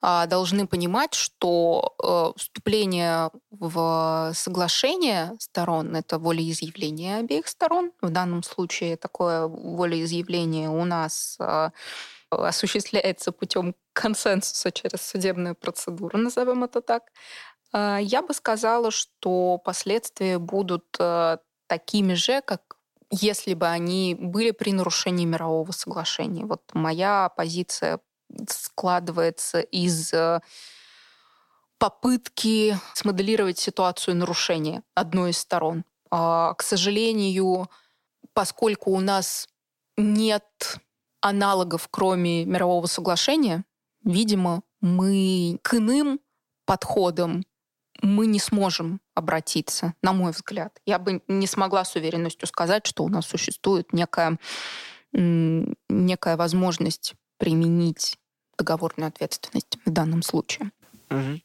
должны 0.01 0.67
понимать, 0.67 1.15
что 1.15 1.95
э, 2.03 2.39
вступление 2.39 3.31
в 3.51 4.33
соглашение 4.35 5.35
сторон— 5.41 5.97
это 5.97 6.19
волеизъявление 6.19 7.17
обеих 7.17 7.49
сторон. 7.49 7.91
В 8.01 8.11
данном 8.11 8.43
случае 8.43 8.97
такое 8.97 9.49
волеизъявление 9.49 10.69
у 10.69 10.85
нас 10.85 11.37
а, 11.41 11.73
осуществляется 12.31 13.33
путем 13.33 13.75
консенсуса 13.93 14.71
через 14.71 15.03
судебную 15.03 15.55
процедуру, 15.55 16.19
назовем 16.19 16.65
это 16.65 16.81
так. 16.81 17.05
А, 17.73 17.99
я 17.99 18.23
бы 18.23 18.35
сказала, 18.35 18.91
что 18.91 19.59
последствия 19.59 20.39
будут 20.39 20.85
э, 20.99 21.39
такими 21.67 22.15
же, 22.15 22.41
как 22.43 22.77
если 23.11 23.55
бы 23.55 23.67
они 23.67 24.15
были 24.19 24.51
при 24.51 24.73
нарушении 24.73 25.25
мирового 25.25 25.73
соглашения. 25.73 26.45
Вот 26.45 26.63
моя 26.75 27.31
позиция 27.31 28.01
складывается 28.49 29.61
из 29.61 30.13
э, 30.13 30.41
попытки 31.79 32.79
смоделировать 32.95 33.59
ситуацию 33.59 34.17
нарушения 34.17 34.83
одной 34.95 35.31
из 35.31 35.39
сторон. 35.39 35.85
А, 36.11 36.55
к 36.55 36.63
сожалению, 36.63 37.71
поскольку 38.33 38.91
у 38.93 39.01
нас 39.01 39.49
нет 39.97 40.79
аналогов, 41.21 41.89
кроме 41.91 42.45
мирового 42.45 42.87
соглашения, 42.87 43.65
видимо, 44.05 44.63
мы 44.81 45.59
к 45.63 45.75
иным 45.75 46.21
подходам 46.65 47.45
мы 48.01 48.27
не 48.27 48.39
сможем 48.39 49.01
обратиться, 49.15 49.95
на 50.03 50.13
мой 50.13 50.33
взгляд. 50.33 50.81
Я 50.87 50.99
бы 50.99 51.23
не 51.27 51.47
смогла 51.47 51.85
с 51.85 51.97
уверенностью 51.97 52.47
сказать, 52.47 52.87
что 52.87 53.05
у 53.05 53.09
нас 53.09 53.27
существует 53.27 53.93
некая, 53.93 54.39
некая 55.13 56.37
возможность 56.37 57.15
применить 57.39 58.19
договорную 58.59 59.09
ответственность 59.09 59.79
в 59.85 59.91
данном 59.91 60.23
случае. 60.23 60.71
Угу. 61.11 61.41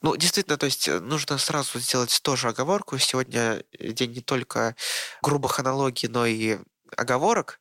Ну, 0.00 0.16
действительно, 0.16 0.56
то 0.56 0.66
есть 0.66 0.88
э, 0.88 1.00
нужно 1.00 1.38
сразу 1.38 1.78
сделать 1.80 2.20
тоже 2.22 2.48
оговорку. 2.48 2.98
Сегодня 2.98 3.62
день 3.78 4.12
не 4.12 4.20
только 4.20 4.76
грубых 5.22 5.58
аналогий, 5.58 6.08
но 6.08 6.24
и 6.26 6.58
оговорок. 6.96 7.60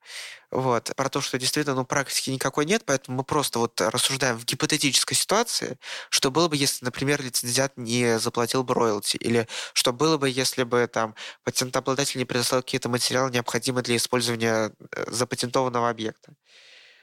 Вот, 0.49 0.93
про 0.95 1.09
то, 1.09 1.19
что 1.19 1.37
действительно 1.37 1.75
ну, 1.75 1.85
практики 1.85 2.29
никакой 2.29 2.65
нет, 2.65 2.83
поэтому 2.85 3.17
мы 3.17 3.23
просто 3.25 3.59
вот 3.59 3.81
рассуждаем 3.81 4.37
в 4.37 4.45
гипотетической 4.45 5.17
ситуации, 5.17 5.77
что 6.09 6.31
было 6.31 6.47
бы, 6.47 6.55
если, 6.55 6.85
например, 6.85 7.21
лицензиат 7.21 7.73
не 7.75 8.17
заплатил 8.17 8.63
бы 8.63 8.73
роялти, 8.73 9.17
или 9.17 9.47
что 9.73 9.91
было 9.91 10.17
бы, 10.17 10.29
если 10.29 10.63
бы 10.63 10.87
там 10.87 11.15
патентообладатель 11.43 12.17
не 12.17 12.25
предоставил 12.25 12.63
какие-то 12.63 12.87
материалы, 12.87 13.29
необходимые 13.31 13.83
для 13.83 13.97
использования 13.97 14.71
э, 14.95 15.11
запатентованного 15.11 15.89
объекта. 15.89 16.33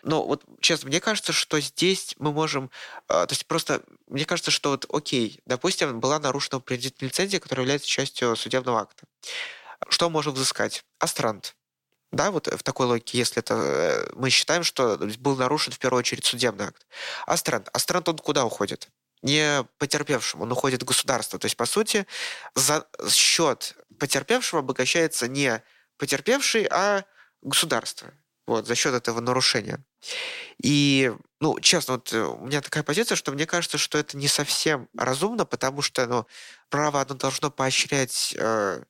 Но 0.05 0.24
вот, 0.24 0.44
честно, 0.61 0.88
мне 0.88 1.00
кажется, 1.00 1.32
что 1.32 1.61
здесь 1.61 2.14
мы 2.18 2.32
можем... 2.32 2.70
Э, 3.09 3.26
то 3.26 3.28
есть 3.30 3.46
просто 3.46 3.82
мне 4.07 4.24
кажется, 4.24 4.50
что 4.50 4.70
вот, 4.70 4.86
окей, 4.92 5.40
допустим, 5.46 5.98
была 5.98 6.18
нарушена 6.20 6.61
принудительная 6.61 7.11
лицензия, 7.11 7.40
которая 7.40 7.64
является 7.64 7.88
частью 7.88 8.36
судебного 8.36 8.80
акта. 8.80 9.07
Что 9.88 10.11
можем 10.11 10.34
взыскать? 10.34 10.84
Астрант. 10.98 11.57
Да, 12.12 12.30
вот 12.30 12.46
в 12.46 12.62
такой 12.62 12.86
логике, 12.86 13.18
если 13.18 13.38
это 13.38 13.55
э, 13.55 14.11
мы 14.14 14.30
считаем, 14.30 14.62
что 14.62 14.98
был 15.18 15.36
нарушен 15.36 15.72
в 15.72 15.78
первую 15.78 16.00
очередь 16.00 16.24
судебный 16.24 16.66
акт. 16.66 16.86
Астрант. 17.26 17.68
Астрант, 17.72 18.09
он 18.09 18.18
куда 18.18 18.44
уходит? 18.44 18.88
не 19.22 19.64
потерпевшему, 19.78 20.42
он 20.44 20.52
уходит 20.52 20.82
в 20.82 20.84
государство. 20.84 21.38
То 21.38 21.46
есть, 21.46 21.57
по 21.57 21.64
сути, 21.64 22.07
за 22.55 22.86
счет 23.09 23.74
потерпевшего 23.98 24.61
обогащается 24.61 25.28
не 25.28 25.62
потерпевший, 25.96 26.66
а 26.70 27.05
государство 27.40 28.12
вот, 28.47 28.66
за 28.66 28.74
счет 28.74 28.95
этого 28.95 29.20
нарушения. 29.20 29.84
И, 30.62 31.12
ну, 31.40 31.59
честно, 31.61 31.95
вот 31.95 32.12
э, 32.12 32.22
у 32.22 32.47
меня 32.47 32.61
такая 32.61 32.82
позиция, 32.82 33.16
что 33.16 33.32
мне 33.32 33.47
кажется, 33.47 33.78
что 33.78 33.99
это 33.99 34.16
не 34.16 34.28
совсем 34.28 34.88
разумно, 34.97 35.45
потому 35.45 35.82
что, 35.82 36.07
ну, 36.07 36.26
право, 36.68 37.01
оно 37.01 37.14
должно 37.14 37.51
поощрять 37.51 38.34
э, 38.38 38.82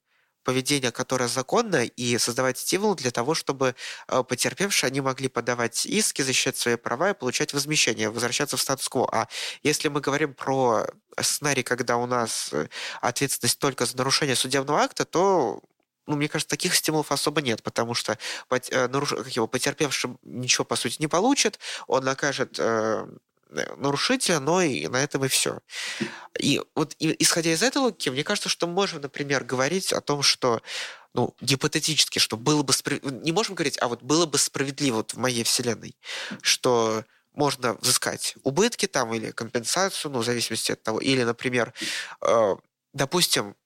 поведение, 0.44 0.92
которое 0.92 1.28
законно, 1.28 1.84
и 1.84 2.18
создавать 2.18 2.58
стимул 2.58 2.94
для 2.94 3.10
того, 3.10 3.34
чтобы 3.34 3.74
э, 4.08 4.22
потерпевшие, 4.22 4.88
они 4.88 5.00
могли 5.00 5.28
подавать 5.28 5.86
иски, 5.86 6.22
защищать 6.22 6.56
свои 6.56 6.76
права 6.76 7.10
и 7.10 7.14
получать 7.14 7.52
возмещение, 7.54 8.10
возвращаться 8.10 8.56
в 8.56 8.60
статус-кво. 8.60 9.08
А 9.12 9.28
если 9.62 9.88
мы 9.88 10.00
говорим 10.00 10.34
про 10.34 10.86
сценарий, 11.20 11.62
когда 11.62 11.96
у 11.96 12.06
нас 12.06 12.50
э, 12.52 12.68
ответственность 13.00 13.58
только 13.58 13.86
за 13.86 13.96
нарушение 13.96 14.36
судебного 14.36 14.80
акта, 14.80 15.04
то 15.04 15.60
ну, 16.06 16.16
мне 16.16 16.28
кажется, 16.28 16.50
таких 16.50 16.74
стимулов 16.74 17.12
особо 17.12 17.40
нет, 17.42 17.62
потому 17.62 17.94
что 17.94 18.18
э, 18.50 18.88
наруш... 18.88 19.10
как 19.10 19.28
его, 19.28 19.46
потерпевший 19.46 20.16
ничего, 20.22 20.64
по 20.64 20.76
сути, 20.76 20.96
не 21.00 21.06
получит, 21.06 21.58
он 21.86 22.04
накажет 22.04 22.56
э, 22.58 23.06
нарушителя, 23.76 24.40
но 24.40 24.62
и 24.62 24.86
на 24.88 25.02
этом 25.02 25.24
и 25.24 25.28
все. 25.28 25.60
И 26.38 26.60
вот 26.74 26.94
и, 26.98 27.14
исходя 27.22 27.52
из 27.52 27.62
этой 27.62 27.78
логики, 27.78 28.08
мне 28.08 28.24
кажется, 28.24 28.48
что 28.48 28.66
мы 28.66 28.74
можем, 28.74 29.00
например, 29.00 29.44
говорить 29.44 29.92
о 29.92 30.00
том, 30.00 30.22
что 30.22 30.60
ну, 31.14 31.34
гипотетически, 31.40 32.18
что 32.18 32.36
было 32.36 32.62
бы 32.62 32.72
справедливо, 32.72 33.14
не 33.14 33.32
можем 33.32 33.54
говорить, 33.54 33.78
а 33.80 33.88
вот 33.88 34.02
было 34.02 34.26
бы 34.26 34.36
справедливо 34.36 34.96
вот 34.96 35.14
в 35.14 35.18
моей 35.18 35.44
вселенной, 35.44 35.96
что 36.42 37.04
можно 37.32 37.74
взыскать 37.74 38.34
убытки 38.42 38.86
там 38.86 39.14
или 39.14 39.30
компенсацию, 39.30 40.10
ну, 40.10 40.20
в 40.20 40.24
зависимости 40.24 40.72
от 40.72 40.82
того, 40.82 41.00
или, 41.00 41.22
например, 41.22 41.72
э, 42.20 42.56
допустим, 42.92 43.56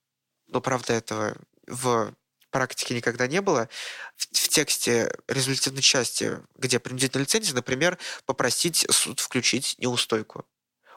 ну, 0.49 0.61
правда, 0.61 0.95
этого 0.95 1.37
в 1.67 2.13
практики 2.51 2.93
никогда 2.93 3.27
не 3.27 3.41
было. 3.41 3.69
В, 4.17 4.25
в 4.25 4.49
тексте 4.49 5.11
результативной 5.29 5.83
части, 5.83 6.39
где 6.57 6.79
принудительная 6.79 7.25
лицензия, 7.25 7.55
например, 7.55 7.99
попросить 8.27 8.87
суд 8.91 9.21
включить 9.21 9.77
неустойку. 9.79 10.45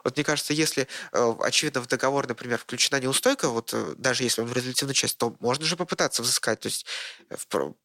Вот 0.04 0.16
мне 0.16 0.24
кажется, 0.24 0.52
если, 0.52 0.88
э, 1.12 1.34
очевидно, 1.40 1.80
в 1.80 1.86
договор, 1.86 2.26
например, 2.26 2.58
включена 2.58 3.00
неустойка, 3.00 3.48
вот 3.48 3.70
э, 3.72 3.94
даже 3.96 4.24
если 4.24 4.42
он 4.42 4.48
в 4.48 4.52
результативной 4.52 4.94
части, 4.94 5.16
то 5.16 5.36
можно 5.40 5.64
же 5.64 5.76
попытаться 5.76 6.22
взыскать. 6.22 6.60
То 6.60 6.66
есть, 6.66 6.86
э, 7.30 7.36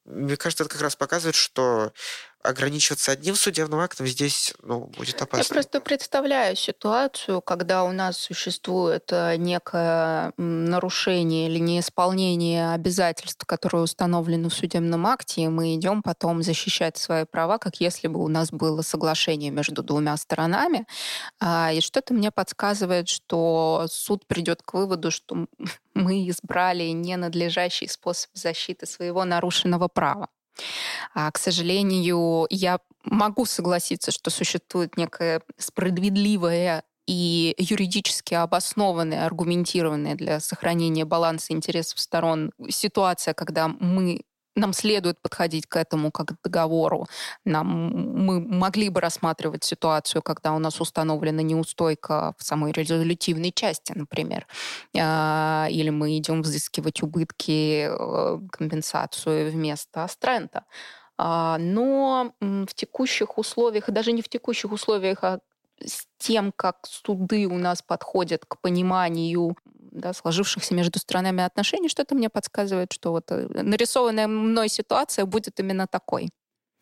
мне 0.05 0.36
кажется, 0.38 0.63
это 0.63 0.74
как 0.74 0.82
раз 0.82 0.95
показывает, 0.95 1.36
что 1.36 1.93
ограничиваться 2.48 3.12
одним 3.12 3.36
судебным 3.36 3.80
актом 3.80 4.08
здесь 4.08 4.54
ну, 4.64 4.89
будет 4.98 5.22
опасно. 5.22 5.43
Я 5.43 5.50
просто 5.50 5.82
представляю 5.82 6.56
ситуацию, 6.56 7.41
когда 7.41 7.84
у 7.84 7.91
нас 7.91 8.18
существует 8.18 9.10
э, 9.12 9.36
некое 9.38 10.32
нарушение 10.38 11.48
или 11.48 11.60
неисполнение 11.60 12.74
обязательств, 12.74 13.45
которые 13.45 13.82
установлены 13.82 14.50
в 14.50 14.54
судебном 14.54 15.06
акте, 15.08 15.41
и 15.41 15.48
мы 15.48 15.76
идем 15.76 16.02
потом 16.02 16.41
защищать 16.41 16.98
свои 16.98 17.26
права, 17.26 17.58
как 17.58 17.82
если 17.82 18.08
бы 18.08 18.24
у 18.24 18.28
нас 18.28 18.52
было 18.52 18.82
соглашение 18.82 19.52
между 19.52 19.84
двумя 19.84 20.16
сторонами. 20.18 20.88
А, 21.39 21.72
и 21.74 21.82
что-то 21.82 22.14
мне 22.14 22.32
подсказывает, 22.32 23.10
что 23.10 23.88
суд 23.89 24.26
придет 24.26 24.62
к 24.62 24.74
выводу, 24.74 25.12
что 25.12 25.48
мы 25.93 26.30
избрали 26.30 26.86
ненадлежащий 26.86 27.89
способ 27.89 28.32
защиты 28.34 28.86
своего 28.86 29.26
нарушенного 29.26 29.88
права. 29.88 30.30
А, 31.14 31.32
к 31.32 31.38
сожалению, 31.38 32.47
я 32.49 32.80
могу 33.03 33.45
согласиться, 33.45 34.12
что 34.12 34.30
существует 34.30 34.97
некая 34.97 35.41
справедливая 35.58 36.84
и 37.08 37.55
юридически 37.58 38.34
обоснованная, 38.34 39.26
аргументированная 39.26 40.16
для 40.16 40.39
сохранения 40.39 41.05
баланса 41.05 41.53
интересов 41.53 41.99
сторон 41.99 42.51
ситуация, 42.70 43.34
когда 43.34 43.70
мы 43.70 44.24
нам 44.58 44.74
следует 44.74 45.22
подходить 45.22 45.68
к 45.68 45.76
этому 45.78 46.12
как 46.12 46.28
к 46.28 46.43
договору. 46.43 47.08
Нам, 47.45 47.68
мы 48.26 48.39
могли 48.39 48.89
бы 48.89 49.01
рассматривать 49.01 49.64
ситуацию, 49.64 50.22
когда 50.22 50.53
у 50.53 50.60
нас 50.60 50.82
установлена 50.82 51.41
неустойка 51.43 52.34
в 52.38 52.43
самой 52.43 52.72
резолютивной 52.72 53.51
части, 53.51 53.93
например, 53.95 54.47
а, 54.97 55.68
или 55.70 55.89
мы 55.89 56.18
идем 56.18 56.41
взыскивать 56.41 57.03
убытки, 57.03 57.88
э, 57.89 58.39
компенсацию 58.51 59.51
вместо 59.51 60.03
Астрента. 60.03 60.66
А, 61.18 61.58
но 61.60 62.34
в 62.39 62.74
текущих 62.74 63.38
условиях, 63.38 63.89
даже 63.89 64.12
не 64.12 64.22
в 64.22 64.30
текущих 64.30 64.72
условиях, 64.72 65.24
а 65.24 65.39
с 65.84 66.08
тем, 66.18 66.51
как 66.55 66.78
суды 66.88 67.47
у 67.47 67.58
нас 67.58 67.82
подходят 67.82 68.45
к 68.45 68.60
пониманию 68.60 69.55
да, 70.00 70.14
сложившихся 70.14 70.74
между 70.74 71.00
странами 71.00 71.43
отношений, 71.43 71.89
что-то 71.89 72.16
мне 72.16 72.30
подсказывает, 72.30 72.93
что 72.93 73.12
вот 73.12 73.32
э, 73.32 73.48
нарисованная 73.50 74.28
мной 74.28 74.70
ситуация 74.70 75.26
будет 75.26 75.60
именно 75.60 75.88
такой. 75.88 76.30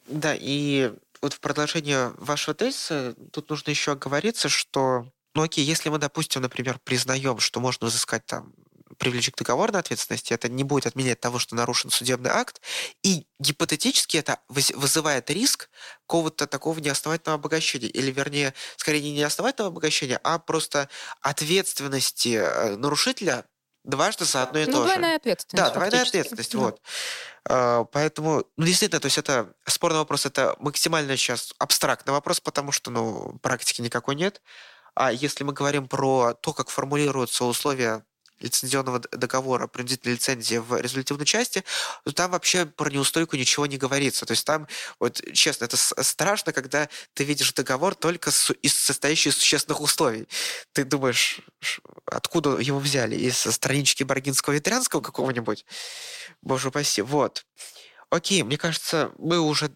Да, 0.08 0.36
и 0.40 0.94
вот 1.22 1.34
в 1.34 1.40
продолжение 1.40 2.10
вашего 2.18 2.54
тезиса 2.54 3.16
тут 3.32 3.50
нужно 3.50 3.72
еще 3.72 3.94
оговориться, 3.94 4.50
что, 4.50 5.08
ну 5.34 5.44
окей, 5.44 5.66
если 5.66 5.90
мы, 5.90 5.98
допустим, 5.98 6.42
например, 6.42 6.80
признаем, 6.84 7.40
что 7.40 7.60
можно 7.60 7.88
взыскать 7.88 8.26
там 8.26 8.54
привлечь 8.98 9.30
к 9.32 9.38
договорной 9.38 9.80
ответственности, 9.80 10.34
это 10.34 10.50
не 10.50 10.64
будет 10.64 10.86
отменять 10.86 11.20
того, 11.20 11.40
что 11.40 11.56
нарушен 11.56 11.90
судебный 11.90 12.32
акт, 12.32 12.62
и 13.04 13.28
гипотетически 13.40 14.18
это 14.18 14.40
вызывает 14.48 15.30
риск 15.30 15.70
какого-то 16.08 16.48
такого 16.48 16.80
неосновательного 16.80 17.40
обогащения, 17.40 17.88
или, 17.88 18.12
вернее, 18.12 18.54
скорее 18.78 19.02
не 19.02 19.14
неосновательного 19.14 19.72
обогащения, 19.72 20.20
а 20.24 20.40
просто 20.40 20.90
ответственности 21.22 22.40
э, 22.42 22.76
нарушителя 22.76 23.46
дважды 23.86 24.26
за 24.26 24.44
одно 24.44 24.60
и 24.60 24.66
ну, 24.66 24.72
то 24.72 24.78
же. 24.80 24.84
двойная 24.86 25.16
ответственность. 25.18 25.64
Да, 25.64 25.74
двойная 25.74 26.02
ответственность, 26.02 26.52
да. 26.52 26.58
вот. 26.58 26.82
А, 27.48 27.84
поэтому, 27.86 28.46
ну, 28.58 28.66
действительно, 28.66 29.00
то 29.00 29.06
есть 29.06 29.18
это 29.18 29.54
спорный 29.66 30.00
вопрос, 30.00 30.26
это 30.26 30.56
максимально 30.60 31.16
сейчас 31.18 31.54
абстрактный 31.60 32.14
вопрос, 32.14 32.40
потому 32.40 32.72
что, 32.72 32.92
ну, 32.92 33.38
практики 33.42 33.82
никакой 33.82 34.16
нет. 34.16 34.42
А 34.96 35.12
если 35.12 35.44
мы 35.44 35.54
говорим 35.54 35.88
про 35.88 36.34
то, 36.34 36.54
как 36.54 36.70
формулируются 36.70 37.46
условия 37.46 38.06
лицензионного 38.46 39.00
договора, 39.12 39.68
принудительной 39.68 40.16
лицензии 40.16 40.58
в 40.58 40.80
результативной 40.80 41.26
части, 41.26 41.64
то 42.06 42.12
там 42.14 42.32
вообще 42.32 42.66
про 42.66 42.90
неустойку 42.90 43.36
ничего 43.36 43.66
не 43.66 43.78
говорится. 43.78 44.26
То 44.26 44.32
есть 44.32 44.46
там, 44.46 44.68
вот 45.00 45.22
честно, 45.34 45.66
это 45.66 45.76
страшно, 45.78 46.54
когда 46.54 46.88
ты 47.14 47.24
видишь 47.24 47.54
договор 47.54 47.96
только 47.96 48.30
из 48.62 48.76
состоящий 48.76 49.30
из 49.30 49.38
существенных 49.38 49.82
условий. 49.82 50.28
Ты 50.72 50.84
думаешь, 50.84 51.42
откуда 52.06 52.58
его 52.58 52.80
взяли? 52.80 53.16
Из 53.16 53.38
странички 53.38 54.04
Баргинского 54.04 54.54
ветеранского 54.54 55.02
какого-нибудь? 55.02 55.66
Боже 56.42 56.70
упаси. 56.70 57.02
Вот. 57.02 57.46
Окей, 58.10 58.44
мне 58.44 58.58
кажется, 58.58 59.12
мы 59.18 59.40
уже 59.40 59.72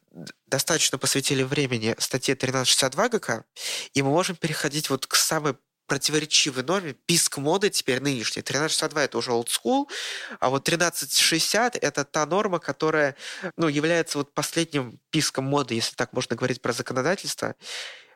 достаточно 0.45 0.97
посвятили 0.97 1.43
времени 1.43 1.95
статье 1.97 2.35
1362 2.35 3.09
ГК, 3.09 3.43
и 3.93 4.01
мы 4.01 4.11
можем 4.11 4.35
переходить 4.35 4.89
вот 4.89 5.07
к 5.07 5.15
самой 5.15 5.55
противоречивой 5.89 6.63
норме. 6.63 6.93
Писк 6.93 7.37
моды 7.37 7.69
теперь 7.69 7.99
нынешний. 7.99 8.41
1362 8.41 9.03
это 9.03 9.17
уже 9.17 9.31
old 9.31 9.47
school, 9.47 9.87
а 10.39 10.49
вот 10.49 10.61
1360 10.61 11.75
это 11.75 12.05
та 12.05 12.25
норма, 12.25 12.59
которая 12.59 13.15
ну, 13.57 13.67
является 13.67 14.19
вот 14.19 14.33
последним 14.33 14.99
писком 15.09 15.45
моды, 15.45 15.75
если 15.75 15.95
так 15.95 16.13
можно 16.13 16.37
говорить 16.37 16.61
про 16.61 16.71
законодательство. 16.71 17.55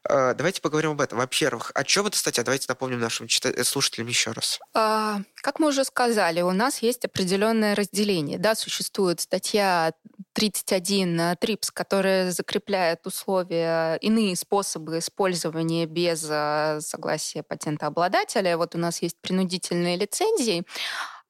А, 0.10 0.34
давайте 0.34 0.62
поговорим 0.62 0.92
об 0.92 1.02
этом. 1.02 1.18
Во-первых, 1.18 1.72
о 1.74 1.84
чем 1.84 2.08
эта 2.08 2.18
статья? 2.18 2.44
Давайте 2.44 2.66
напомним 2.68 3.00
нашим 3.00 3.28
читателям, 3.28 3.66
слушателям 3.66 4.08
еще 4.08 4.32
раз. 4.32 4.60
А, 4.74 5.22
как 5.36 5.60
мы 5.60 5.70
уже 5.70 5.84
сказали, 5.86 6.42
у 6.42 6.52
нас 6.52 6.82
есть 6.82 7.06
определенное 7.06 7.76
разделение. 7.76 8.38
Да, 8.38 8.56
существует 8.56 9.22
статья 9.22 9.94
31 10.34 11.38
ТРИПС, 11.40 11.72
которая 11.72 12.32
закрепляет 12.32 13.06
условия, 13.06 13.96
иные 13.96 14.36
способы 14.36 15.00
использования 15.00 15.86
без 15.86 16.26
а, 16.30 16.80
согласия 16.82 17.44
патентообладателя. 17.44 18.58
Вот 18.58 18.76
у 18.76 18.78
нас 18.78 19.02
есть 19.02 19.18
принудительные 19.22 19.96
лицензии. 19.96 20.66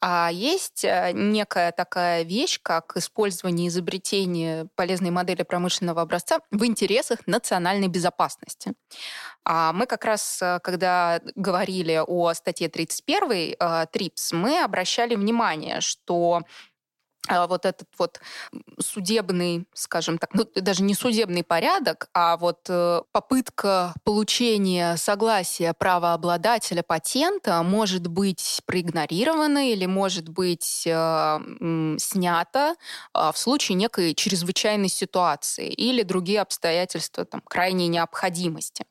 А 0.06 0.30
есть 0.34 0.84
э, 0.84 1.14
некая 1.14 1.72
такая 1.72 2.24
вещь, 2.24 2.60
как 2.62 2.98
использование 2.98 3.70
изобретения 3.70 4.68
полезной 4.76 5.12
модели 5.12 5.44
промышленного 5.44 6.02
образца 6.02 6.40
в 6.52 6.66
интересах 6.66 7.20
национальной 7.26 7.88
безопасности. 7.88 8.74
А 9.46 9.72
мы 9.72 9.86
как 9.86 10.04
раз, 10.04 10.42
э, 10.42 10.60
когда 10.62 11.22
говорили 11.36 12.04
о 12.06 12.34
статье 12.34 12.68
31 12.68 13.56
э, 13.58 13.86
ТРИПС, 13.94 14.34
мы 14.34 14.62
обращали 14.62 15.16
внимание, 15.16 15.80
что 15.80 16.42
вот 17.30 17.66
этот 17.66 17.88
вот 17.98 18.20
судебный, 18.80 19.66
скажем 19.74 20.18
так, 20.18 20.34
ну 20.34 20.46
даже 20.56 20.84
не 20.84 20.94
судебный 20.94 21.44
порядок, 21.44 22.10
а 22.14 22.36
вот 22.38 22.60
э, 22.68 23.02
попытка 23.12 23.94
получения 24.04 24.98
согласия 24.98 25.74
правообладателя 25.74 26.84
патента 26.84 27.64
может 27.64 28.08
быть 28.08 28.62
проигнорирована 28.66 29.72
или 29.72 29.86
может 29.86 30.30
быть 30.30 30.84
э, 30.86 31.40
снята 31.98 32.76
э, 33.14 33.32
в 33.34 33.38
случае 33.38 33.76
некой 33.76 34.14
чрезвычайной 34.16 34.90
ситуации 34.90 35.70
или 35.70 36.04
другие 36.04 36.42
обстоятельства 36.42 37.24
там, 37.26 37.42
крайней 37.42 37.88
необходимости. 37.88 38.86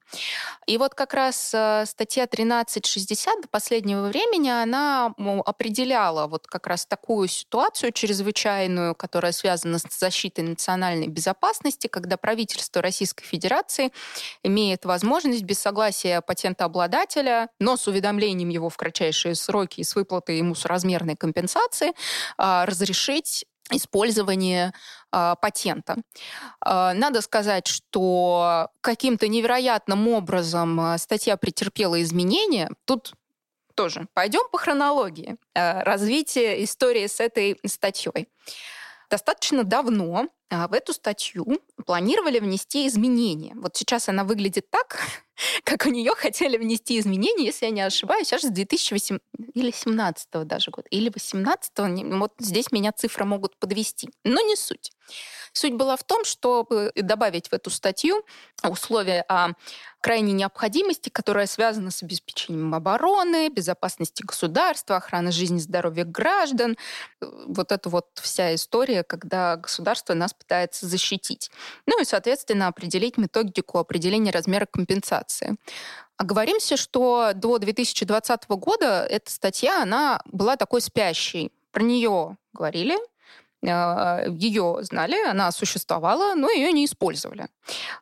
И 0.67 0.79
вот 0.79 0.95
как 0.95 1.15
раз 1.15 1.53
э, 1.55 1.85
статья 1.87 2.25
1360 2.25 3.43
до 3.43 3.49
последнего 3.49 4.07
времени 4.07 4.49
она 4.49 5.15
определяла 5.45 6.27
вот 6.27 6.47
как 6.47 6.67
раз 6.67 6.87
такую 6.87 7.29
ситуацию 7.29 7.93
чрезвычайную, 7.93 8.95
которая 8.95 9.33
связана 9.33 9.79
с 9.79 9.87
защитой 9.99 10.43
национальной 10.43 11.09
безопасности, 11.09 11.89
когда 11.89 12.17
правительство 12.17 12.81
Российской 12.81 13.25
Федерации 13.25 13.93
имеет 14.43 14.85
возможность 14.85 15.43
без 15.43 15.59
согласия 15.59 16.21
патентообладателя, 16.21 17.49
но 17.59 17.77
с 17.77 17.89
уведомлением 17.89 18.49
его 18.49 18.69
в 18.69 18.77
кратчайшие 18.77 19.35
сроки 19.35 19.81
и 19.81 19.85
с 19.85 19.97
выплатой 19.97 20.39
ему 20.39 20.55
соразмерной 20.55 21.17
компенсации 21.17 21.93
а, 22.39 22.67
разрешить 22.67 23.45
использование 23.71 24.73
э, 25.13 25.35
патента. 25.41 25.97
Э, 26.65 26.93
надо 26.95 27.21
сказать, 27.21 27.67
что 27.67 28.69
каким-то 28.81 29.29
невероятным 29.29 30.09
образом 30.09 30.81
а, 30.81 30.99
статья 30.99 31.37
претерпела 31.37 32.03
изменения. 32.03 32.71
Тут 32.85 33.13
тоже 33.75 34.07
пойдем 34.15 34.49
по 34.51 34.59
хронологии 34.59 35.37
э, 35.55 35.83
развития 35.83 36.63
истории 36.65 37.07
с 37.07 37.21
этой 37.21 37.59
статьей. 37.67 38.29
Достаточно 39.11 39.65
давно 39.65 40.29
в 40.51 40.73
эту 40.75 40.93
статью 40.93 41.61
планировали 41.87 42.39
внести 42.39 42.87
изменения. 42.87 43.53
Вот 43.55 43.77
сейчас 43.77 44.09
она 44.09 44.25
выглядит 44.25 44.69
так, 44.71 44.99
как 45.65 45.87
у 45.87 45.91
нее 45.91 46.13
хотели 46.15 46.57
внести 46.57 46.99
изменения, 46.99 47.47
если 47.47 47.67
я 47.67 47.73
не 47.73 47.81
ошибаюсь, 47.81 48.29
сейчас 48.29 48.43
с 48.43 48.51
2008 48.51 49.19
или 49.55 49.71
17 49.71 50.29
даже 50.47 50.71
года, 50.71 50.89
или 50.91 51.11
18 51.13 51.73
вот 52.19 52.33
здесь 52.39 52.73
меня 52.73 52.93
цифры 52.93 53.25
могут 53.25 53.57
подвести. 53.59 54.11
Но 54.25 54.41
не 54.41 54.57
суть. 54.57 54.93
Суть 55.53 55.75
была 55.75 55.97
в 55.97 56.05
том, 56.05 56.25
чтобы 56.25 56.93
добавить 56.95 57.49
в 57.49 57.53
эту 57.53 57.69
статью 57.71 58.25
условия 58.63 59.25
о 59.29 59.51
крайней 60.01 60.33
необходимости, 60.33 61.11
которая 61.11 61.47
связана 61.47 61.91
с 61.91 62.03
обеспечением 62.03 62.75
обороны, 62.75 63.49
безопасности 63.51 64.23
государства, 64.23 64.97
охраны 64.97 65.31
жизни 65.31 65.59
и 65.59 65.61
здоровья 65.61 66.05
граждан. 66.05 66.77
Вот 67.21 67.71
это 67.71 67.89
вот 67.89 68.09
вся 68.21 68.55
история, 68.55 69.05
когда 69.05 69.57
государство 69.57 70.15
нас 70.15 70.33
пытается 70.33 70.87
защитить. 70.87 71.51
Ну 71.87 72.01
и, 72.01 72.05
соответственно, 72.05 72.67
определить 72.69 73.17
методику 73.17 73.79
определения 73.79 74.33
размера 74.33 74.67
компенсации. 74.67 75.22
Оговоримся, 76.17 76.77
что 76.77 77.33
до 77.35 77.59
2020 77.59 78.49
года 78.49 79.07
эта 79.09 79.31
статья, 79.31 79.83
она 79.83 80.21
была 80.27 80.57
такой 80.57 80.81
спящей. 80.81 81.53
Про 81.73 81.83
нее 81.83 82.37
говорили, 82.53 82.97
а, 83.67 84.25
ее 84.29 84.79
знали, 84.83 85.17
она 85.27 85.51
существовала, 85.53 86.35
но 86.35 86.51
ее 86.51 86.73
не 86.73 86.85
использовали. 86.85 87.49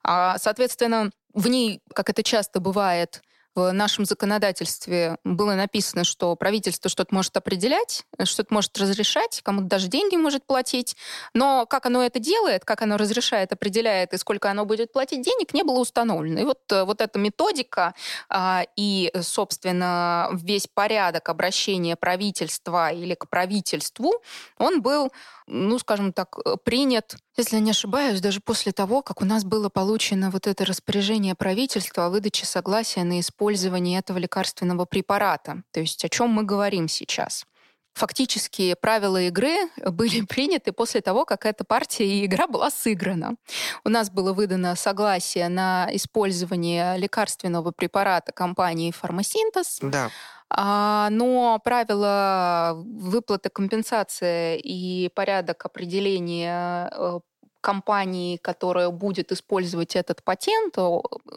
А, 0.03 0.39
соответственно, 0.39 1.11
в 1.35 1.49
ней, 1.49 1.81
как 1.95 2.11
это 2.11 2.23
часто 2.23 2.61
бывает, 2.61 3.23
в 3.55 3.73
нашем 3.73 4.05
законодательстве 4.05 5.17
было 5.25 5.55
написано, 5.55 6.05
что 6.05 6.37
правительство 6.37 6.89
что-то 6.89 7.15
может 7.15 7.37
определять, 7.37 8.05
что-то 8.25 8.55
может 8.55 8.77
разрешать, 8.79 9.41
кому-то 9.43 9.67
даже 9.67 9.89
деньги 9.89 10.17
может 10.17 10.45
платить. 10.47 10.97
Но 11.35 11.67
как 11.67 11.87
оно 11.87 12.03
это 12.03 12.19
делает, 12.19 12.65
как 12.65 12.83
оно 12.83 12.97
разрешает, 12.97 13.53
определяет 13.53 14.13
и 14.13 14.19
сколько 14.19 14.51
оно 14.51 14.65
будет 14.65 14.93
платить 14.93 15.23
денег, 15.23 15.53
не 15.53 15.65
было 15.65 15.81
установлено. 15.81 16.41
И 16.41 16.45
вот, 16.45 16.61
э, 16.71 16.85
вот 16.85 17.01
эта 17.01 17.19
методика 17.19 17.95
а, 18.29 18.65
и, 18.77 19.13
собственно, 19.21 20.31
весь 20.33 20.67
порядок 20.67 21.29
обращения 21.29 21.97
правительства 21.97 22.93
или 22.93 23.15
к 23.15 23.29
правительству, 23.29 24.23
он 24.59 24.81
был, 24.81 25.13
ну, 25.51 25.79
скажем 25.79 26.13
так, 26.13 26.39
э, 26.45 26.57
принят 26.63 27.17
если 27.37 27.57
я 27.57 27.63
не 27.63 27.71
ошибаюсь, 27.71 28.21
даже 28.21 28.41
после 28.41 28.71
того, 28.71 29.01
как 29.01 29.23
у 29.23 29.25
нас 29.25 29.45
было 29.45 29.71
получено 29.71 30.31
вот 30.31 30.47
это 30.47 30.67
распоряжение 30.67 31.35
правительства 31.35 32.05
о 32.05 32.11
выдаче 32.11 32.45
согласия 32.45 33.03
на 33.03 33.19
использование 33.19 33.99
этого 33.99 34.19
лекарственного 34.19 34.85
препарата. 34.85 35.63
То 35.73 35.81
есть 35.81 36.05
о 36.05 36.11
чем 36.11 36.29
мы 36.29 36.43
говорим 36.43 36.87
сейчас. 36.87 37.47
Фактически 37.95 38.75
правила 38.81 39.21
игры 39.23 39.57
были 39.79 40.21
приняты 40.29 40.73
после 40.73 41.01
того, 41.01 41.25
как 41.25 41.47
эта 41.47 41.65
партия 41.65 42.07
и 42.07 42.27
игра 42.27 42.47
была 42.47 42.71
сыграна. 42.71 43.37
У 43.85 43.89
нас 43.89 44.11
было 44.11 44.33
выдано 44.33 44.77
согласие 44.77 45.49
на 45.49 45.89
использование 45.93 46.99
лекарственного 46.99 47.73
препарата 47.73 48.33
компании 48.33 48.91
«Фармасинтез». 48.91 49.79
Да. 49.83 50.11
А, 50.53 51.09
но 51.11 51.61
правила 51.63 52.73
выплаты 52.77 53.51
компенсации 53.51 54.59
и 54.59 55.09
порядок 55.15 55.65
определения 55.65 56.91
э, 56.93 57.21
компании, 57.61 58.37
которая 58.37 58.91
будет 58.91 59.31
использовать 59.33 59.95
этот 59.95 60.25
патент, 60.25 60.77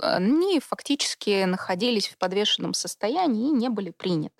они 0.01 0.59
фактически 0.59 1.43
находились 1.43 2.07
в 2.07 2.17
подвешенном 2.17 2.73
состоянии 2.73 3.49
и 3.49 3.53
не 3.53 3.69
были 3.69 3.91
приняты. 3.91 4.35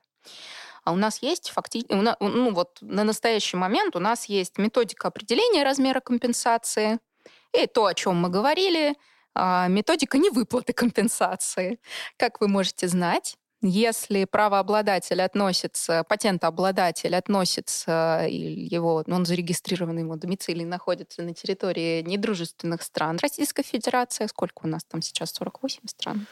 А 0.83 0.91
у 0.91 0.95
нас 0.95 1.21
есть 1.21 1.51
фактически, 1.51 1.93
ну 1.93 2.51
вот 2.51 2.77
на 2.81 3.03
настоящий 3.03 3.57
момент 3.57 3.95
у 3.95 3.99
нас 3.99 4.25
есть 4.25 4.57
методика 4.57 5.07
определения 5.07 5.63
размера 5.63 5.99
компенсации, 5.99 6.99
и 7.53 7.67
то, 7.67 7.85
о 7.85 7.93
чем 7.93 8.17
мы 8.17 8.29
говорили, 8.29 8.95
а, 9.35 9.67
методика 9.67 10.17
невыплаты 10.17 10.73
компенсации. 10.73 11.79
Как 12.17 12.41
вы 12.41 12.47
можете 12.47 12.87
знать, 12.87 13.37
если 13.65 14.25
правообладатель 14.25 15.21
относится, 15.21 16.03
патентообладатель 16.03 17.15
относится, 17.15 18.25
его, 18.29 19.03
он 19.07 19.25
зарегистрированный 19.25 20.01
ему 20.01 20.17
домицилий 20.17 20.65
находится 20.65 21.21
на 21.23 21.33
территории 21.33 22.01
недружественных 22.01 22.81
стран 22.81 23.17
Российской 23.21 23.63
Федерации, 23.63 24.27
сколько 24.27 24.65
у 24.65 24.67
нас 24.67 24.83
там 24.83 25.01
сейчас, 25.01 25.31
48 25.31 25.79
стран? 25.87 26.27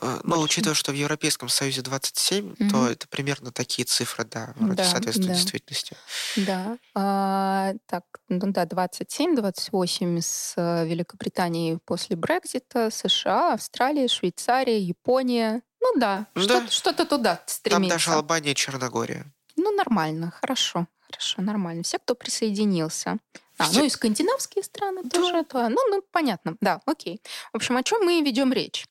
Э, 0.00 0.20
ну, 0.24 0.40
учитывая, 0.40 0.74
что 0.74 0.92
в 0.92 0.94
Европейском 0.94 1.48
Союзе 1.48 1.82
27, 1.82 2.52
угу. 2.52 2.70
то 2.70 2.88
это 2.88 3.06
примерно 3.08 3.52
такие 3.52 3.84
цифры, 3.84 4.24
да, 4.24 4.54
вроде 4.56 4.76
да, 4.76 4.84
соответствуют 4.84 5.28
да. 5.28 5.34
действительности. 5.34 5.96
Да. 6.36 6.78
А, 6.94 7.74
так, 7.86 8.04
ну 8.28 8.52
да, 8.52 8.64
27, 8.64 9.36
28 9.36 10.20
с 10.20 10.54
э, 10.56 10.86
Великобританией 10.86 11.78
после 11.84 12.16
Брекзита, 12.16 12.90
США, 12.90 13.54
Австралия, 13.54 14.08
Швейцария, 14.08 14.78
Япония. 14.78 15.62
Ну 15.82 15.98
да, 15.98 16.26
да. 16.34 16.42
Что-то, 16.42 16.70
что-то 16.70 17.06
туда 17.06 17.42
стремится. 17.46 17.88
Там 17.88 17.88
даже 17.88 18.10
Албания, 18.12 18.54
Черногория. 18.54 19.26
Ну, 19.56 19.72
нормально, 19.72 20.32
хорошо. 20.40 20.86
Хорошо, 21.06 21.42
нормально. 21.42 21.82
Все, 21.82 21.98
кто 21.98 22.14
присоединился. 22.14 23.18
А, 23.58 23.64
Все... 23.64 23.80
ну 23.80 23.84
и 23.84 23.88
скандинавские 23.88 24.64
страны 24.64 25.02
да. 25.04 25.10
тоже. 25.10 25.44
Да. 25.52 25.68
Ну, 25.68 25.78
ну, 25.90 26.02
понятно. 26.10 26.56
Да, 26.60 26.80
окей. 26.86 27.20
В 27.52 27.56
общем, 27.56 27.76
о 27.76 27.82
чем 27.82 28.04
мы 28.04 28.20
ведем 28.22 28.52
речь? 28.52 28.86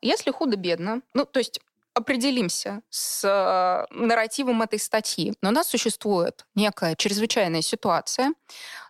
Если 0.00 0.30
худо-бедно, 0.30 1.02
ну, 1.14 1.26
то 1.26 1.38
есть 1.38 1.60
определимся 1.94 2.82
с 2.88 3.24
э, 3.24 3.94
нарративом 3.94 4.62
этой 4.62 4.78
статьи. 4.78 5.34
Но 5.42 5.50
у 5.50 5.52
нас 5.52 5.68
существует 5.68 6.46
некая 6.54 6.94
чрезвычайная 6.96 7.62
ситуация, 7.62 8.32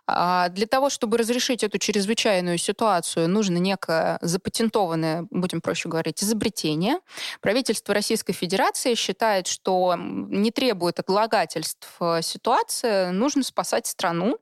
для 0.07 0.67
того, 0.67 0.89
чтобы 0.89 1.17
разрешить 1.17 1.63
эту 1.63 1.77
чрезвычайную 1.77 2.57
ситуацию, 2.57 3.29
нужно 3.29 3.57
некое 3.57 4.17
запатентованное, 4.21 5.27
будем 5.29 5.61
проще 5.61 5.89
говорить, 5.89 6.23
изобретение. 6.23 6.99
Правительство 7.39 7.93
Российской 7.93 8.33
Федерации 8.33 8.95
считает, 8.95 9.47
что 9.47 9.95
не 9.97 10.51
требует 10.51 10.99
отлагательств 10.99 11.87
э, 11.99 12.21
ситуации, 12.21 13.09
нужно 13.11 13.43
спасать 13.43 13.87
страну 13.87 14.37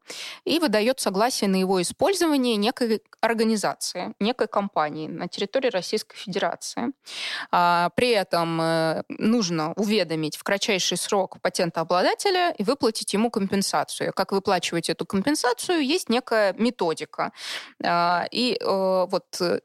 и 0.46 0.60
выдает 0.60 1.00
согласие 1.00 1.50
на 1.50 1.58
его 1.58 1.82
использование 1.82 2.56
некой 2.56 3.02
организации, 3.22 4.14
некой 4.20 4.48
компании 4.48 5.08
на 5.08 5.28
территории 5.28 5.70
Российской 5.70 6.18
Федерации. 6.18 6.94
А, 7.52 7.90
при 7.96 8.10
этом 8.10 8.62
э, 8.62 9.04
нужно 9.10 9.74
уведомить 9.74 10.38
в 10.38 10.44
кратчайший 10.44 10.98
срок 10.98 11.42
патентообладателя 11.42 12.52
и 12.52 12.64
выплатить 12.64 13.14
ему 13.14 13.30
компенсацию. 13.30 14.14
Как 14.14 14.32
выплачивать 14.32 14.90
эту 14.90 15.06
компенсацию? 15.06 15.49
Регистрацию 15.50 15.86
есть 15.86 16.10
некая 16.10 16.54
методика. 16.54 17.32
А, 17.84 18.26
и 18.32 18.58
э, 18.60 19.06
вот 19.10 19.26
э, 19.42 19.60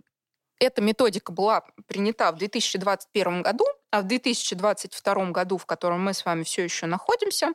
эта 0.59 0.82
методика 0.82 1.32
была 1.32 1.62
принята 1.87 2.32
в 2.32 2.37
2021 2.37 3.43
году, 3.43 3.64
а 3.91 4.01
в 4.01 4.07
2022 4.07 5.30
году, 5.30 5.59
в 5.59 5.66
котором 5.66 6.05
мы 6.05 6.14
с 6.14 6.24
вами 6.24 6.43
все 6.43 6.64
еще 6.64 6.87
находимся, 6.87 7.53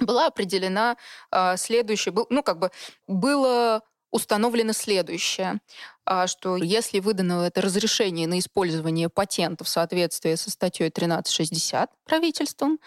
была 0.00 0.26
определена 0.26 0.96
э, 1.32 1.56
следующая, 1.56 2.12
ну 2.30 2.42
как 2.42 2.58
бы 2.58 2.70
было 3.06 3.82
установлено 4.10 4.72
следующее, 4.72 5.60
а, 6.06 6.26
что 6.26 6.56
если 6.56 7.00
выдано 7.00 7.42
это 7.42 7.60
разрешение 7.60 8.26
на 8.26 8.38
использование 8.38 9.08
патента 9.08 9.64
в 9.64 9.68
соответствии 9.68 10.34
со 10.34 10.50
статьей 10.50 10.88
1360 10.88 11.90
правительством, 12.04 12.78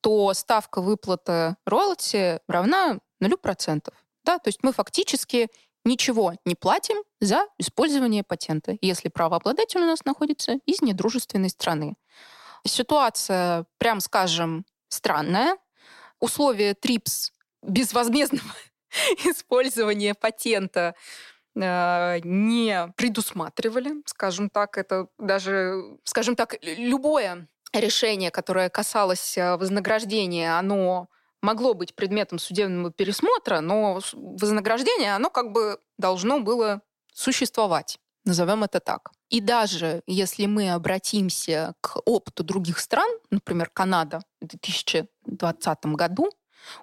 то 0.00 0.32
ставка 0.34 0.80
выплаты 0.80 1.56
роялти 1.66 2.40
равна 2.46 3.00
0%. 3.20 3.88
Да? 4.24 4.38
То 4.38 4.48
есть 4.48 4.60
мы 4.62 4.72
фактически 4.72 5.48
ничего 5.84 6.34
не 6.44 6.54
платим 6.54 6.96
за 7.20 7.46
использование 7.58 8.22
патента, 8.22 8.76
если 8.80 9.08
правообладатель 9.08 9.80
у 9.80 9.86
нас 9.86 10.04
находится 10.04 10.58
из 10.66 10.82
недружественной 10.82 11.50
страны. 11.50 11.94
Ситуация, 12.66 13.64
прям 13.78 14.00
скажем, 14.00 14.66
странная. 14.88 15.56
Условия 16.20 16.74
ТРИПС 16.74 17.32
безвозмездного 17.62 18.54
использования 19.24 20.14
патента 20.14 20.94
э, 21.54 22.18
не 22.24 22.92
предусматривали, 22.96 23.94
скажем 24.04 24.50
так, 24.50 24.76
это 24.76 25.08
даже, 25.18 25.98
скажем 26.04 26.36
так, 26.36 26.56
любое 26.62 27.48
решение, 27.72 28.30
которое 28.30 28.68
касалось 28.68 29.38
э, 29.38 29.56
вознаграждения, 29.56 30.58
оно 30.58 31.08
могло 31.42 31.74
быть 31.74 31.94
предметом 31.94 32.38
судебного 32.38 32.92
пересмотра, 32.92 33.60
но 33.60 34.00
вознаграждение, 34.12 35.14
оно 35.14 35.30
как 35.30 35.52
бы 35.52 35.78
должно 35.98 36.40
было 36.40 36.82
существовать. 37.12 37.98
Назовем 38.24 38.64
это 38.64 38.80
так. 38.80 39.10
И 39.30 39.40
даже 39.40 40.02
если 40.06 40.46
мы 40.46 40.72
обратимся 40.72 41.74
к 41.80 42.00
опыту 42.04 42.44
других 42.44 42.78
стран, 42.78 43.08
например, 43.30 43.70
Канада 43.72 44.20
в 44.40 44.46
2020 44.46 45.86
году, 45.86 46.30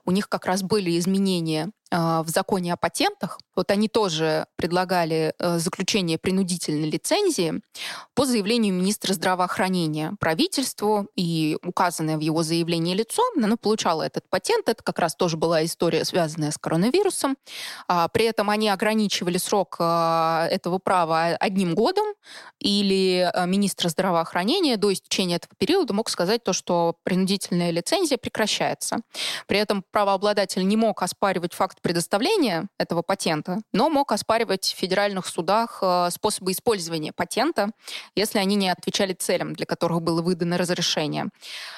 у 0.06 0.12
них 0.12 0.30
как 0.30 0.46
раз 0.46 0.64
были 0.64 0.98
изменения 0.98 1.72
в 1.92 2.26
законе 2.28 2.74
о 2.74 2.78
патентах. 2.78 3.40
Вот 3.58 3.72
они 3.72 3.88
тоже 3.88 4.46
предлагали 4.56 5.34
э, 5.40 5.58
заключение 5.58 6.20
принудительной 6.20 6.90
лицензии 6.90 7.60
по 8.14 8.26
заявлению 8.26 8.76
министра 8.76 9.14
здравоохранения 9.14 10.14
правительству, 10.20 11.08
и 11.16 11.58
указанное 11.64 12.18
в 12.18 12.20
его 12.20 12.44
заявлении 12.44 12.94
лицо, 12.94 13.24
оно 13.36 13.58
получало 13.58 14.04
этот 14.04 14.30
патент. 14.30 14.70
Это 14.70 14.84
как 14.84 15.00
раз 15.00 15.16
тоже 15.16 15.38
была 15.38 15.66
история, 15.66 16.06
связанная 16.06 16.52
с 16.52 16.58
коронавирусом. 16.60 17.36
А, 17.88 18.08
при 18.10 18.26
этом 18.26 18.52
они 18.52 18.70
ограничивали 18.70 19.40
срок 19.40 19.78
а, 19.80 20.48
этого 20.52 20.78
права 20.78 21.30
одним 21.40 21.74
годом, 21.74 22.06
или 22.60 23.32
министр 23.46 23.90
здравоохранения 23.90 24.78
до 24.78 24.92
истечения 24.92 25.36
этого 25.36 25.54
периода 25.58 25.94
мог 25.94 26.10
сказать 26.10 26.44
то, 26.44 26.54
что 26.54 26.96
принудительная 27.04 27.72
лицензия 27.72 28.18
прекращается. 28.18 28.98
При 29.48 29.60
этом 29.60 29.84
правообладатель 29.92 30.68
не 30.68 30.76
мог 30.76 31.02
оспаривать 31.02 31.54
факт 31.54 31.77
факт 31.78 31.82
предоставления 31.82 32.68
этого 32.80 33.02
патента, 33.02 33.60
но 33.74 33.90
мог 33.90 34.12
оспаривать 34.12 34.66
в 34.66 34.80
федеральных 34.80 35.28
судах 35.28 35.80
э, 35.82 36.10
способы 36.12 36.52
использования 36.52 37.12
патента, 37.14 37.70
если 38.16 38.40
они 38.40 38.56
не 38.56 38.70
отвечали 38.70 39.14
целям, 39.14 39.54
для 39.54 39.66
которых 39.66 40.02
было 40.02 40.22
выдано 40.22 40.58
разрешение. 40.58 41.30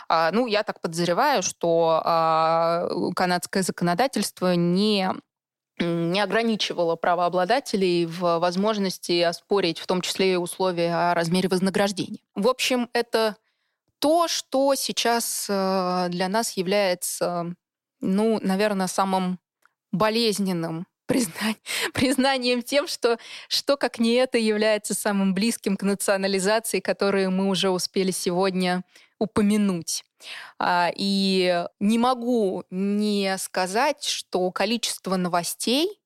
А, 0.08 0.32
ну, 0.32 0.48
я 0.48 0.64
так 0.64 0.82
подозреваю, 0.82 1.44
что 1.44 2.02
а, 2.04 2.88
канадское 3.16 3.64
законодательство 3.64 4.56
не 4.56 5.10
не 5.82 6.20
ограничивало 6.20 6.98
правообладателей 6.98 8.06
в 8.06 8.40
возможности 8.40 9.22
оспорить 9.22 9.80
в 9.80 9.88
том 9.88 10.02
числе 10.02 10.34
и 10.34 10.36
условия 10.36 10.94
о 10.94 11.14
размере 11.14 11.48
вознаграждения. 11.48 12.20
В 12.36 12.50
общем, 12.50 12.90
это 12.92 13.38
то, 14.00 14.28
что 14.28 14.76
сейчас 14.76 15.48
э, 15.50 16.08
для 16.10 16.28
нас 16.28 16.58
является, 16.58 17.56
ну, 18.02 18.40
наверное, 18.42 18.88
самым 18.88 19.40
болезненным 19.92 20.86
признань, 21.10 21.56
признанием 21.94 22.62
тем, 22.62 22.88
что 22.88 23.18
что 23.50 23.76
как 23.76 24.00
не 24.00 24.14
это 24.14 24.38
является 24.38 24.94
самым 24.94 25.34
близким 25.34 25.76
к 25.76 25.84
национализации, 25.84 26.80
которые 26.80 27.30
мы 27.30 27.50
уже 27.50 27.70
успели 27.70 28.12
сегодня 28.12 28.84
упомянуть. 29.18 30.04
А, 30.58 30.92
и 30.96 31.66
не 31.80 31.98
могу 31.98 32.64
не 32.70 33.38
сказать, 33.38 34.04
что 34.04 34.52
количество 34.52 35.18
новостей, 35.18 36.00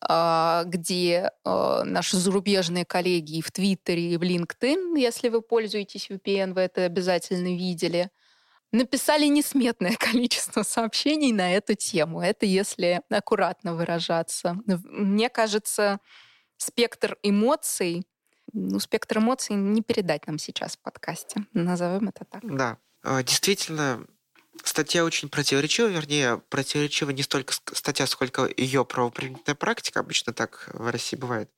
а, 0.00 0.64
где 0.66 1.30
а, 1.44 1.84
наши 1.84 2.16
зарубежные 2.16 2.84
коллеги 2.84 3.40
в 3.40 3.50
Твиттере, 3.50 4.12
и 4.12 4.16
в 4.16 4.22
LinkedIn, 4.22 4.98
если 4.98 5.28
вы 5.28 5.42
пользуетесь 5.42 6.08
VPN, 6.10 6.54
вы 6.54 6.62
это 6.62 6.84
обязательно 6.84 7.56
видели, 7.56 8.10
написали 8.72 9.26
несметное 9.26 9.96
количество 9.98 10.62
сообщений 10.62 11.32
на 11.32 11.54
эту 11.54 11.74
тему. 11.74 12.20
Это 12.20 12.46
если 12.46 13.02
аккуратно 13.08 13.74
выражаться. 13.74 14.58
Мне 14.66 15.28
кажется, 15.28 16.00
спектр 16.56 17.16
эмоций, 17.22 18.06
ну, 18.52 18.80
спектр 18.80 19.18
эмоций 19.18 19.56
не 19.56 19.82
передать 19.82 20.26
нам 20.26 20.38
сейчас 20.38 20.76
в 20.76 20.80
подкасте. 20.80 21.46
Назовем 21.52 22.08
это 22.08 22.24
так. 22.24 22.42
Да. 22.44 22.78
А, 23.02 23.22
действительно, 23.22 24.06
статья 24.64 25.04
очень 25.04 25.28
противоречива, 25.28 25.88
вернее, 25.88 26.38
противоречива 26.48 27.10
не 27.10 27.22
столько 27.22 27.54
статья, 27.72 28.06
сколько 28.06 28.48
ее 28.56 28.84
правоприменительная 28.84 29.56
практика, 29.56 30.00
обычно 30.00 30.32
так 30.32 30.70
в 30.72 30.90
России 30.90 31.16
бывает. 31.16 31.50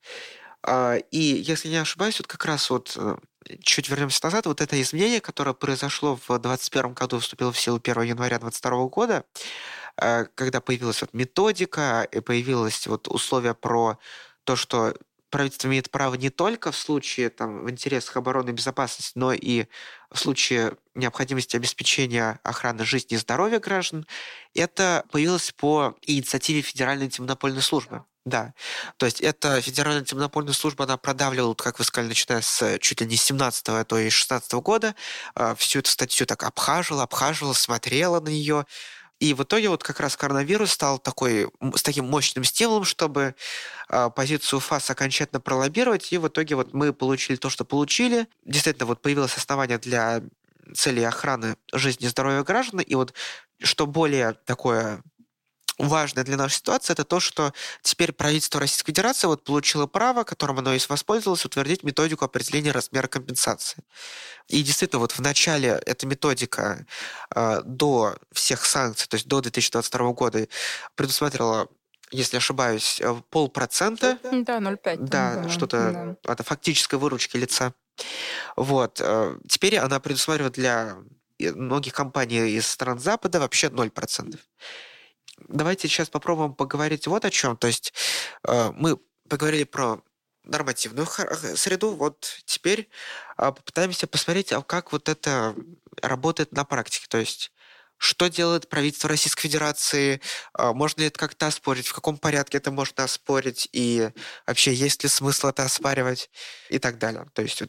А, 0.63 0.95
и, 0.95 1.19
если 1.19 1.69
не 1.69 1.77
ошибаюсь, 1.77 2.19
вот 2.19 2.27
как 2.27 2.45
раз 2.45 2.69
вот 2.69 2.93
э, 2.97 3.17
чуть 3.61 3.89
вернемся 3.89 4.19
назад, 4.23 4.45
вот 4.45 4.61
это 4.61 4.81
изменение, 4.81 5.21
которое 5.21 5.53
произошло 5.53 6.15
в 6.15 6.27
2021 6.27 6.93
году, 6.93 7.19
вступило 7.19 7.51
в 7.51 7.59
силу 7.59 7.79
1 7.83 8.01
января 8.03 8.39
2022 8.39 8.87
года, 8.87 9.25
э, 9.97 10.25
когда 10.35 10.61
появилась 10.61 11.01
вот 11.01 11.13
методика, 11.13 12.07
и 12.11 12.19
появилось 12.19 12.87
вот 12.87 13.07
условия 13.07 13.53
про 13.53 13.97
то, 14.43 14.55
что 14.55 14.95
правительство 15.29 15.67
имеет 15.67 15.91
право 15.91 16.15
не 16.15 16.29
только 16.29 16.71
в 16.71 16.77
случае 16.77 17.29
там, 17.29 17.65
в 17.65 17.69
интересах 17.69 18.17
обороны 18.17 18.51
и 18.51 18.53
безопасности, 18.53 19.11
но 19.15 19.33
и 19.33 19.65
в 20.09 20.17
случае 20.17 20.77
необходимости 20.93 21.57
обеспечения 21.57 22.39
охраны 22.43 22.85
жизни 22.85 23.15
и 23.15 23.17
здоровья 23.17 23.59
граждан, 23.59 24.05
это 24.53 25.03
появилось 25.11 25.51
по 25.51 25.95
инициативе 26.03 26.61
Федеральной 26.61 27.05
антимонопольной 27.05 27.61
службы. 27.61 28.05
Да. 28.25 28.53
То 28.97 29.05
есть 29.05 29.21
это 29.21 29.61
Федеральная 29.61 29.99
антимонопольная 29.99 30.53
служба, 30.53 30.85
она 30.85 30.97
продавливала, 30.97 31.53
как 31.53 31.77
вы 31.77 31.85
сказали, 31.85 32.09
начиная 32.09 32.41
с 32.41 32.79
чуть 32.79 32.99
ли 33.01 33.07
не 33.07 33.17
17 33.17 33.69
а 33.69 33.83
то 33.83 33.99
и 33.99 34.09
16 34.09 34.51
года, 34.53 34.95
а, 35.35 35.53
всю 35.53 35.79
эту 35.79 35.91
статью 35.91 36.25
так 36.25 36.43
обхаживала, 36.43 37.03
обхаживала, 37.03 37.53
смотрела 37.53 38.19
на 38.19 38.29
нее, 38.29 38.65
И 39.19 39.33
в 39.33 39.43
итоге 39.43 39.69
вот 39.71 39.83
как 39.83 39.99
раз 40.01 40.17
коронавирус 40.17 40.71
стал 40.73 40.99
такой, 40.99 41.49
с 41.75 41.83
таким 41.83 42.05
мощным 42.05 42.45
стимулом, 42.45 42.85
чтобы 42.85 43.35
э, 43.89 44.11
позицию 44.15 44.61
ФАС 44.61 44.91
окончательно 44.91 45.41
пролоббировать, 45.41 46.13
и 46.13 46.19
в 46.19 46.27
итоге 46.29 46.55
вот 46.55 46.75
мы 46.75 46.93
получили 46.93 47.37
то, 47.37 47.49
что 47.49 47.65
получили. 47.65 48.27
Действительно, 48.45 48.87
вот 48.87 49.01
появилось 49.01 49.37
основание 49.37 49.79
для 49.79 50.21
целей 50.75 51.05
охраны 51.05 51.57
жизни 51.73 52.07
и 52.07 52.09
здоровья 52.09 52.43
граждан, 52.43 52.81
и 52.81 52.95
вот 52.95 53.13
что 53.61 53.87
более 53.87 54.33
такое 54.45 55.01
важное 55.77 56.23
для 56.23 56.37
нашей 56.37 56.55
ситуации, 56.55 56.93
это 56.93 57.03
то, 57.03 57.19
что 57.19 57.53
теперь 57.81 58.11
правительство 58.11 58.59
Российской 58.59 58.91
Федерации 58.91 59.27
вот 59.27 59.43
получило 59.43 59.87
право, 59.87 60.23
которым 60.23 60.59
оно 60.59 60.73
и 60.73 60.79
воспользовалось, 60.87 61.45
утвердить 61.45 61.83
методику 61.83 62.25
определения 62.25 62.71
размера 62.71 63.07
компенсации. 63.07 63.83
И 64.47 64.61
действительно, 64.63 64.99
вот 64.99 65.11
в 65.11 65.19
начале 65.19 65.69
эта 65.85 66.05
методика 66.07 66.85
э, 67.35 67.61
до 67.65 68.15
всех 68.31 68.65
санкций, 68.65 69.07
то 69.07 69.15
есть 69.15 69.27
до 69.27 69.41
2022 69.41 70.11
года, 70.13 70.47
предусматривала 70.95 71.67
если 72.11 72.37
ошибаюсь, 72.37 73.01
э, 73.01 73.15
полпроцента. 73.31 74.19
Да, 74.23 74.59
0,5. 74.59 74.97
Да, 74.99 75.35
да 75.37 75.49
что-то 75.49 76.17
да. 76.23 76.33
это 76.33 76.43
фактической 76.43 76.95
выручки 76.95 77.35
лица. 77.35 77.73
Вот. 78.55 79.01
Э, 79.01 79.37
теперь 79.49 79.77
она 79.77 79.99
предусматривает 79.99 80.53
для 80.53 80.97
многих 81.39 81.93
компаний 81.93 82.51
из 82.51 82.67
стран 82.67 82.99
Запада 82.99 83.39
вообще 83.39 83.67
0% 83.67 84.39
давайте 85.37 85.87
сейчас 85.87 86.09
попробуем 86.09 86.53
поговорить 86.53 87.07
вот 87.07 87.25
о 87.25 87.29
чем. 87.29 87.57
То 87.57 87.67
есть 87.67 87.93
э, 88.47 88.71
мы 88.73 88.97
поговорили 89.29 89.63
про 89.63 90.01
нормативную 90.43 91.07
э, 91.17 91.55
среду, 91.55 91.95
вот 91.95 92.41
теперь 92.45 92.89
э, 93.37 93.51
попытаемся 93.51 94.07
посмотреть, 94.07 94.51
а 94.51 94.61
как 94.61 94.91
вот 94.91 95.09
это 95.09 95.55
работает 96.01 96.51
на 96.51 96.65
практике. 96.65 97.07
То 97.09 97.17
есть 97.17 97.51
что 97.97 98.27
делает 98.27 98.69
правительство 98.69 99.09
Российской 99.09 99.43
Федерации, 99.43 100.21
э, 100.57 100.71
можно 100.73 101.01
ли 101.01 101.07
это 101.07 101.19
как-то 101.19 101.47
оспорить, 101.47 101.87
в 101.87 101.93
каком 101.93 102.17
порядке 102.17 102.57
это 102.57 102.71
можно 102.71 103.03
оспорить, 103.03 103.69
и 103.71 104.09
вообще 104.45 104.73
есть 104.73 105.03
ли 105.03 105.09
смысл 105.09 105.47
это 105.47 105.63
оспаривать 105.63 106.29
и 106.69 106.79
так 106.79 106.97
далее. 106.97 107.25
То 107.33 107.41
есть 107.41 107.63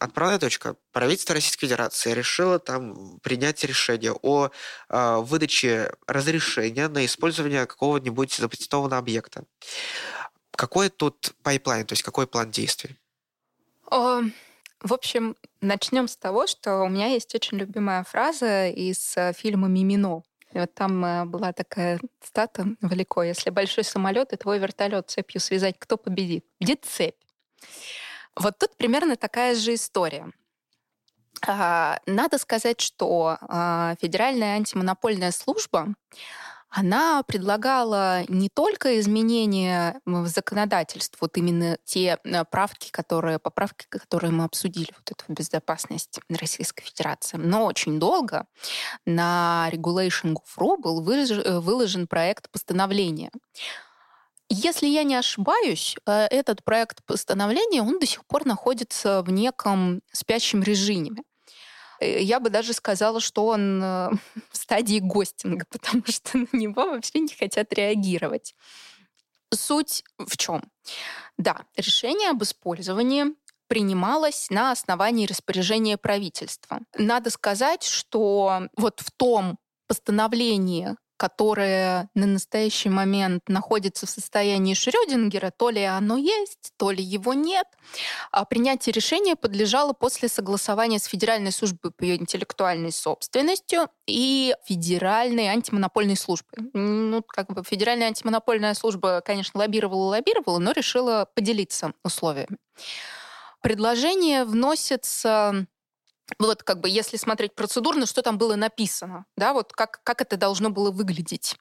отправная 0.00 0.38
точка. 0.38 0.76
Правительство 0.92 1.34
Российской 1.34 1.66
Федерации 1.66 2.12
решило 2.12 2.58
там 2.58 3.20
принять 3.20 3.62
решение 3.64 4.12
о 4.22 4.48
э, 4.88 5.16
выдаче 5.18 5.92
разрешения 6.06 6.88
на 6.88 7.04
использование 7.04 7.66
какого-нибудь 7.66 8.34
запатентованного 8.34 8.98
объекта. 8.98 9.44
Какой 10.52 10.88
тут 10.88 11.34
pipeline, 11.42 11.86
то 11.86 11.92
есть 11.92 12.02
какой 12.02 12.26
план 12.26 12.50
действий? 12.50 12.98
О, 13.90 14.22
в 14.80 14.92
общем, 14.92 15.36
начнем 15.60 16.08
с 16.08 16.16
того, 16.16 16.46
что 16.46 16.80
у 16.80 16.88
меня 16.88 17.08
есть 17.08 17.34
очень 17.34 17.58
любимая 17.58 18.02
фраза 18.04 18.68
из 18.68 19.16
э, 19.16 19.32
фильма 19.34 19.68
«Мимино». 19.68 20.22
И 20.52 20.58
вот 20.58 20.74
там 20.74 21.04
э, 21.04 21.24
была 21.26 21.52
такая 21.52 22.00
цитата 22.22 22.66
великая. 22.80 23.22
Если 23.22 23.50
большой 23.50 23.84
самолет 23.84 24.32
и 24.32 24.36
твой 24.36 24.58
вертолет 24.58 25.10
цепью 25.10 25.40
связать, 25.40 25.76
кто 25.78 25.96
победит? 25.96 26.44
Победит 26.58 26.84
цепь. 26.84 27.16
Вот 28.36 28.58
тут 28.58 28.76
примерно 28.76 29.16
такая 29.16 29.54
же 29.54 29.74
история. 29.74 30.30
А, 31.46 31.98
надо 32.06 32.38
сказать, 32.38 32.80
что 32.80 33.38
а, 33.40 33.94
Федеральная 34.00 34.56
антимонопольная 34.56 35.30
служба 35.30 35.94
она 36.70 37.24
предлагала 37.24 38.22
не 38.28 38.48
только 38.48 39.00
изменения 39.00 40.00
в 40.04 40.26
законодательство, 40.28 41.18
вот 41.22 41.36
именно 41.36 41.76
те 41.84 42.18
э, 42.22 42.44
правки, 42.44 42.92
которые, 42.92 43.40
поправки, 43.40 43.86
которые 43.88 44.30
мы 44.30 44.44
обсудили, 44.44 44.92
вот 44.96 45.10
эту 45.10 45.24
безопасность 45.32 46.20
Российской 46.28 46.84
Федерации, 46.84 47.38
но 47.38 47.64
очень 47.64 47.98
долго 47.98 48.46
на 49.04 49.68
Regulation 49.72 50.34
Gov.ru 50.34 50.76
был 50.76 51.02
выложен, 51.02 51.60
выложен 51.60 52.06
проект 52.06 52.48
постановления. 52.50 53.32
Если 54.52 54.88
я 54.88 55.04
не 55.04 55.14
ошибаюсь, 55.14 55.96
э, 56.06 56.26
этот 56.26 56.64
проект 56.64 57.04
постановления, 57.04 57.82
он 57.82 58.00
до 58.00 58.06
сих 58.06 58.24
пор 58.26 58.44
находится 58.44 59.22
в 59.22 59.30
неком 59.30 60.02
спящем 60.12 60.62
режиме. 60.64 61.12
Э, 62.00 62.20
я 62.20 62.40
бы 62.40 62.50
даже 62.50 62.72
сказала, 62.72 63.20
что 63.20 63.46
он 63.46 63.80
э, 63.82 64.10
в 64.50 64.56
стадии 64.56 64.98
гостинга, 64.98 65.66
потому 65.70 66.02
что 66.06 66.38
на 66.38 66.48
него 66.52 66.86
вообще 66.86 67.20
не 67.20 67.32
хотят 67.32 67.72
реагировать. 67.72 68.56
Суть 69.54 70.02
в 70.18 70.36
чем? 70.36 70.62
Да, 71.38 71.64
решение 71.76 72.30
об 72.30 72.42
использовании 72.42 73.26
принималось 73.68 74.50
на 74.50 74.72
основании 74.72 75.26
распоряжения 75.26 75.96
правительства. 75.96 76.80
Надо 76.96 77.30
сказать, 77.30 77.84
что 77.84 78.62
вот 78.76 78.98
в 78.98 79.12
том 79.12 79.58
постановлении, 79.86 80.96
которое 81.20 82.08
на 82.14 82.24
настоящий 82.24 82.88
момент 82.88 83.42
находится 83.46 84.06
в 84.06 84.10
состоянии 84.10 84.72
Шрёдингера, 84.72 85.50
то 85.54 85.68
ли 85.68 85.82
оно 85.82 86.16
есть, 86.16 86.72
то 86.78 86.90
ли 86.90 87.04
его 87.04 87.34
нет. 87.34 87.66
А 88.32 88.46
принятие 88.46 88.94
решения 88.94 89.36
подлежало 89.36 89.92
после 89.92 90.30
согласования 90.30 90.98
с 90.98 91.04
Федеральной 91.04 91.52
службой 91.52 91.90
по 91.90 92.16
интеллектуальной 92.16 92.90
собственностью 92.90 93.90
и 94.06 94.56
Федеральной 94.64 95.48
антимонопольной 95.48 96.16
службой. 96.16 96.70
Ну, 96.72 97.22
как 97.22 97.52
бы 97.52 97.64
Федеральная 97.64 98.06
антимонопольная 98.06 98.72
служба, 98.72 99.20
конечно, 99.20 99.60
лоббировала 99.60 100.12
лоббировала, 100.12 100.58
но 100.58 100.72
решила 100.72 101.28
поделиться 101.34 101.92
условиями. 102.02 102.56
Предложение 103.60 104.46
вносится 104.46 105.66
вот 106.38 106.62
как 106.62 106.80
бы 106.80 106.88
если 106.88 107.16
смотреть 107.16 107.54
процедурно, 107.54 108.06
что 108.06 108.22
там 108.22 108.38
было 108.38 108.56
написано, 108.56 109.26
да, 109.36 109.52
вот 109.52 109.72
как, 109.72 110.00
как 110.04 110.20
это 110.20 110.36
должно 110.36 110.70
было 110.70 110.90
выглядеть. 110.90 111.56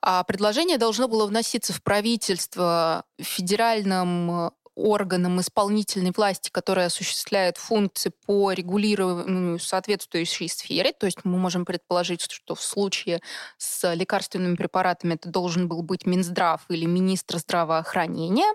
А 0.00 0.22
предложение 0.24 0.78
должно 0.78 1.08
было 1.08 1.26
вноситься 1.26 1.72
в 1.72 1.82
правительство 1.82 3.04
федеральным 3.18 4.52
органам 4.76 5.40
исполнительной 5.40 6.12
власти, 6.14 6.50
которые 6.50 6.86
осуществляют 6.86 7.58
функции 7.58 8.12
по 8.26 8.52
регулированию 8.52 9.58
соответствующей 9.58 10.48
сфере. 10.48 10.92
То 10.92 11.06
есть 11.06 11.18
мы 11.24 11.38
можем 11.38 11.64
предположить, 11.64 12.20
что 12.20 12.54
в 12.54 12.62
случае 12.62 13.20
с 13.56 13.94
лекарственными 13.94 14.56
препаратами 14.56 15.14
это 15.14 15.28
должен 15.28 15.68
был 15.68 15.82
быть 15.82 16.06
Минздрав 16.06 16.62
или 16.68 16.86
министр 16.86 17.38
здравоохранения. 17.38 18.52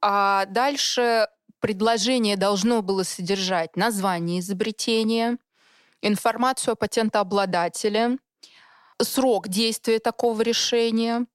А 0.00 0.44
дальше 0.46 1.28
предложение 1.60 2.36
должно 2.36 2.82
было 2.82 3.02
содержать 3.02 3.76
название 3.76 4.40
изобретения, 4.40 5.38
информацию 6.02 6.72
о 6.72 6.76
патентообладателе, 6.76 8.18
срок 9.02 9.48
действия 9.48 9.98
такого 9.98 10.42
решения, 10.42 11.26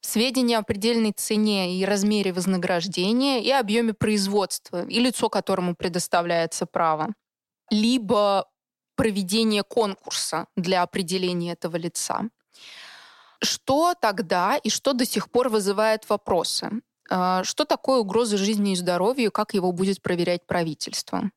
сведения 0.00 0.58
о 0.58 0.62
предельной 0.62 1.12
цене 1.12 1.76
и 1.76 1.84
размере 1.84 2.32
вознаграждения 2.32 3.42
и 3.42 3.50
объеме 3.50 3.94
производства 3.94 4.86
и 4.86 5.00
лицо, 5.00 5.28
которому 5.28 5.74
предоставляется 5.74 6.66
право, 6.66 7.14
либо 7.70 8.48
проведение 8.96 9.62
конкурса 9.62 10.46
для 10.56 10.82
определения 10.82 11.52
этого 11.52 11.76
лица. 11.76 12.28
Что 13.42 13.94
тогда 14.00 14.56
и 14.56 14.70
что 14.70 14.92
до 14.92 15.04
сих 15.04 15.30
пор 15.30 15.48
вызывает 15.48 16.08
вопросы? 16.08 16.70
А, 17.10 17.44
что 17.44 17.64
такое 17.64 17.98
угроза 17.98 18.36
жизни 18.36 18.72
и 18.72 18.76
здоровью, 18.76 19.30
как 19.30 19.54
его 19.54 19.72
будет 19.72 20.02
проверять 20.02 20.46
правительство? 20.46 21.30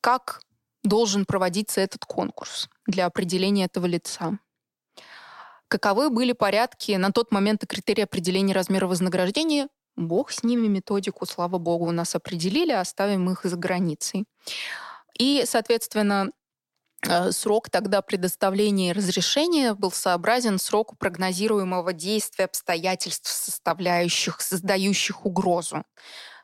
Как 0.00 0.40
должен 0.82 1.24
проводиться 1.24 1.80
этот 1.80 2.04
конкурс 2.04 2.68
для 2.86 3.06
определения 3.06 3.66
этого 3.66 3.86
лица? 3.86 4.38
Каковы 5.68 6.10
были 6.10 6.32
порядки 6.32 6.92
на 6.92 7.12
тот 7.12 7.32
момент 7.32 7.62
и 7.64 7.66
критерии 7.66 8.02
определения 8.02 8.52
размера 8.52 8.86
вознаграждения? 8.86 9.68
Бог 9.96 10.30
с 10.30 10.42
ними, 10.42 10.68
методику, 10.68 11.26
слава 11.26 11.58
богу, 11.58 11.86
у 11.86 11.92
нас 11.92 12.14
определили, 12.14 12.72
оставим 12.72 13.30
их 13.30 13.44
за 13.44 13.56
границей. 13.56 14.26
И, 15.18 15.44
соответственно, 15.46 16.30
срок 17.30 17.70
тогда 17.70 18.02
предоставления 18.02 18.92
разрешения 18.92 19.74
был 19.74 19.90
сообразен 19.90 20.58
сроку 20.58 20.96
прогнозируемого 20.96 21.92
действия 21.92 22.44
обстоятельств, 22.44 23.28
составляющих, 23.28 24.40
создающих 24.40 25.26
угрозу. 25.26 25.84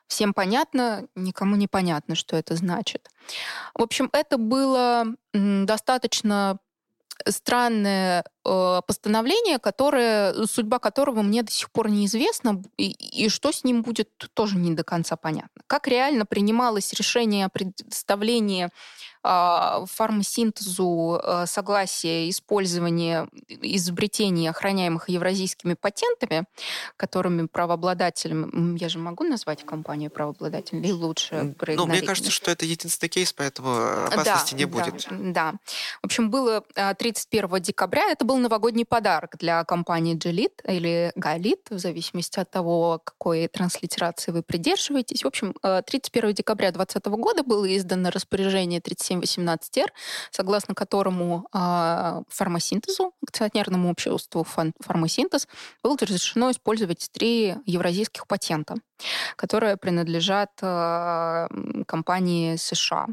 Всем 0.07 0.33
понятно, 0.33 1.07
никому 1.15 1.55
не 1.55 1.67
понятно, 1.67 2.15
что 2.15 2.35
это 2.35 2.55
значит. 2.55 3.09
В 3.75 3.83
общем, 3.83 4.09
это 4.11 4.37
было 4.37 5.05
достаточно 5.33 6.57
странное 7.27 8.21
э, 8.21 8.23
постановление, 8.43 9.59
которое, 9.59 10.45
судьба 10.45 10.79
которого 10.79 11.21
мне 11.21 11.43
до 11.43 11.51
сих 11.51 11.71
пор 11.71 11.89
неизвестна, 11.89 12.61
и, 12.77 12.91
и 12.91 13.29
что 13.29 13.51
с 13.51 13.63
ним 13.63 13.81
будет, 13.81 14.09
тоже 14.33 14.57
не 14.57 14.73
до 14.73 14.83
конца 14.83 15.15
понятно. 15.15 15.61
Как 15.67 15.87
реально 15.87 16.25
принималось 16.25 16.93
решение 16.93 17.45
о 17.45 17.49
предоставлении 17.49 18.69
а, 19.21 19.85
фармасинтезу 19.85 21.19
а, 21.21 21.45
согласия 21.45 22.29
использования 22.29 23.27
изобретений, 23.49 24.49
охраняемых 24.49 25.09
евразийскими 25.09 25.73
патентами, 25.73 26.45
которыми 26.95 27.47
правообладателем, 27.47 28.75
я 28.75 28.87
же 28.87 28.97
могу 28.97 29.25
назвать 29.25 29.65
компанию 29.65 30.09
правообладателем, 30.09 30.83
или 30.83 30.91
лучше 30.91 31.53
Ну, 31.67 31.85
мне 31.85 32.01
кажется, 32.01 32.31
что 32.31 32.49
это 32.49 32.65
единственный 32.65 33.09
кейс, 33.09 33.33
поэтому 33.33 34.05
опасности 34.05 34.53
да, 34.53 34.57
не 34.57 34.65
будет. 34.65 35.07
Да, 35.09 35.51
да. 35.51 35.53
В 36.01 36.05
общем, 36.05 36.29
было 36.29 36.63
31 36.97 37.53
а, 37.53 37.59
декабря, 37.59 38.09
это 38.09 38.23
был 38.29 38.37
новогодний 38.37 38.85
подарок 38.85 39.37
для 39.39 39.63
компании 39.63 40.15
Gelit 40.15 40.61
или 40.67 41.11
Galit, 41.15 41.61
в 41.71 41.79
зависимости 41.79 42.39
от 42.39 42.51
того, 42.51 43.01
какой 43.03 43.47
транслитерации 43.47 44.31
вы 44.31 44.43
придерживаетесь. 44.43 45.23
В 45.23 45.27
общем, 45.27 45.55
31 45.63 46.33
декабря 46.35 46.71
2020 46.71 47.19
года 47.19 47.43
было 47.43 47.65
издано 47.75 48.11
распоряжение 48.11 48.81
37 48.81 49.21
718-р, 49.21 49.91
согласно 50.29 50.75
которому 50.75 51.47
э, 51.51 52.21
фармасинтезу, 52.29 53.13
акционерному 53.23 53.89
обществу 53.89 54.45
фармасинтез, 54.79 55.47
было 55.83 55.97
разрешено 55.99 56.51
использовать 56.51 57.09
три 57.11 57.55
евразийских 57.65 58.27
патента, 58.27 58.75
которые 59.37 59.75
принадлежат 59.75 60.51
э, 60.61 61.47
компании 61.87 62.57
США. 62.57 63.07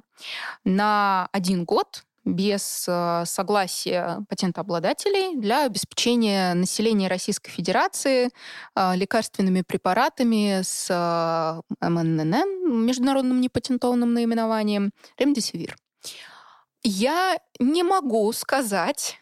На 0.64 1.30
один 1.32 1.64
год 1.64 2.05
без 2.26 2.84
э, 2.88 3.22
согласия 3.24 4.18
патентообладателей 4.28 5.36
для 5.36 5.64
обеспечения 5.64 6.54
населения 6.54 7.08
Российской 7.08 7.50
Федерации 7.50 8.30
э, 8.74 8.96
лекарственными 8.96 9.62
препаратами 9.62 10.60
с 10.62 10.88
э, 10.90 11.86
МНН, 11.88 12.84
международным 12.84 13.40
непатентованным 13.40 14.12
наименованием, 14.12 14.90
ремдесивир. 15.16 15.76
Я 16.82 17.38
не 17.60 17.84
могу 17.84 18.32
сказать, 18.32 19.18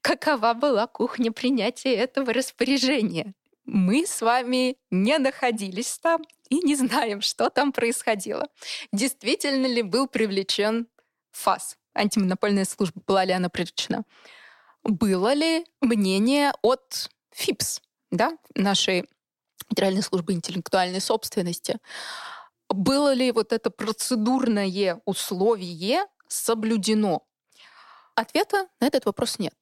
какова 0.00 0.54
была 0.54 0.86
кухня 0.86 1.32
принятия 1.32 1.94
этого 1.94 2.32
распоряжения. 2.32 3.34
Мы 3.64 4.06
с 4.06 4.22
вами 4.22 4.76
не 4.90 5.18
находились 5.18 5.98
там 5.98 6.22
и 6.48 6.60
не 6.60 6.76
знаем, 6.76 7.20
что 7.20 7.50
там 7.50 7.72
происходило. 7.72 8.46
Действительно 8.92 9.66
ли 9.66 9.82
был 9.82 10.06
привлечен 10.06 10.86
ФАС, 11.32 11.76
антимонопольная 11.98 12.64
служба, 12.64 13.00
была 13.06 13.24
ли 13.24 13.32
она 13.32 13.48
привлечена? 13.48 14.04
Было 14.84 15.34
ли 15.34 15.66
мнение 15.80 16.52
от 16.62 17.10
ФИПС, 17.32 17.82
да, 18.10 18.36
нашей 18.54 19.08
Федеральной 19.68 20.02
службы 20.02 20.32
интеллектуальной 20.32 21.00
собственности? 21.00 21.78
Было 22.68 23.12
ли 23.12 23.32
вот 23.32 23.52
это 23.52 23.70
процедурное 23.70 25.00
условие 25.04 26.04
соблюдено? 26.28 27.22
Ответа 28.14 28.66
на 28.80 28.86
этот 28.86 29.04
вопрос 29.06 29.38
нет. 29.38 29.54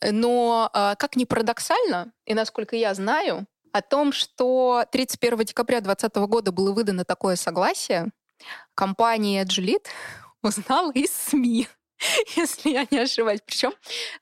Но 0.00 0.70
а, 0.72 0.94
как 0.94 1.16
ни 1.16 1.24
парадоксально, 1.24 2.12
и 2.24 2.34
насколько 2.34 2.76
я 2.76 2.94
знаю, 2.94 3.46
о 3.72 3.82
том, 3.82 4.12
что 4.12 4.84
31 4.90 5.38
декабря 5.44 5.80
2020 5.80 6.16
года 6.28 6.52
было 6.52 6.72
выдано 6.72 7.04
такое 7.04 7.36
согласие, 7.36 8.10
компания 8.74 9.44
Gilead 9.44 9.84
узнала 10.42 10.92
из 10.92 11.12
СМИ. 11.12 11.68
если 12.36 12.70
я 12.70 12.86
не 12.90 12.98
ошибаюсь. 12.98 13.40
Причем 13.44 13.72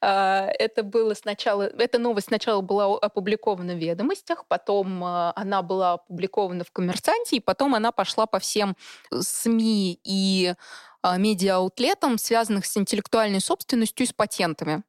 а, 0.01 0.48
это 0.59 0.82
было 0.82 1.14
сначала, 1.14 1.62
эта 1.62 1.98
новость 1.98 2.28
сначала 2.28 2.60
была 2.60 2.86
опубликована 2.98 3.74
в 3.74 3.78
«Ведомостях», 3.78 4.47
потом 4.48 5.02
а, 5.05 5.32
она 5.36 5.62
была 5.62 5.94
опубликована 5.94 6.64
в 6.64 6.72
«Коммерсанте», 6.72 7.36
и 7.36 7.40
потом 7.40 7.74
она 7.74 7.93
пошла 7.93 8.26
по 8.26 8.38
всем 8.38 8.76
СМИ 9.12 10.01
и 10.05 10.55
а, 11.02 11.18
медиа-аутлетам, 11.18 12.18
связанных 12.18 12.66
с 12.66 12.76
интеллектуальной 12.76 13.40
собственностью 13.40 14.06
и 14.06 14.09
с 14.09 14.12
патентами. 14.12 14.82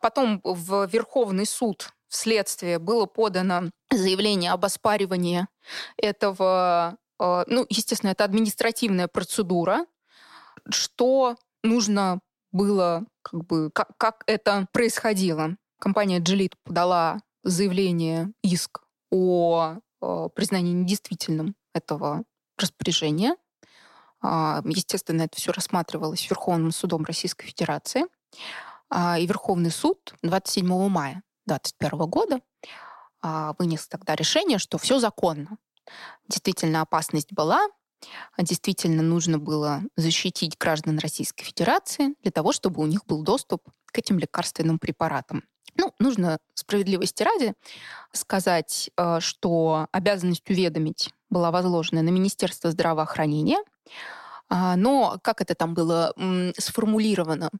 Потом 0.00 0.40
в 0.44 0.86
Верховный 0.86 1.46
суд 1.46 1.90
вследствие 2.08 2.78
было 2.78 3.06
подано 3.06 3.70
заявление 3.90 4.52
об 4.52 4.64
оспаривании 4.64 5.46
этого 5.96 6.96
ну, 7.20 7.66
естественно, 7.68 8.10
это 8.10 8.22
административная 8.22 9.08
процедура, 9.08 9.86
что 10.70 11.36
нужно 11.62 12.20
было, 12.52 13.04
как 13.22 13.44
бы, 13.44 13.70
как, 13.70 13.96
как 13.96 14.24
это 14.26 14.66
происходило. 14.72 15.56
Компания 15.78 16.18
Джилит 16.18 16.54
подала 16.64 17.20
заявление, 17.44 18.32
иск 18.42 18.80
о, 19.10 19.78
э, 20.00 20.28
признании 20.34 20.72
недействительным 20.72 21.54
этого 21.72 22.24
распоряжения. 22.56 23.36
А, 24.20 24.62
естественно, 24.64 25.22
это 25.22 25.36
все 25.36 25.52
рассматривалось 25.52 26.28
Верховным 26.28 26.72
судом 26.72 27.04
Российской 27.04 27.46
Федерации. 27.46 28.04
А, 28.90 29.18
и 29.18 29.26
Верховный 29.26 29.70
суд 29.70 30.14
27 30.22 30.66
мая 30.88 31.22
2021 31.46 31.98
года 32.10 32.40
а, 33.20 33.54
вынес 33.58 33.86
тогда 33.86 34.14
решение, 34.16 34.58
что 34.58 34.78
все 34.78 34.98
законно. 34.98 35.58
Действительно, 36.28 36.82
опасность 36.82 37.32
была, 37.32 37.66
действительно 38.38 39.02
нужно 39.02 39.38
было 39.38 39.82
защитить 39.96 40.56
граждан 40.58 40.98
Российской 40.98 41.44
Федерации 41.44 42.14
для 42.22 42.30
того, 42.30 42.52
чтобы 42.52 42.82
у 42.82 42.86
них 42.86 43.04
был 43.06 43.22
доступ 43.22 43.62
к 43.86 43.98
этим 43.98 44.18
лекарственным 44.18 44.78
препаратам. 44.78 45.44
Ну, 45.76 45.94
нужно 45.98 46.38
справедливости 46.54 47.22
ради 47.22 47.54
сказать, 48.12 48.90
э, 48.96 49.20
что 49.20 49.86
обязанность 49.92 50.48
уведомить 50.50 51.10
была 51.30 51.50
возложена 51.50 52.02
на 52.02 52.08
Министерство 52.08 52.70
здравоохранения, 52.70 53.58
а, 54.50 54.76
но 54.76 55.18
как 55.22 55.40
это 55.40 55.54
там 55.54 55.74
было 55.74 56.14
сформулировано? 56.56 57.50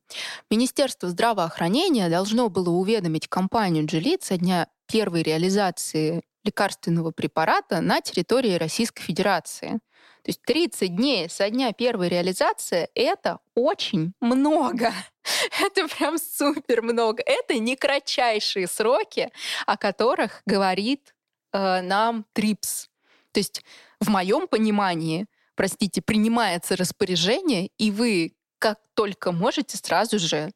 Министерство 0.51 1.09
здравоохранения 1.11 2.09
должно 2.09 2.49
было 2.49 2.71
уведомить 2.71 3.29
компанию 3.29 3.85
Джелит 3.87 4.23
со 4.23 4.39
дня 4.39 4.69
первой 4.87 5.23
реализации 5.23 6.23
лекарственного 6.45 7.11
препарата 7.11 7.81
на 7.83 8.01
территории 8.01 8.55
Российской 8.55 9.03
Федерации. 9.03 9.81
То 10.29 10.33
есть 10.33 10.43
30 10.43 10.95
дней 10.95 11.31
со 11.31 11.49
дня 11.49 11.73
первой 11.73 12.11
реализации— 12.11 12.91
это 12.95 13.39
очень 13.55 14.13
много. 14.21 14.93
Это 15.59 15.89
прям 15.89 16.19
супер 16.19 16.83
много. 16.83 17.23
Это 17.25 17.59
не 17.59 17.77
кратчайшие 17.77 18.67
сроки, 18.67 19.31
о 19.65 19.79
которых 19.79 20.43
говорит 20.45 21.15
э, 21.55 21.81
нам 21.81 22.27
ТРИПС. 22.35 22.91
То 23.33 23.41
есть 23.41 23.65
в 24.01 24.11
моем 24.11 24.49
понимании, 24.49 25.29
простите, 25.55 26.03
принимается 26.03 26.77
распоряжение, 26.77 27.71
и 27.79 27.91
вы 27.91 28.35
как 28.59 28.81
только 28.93 29.33
можете 29.33 29.79
сразу 29.79 30.19
же 30.19 30.51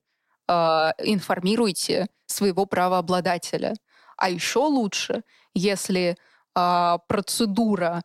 э, 0.49 0.53
информируете 0.99 2.09
своего 2.27 2.67
правообладателя. 2.67 3.73
А 4.19 4.29
еще 4.29 4.59
лучше, 4.59 5.23
если 5.55 6.19
э, 6.55 6.99
процедура 7.09 8.03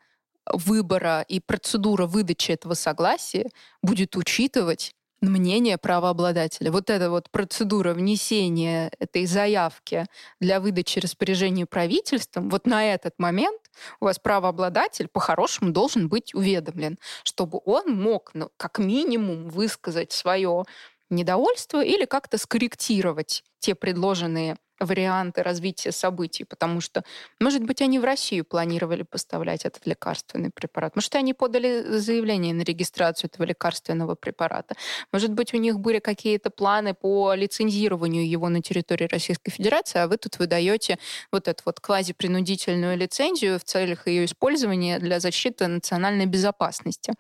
выбора 0.54 1.26
и 1.28 1.40
процедура 1.40 2.06
выдачи 2.06 2.52
этого 2.52 2.74
согласия 2.74 3.50
будет 3.82 4.16
учитывать 4.16 4.94
мнение 5.22 5.78
правообладателя. 5.78 6.72
Вот 6.72 6.90
эта 6.90 7.10
вот 7.10 7.30
процедура 7.32 7.94
внесения 7.94 8.92
этой 9.00 9.26
заявки 9.26 10.06
для 10.40 10.60
выдачи 10.60 11.00
распоряжения 11.00 11.66
правительством, 11.66 12.50
вот 12.50 12.68
на 12.68 12.94
этот 12.94 13.16
момент 13.18 13.60
у 14.00 14.06
вас 14.06 14.20
правообладатель 14.20 15.08
по-хорошему 15.08 15.72
должен 15.72 16.08
быть 16.08 16.34
уведомлен, 16.34 16.98
чтобы 17.24 17.60
он 17.66 17.96
мог 18.00 18.32
ну, 18.34 18.52
как 18.58 18.80
минимум 18.80 19.50
высказать 19.50 20.12
свое 20.12 20.66
недовольство 21.10 21.84
или 21.84 22.06
как-то 22.06 22.38
скорректировать 22.38 23.44
те 23.60 23.76
предложенные 23.76 24.58
варианты 24.80 25.44
развития 25.44 25.92
событий, 25.92 26.44
потому 26.44 26.82
что, 26.82 27.04
может 27.40 27.64
быть, 27.64 27.82
они 27.82 28.00
в 28.00 28.04
Россию 28.04 28.46
планировали 28.46 29.04
поставлять 29.04 29.66
этот 29.66 29.86
лекарственный 29.86 30.50
препарат, 30.50 30.96
может, 30.96 31.16
они 31.16 31.34
подали 31.34 31.84
заявление 31.98 32.54
на 32.54 32.62
регистрацию 32.62 33.30
этого 33.30 33.46
лекарственного 33.46 34.16
препарата, 34.16 34.76
может 35.12 35.32
быть, 35.32 35.54
у 35.54 35.58
них 35.58 35.80
были 35.80 36.00
какие-то 36.00 36.50
планы 36.50 36.94
по 36.94 37.34
лицензированию 37.34 38.28
его 38.28 38.50
на 38.50 38.62
территории 38.62 39.08
Российской 39.08 39.52
Федерации, 39.52 40.00
а 40.00 40.08
вы 40.08 40.18
тут 40.18 40.40
выдаете 40.40 40.98
вот 41.32 41.48
эту 41.48 41.64
вот 41.66 41.80
квазипринудительную 41.80 42.98
лицензию 42.98 43.60
в 43.60 43.64
целях 43.64 44.08
ее 44.08 44.26
использования 44.26 45.00
для 45.00 45.20
защиты 45.20 45.68
национальной 45.68 46.26
безопасности. 46.26 47.14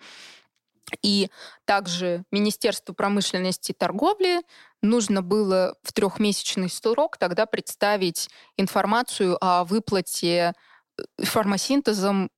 И 1.01 1.29
также 1.65 2.23
Министерству 2.31 2.93
промышленности 2.93 3.71
и 3.71 3.75
торговли 3.75 4.41
нужно 4.81 5.21
было 5.21 5.75
в 5.83 5.93
трехмесячный 5.93 6.69
срок 6.69 7.17
тогда 7.17 7.45
представить 7.45 8.29
информацию 8.57 9.37
о 9.41 9.63
выплате 9.63 10.53
э, 10.97 11.23
фармасинтезом 11.23 12.29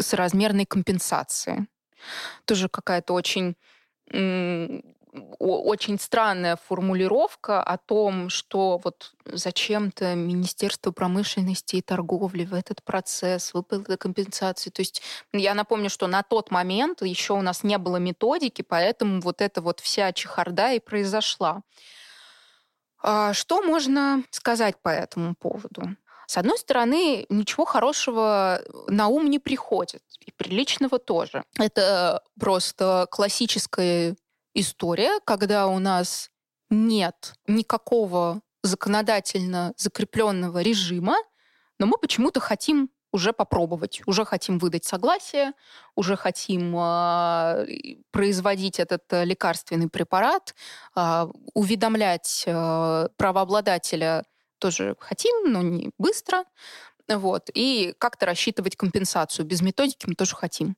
с 0.00 0.12
размерной 0.14 0.66
компенсации. 0.66 1.66
Тоже 2.44 2.68
какая-то 2.68 3.14
очень 3.14 3.56
очень 5.38 5.98
странная 5.98 6.56
формулировка 6.56 7.62
о 7.62 7.78
том, 7.78 8.28
что 8.30 8.80
вот 8.82 9.12
зачем-то 9.24 10.14
Министерство 10.14 10.90
промышленности 10.90 11.76
и 11.76 11.82
торговли 11.82 12.44
в 12.44 12.54
этот 12.54 12.82
процесс 12.82 13.54
выплаты 13.54 13.96
компенсации. 13.96 14.70
То 14.70 14.82
есть 14.82 15.02
я 15.32 15.54
напомню, 15.54 15.90
что 15.90 16.06
на 16.06 16.22
тот 16.22 16.50
момент 16.50 17.02
еще 17.02 17.34
у 17.34 17.42
нас 17.42 17.62
не 17.62 17.78
было 17.78 17.96
методики, 17.96 18.62
поэтому 18.62 19.20
вот 19.20 19.40
эта 19.40 19.60
вот 19.60 19.80
вся 19.80 20.12
чехарда 20.12 20.72
и 20.72 20.80
произошла. 20.80 21.62
А 23.02 23.34
что 23.34 23.62
можно 23.62 24.24
сказать 24.30 24.80
по 24.82 24.88
этому 24.88 25.34
поводу? 25.34 25.96
С 26.26 26.38
одной 26.38 26.58
стороны, 26.58 27.26
ничего 27.28 27.66
хорошего 27.66 28.60
на 28.88 29.08
ум 29.08 29.28
не 29.28 29.38
приходит, 29.38 30.02
и 30.20 30.32
приличного 30.32 30.98
тоже. 30.98 31.44
Это 31.58 32.22
просто 32.40 33.06
классическая 33.10 34.16
история, 34.54 35.20
когда 35.24 35.66
у 35.66 35.78
нас 35.78 36.30
нет 36.70 37.34
никакого 37.46 38.40
законодательно 38.62 39.74
закрепленного 39.76 40.62
режима, 40.62 41.16
но 41.78 41.86
мы 41.86 41.98
почему-то 41.98 42.40
хотим 42.40 42.90
уже 43.12 43.32
попробовать, 43.32 44.02
уже 44.06 44.24
хотим 44.24 44.58
выдать 44.58 44.84
согласие, 44.84 45.52
уже 45.94 46.16
хотим 46.16 46.74
э, 46.76 47.66
производить 48.10 48.80
этот 48.80 49.02
э, 49.12 49.24
лекарственный 49.24 49.88
препарат, 49.88 50.54
э, 50.96 51.26
уведомлять 51.52 52.42
э, 52.46 53.08
правообладателя 53.16 54.24
тоже 54.58 54.96
хотим, 54.98 55.52
но 55.52 55.62
не 55.62 55.90
быстро. 55.96 56.44
Вот. 57.06 57.50
И 57.54 57.94
как-то 57.98 58.26
рассчитывать 58.26 58.76
компенсацию. 58.76 59.46
Без 59.46 59.60
методики 59.62 60.06
мы 60.08 60.14
тоже 60.14 60.34
хотим. 60.34 60.76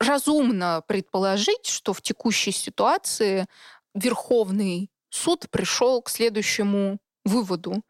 Разумно 0.00 0.82
предположить, 0.88 1.66
что 1.66 1.92
в 1.92 2.00
текущей 2.00 2.52
ситуации 2.52 3.46
Верховный 3.94 4.90
суд 5.10 5.50
пришел 5.50 6.00
к 6.00 6.08
следующему 6.08 6.98
выводу. 7.24 7.82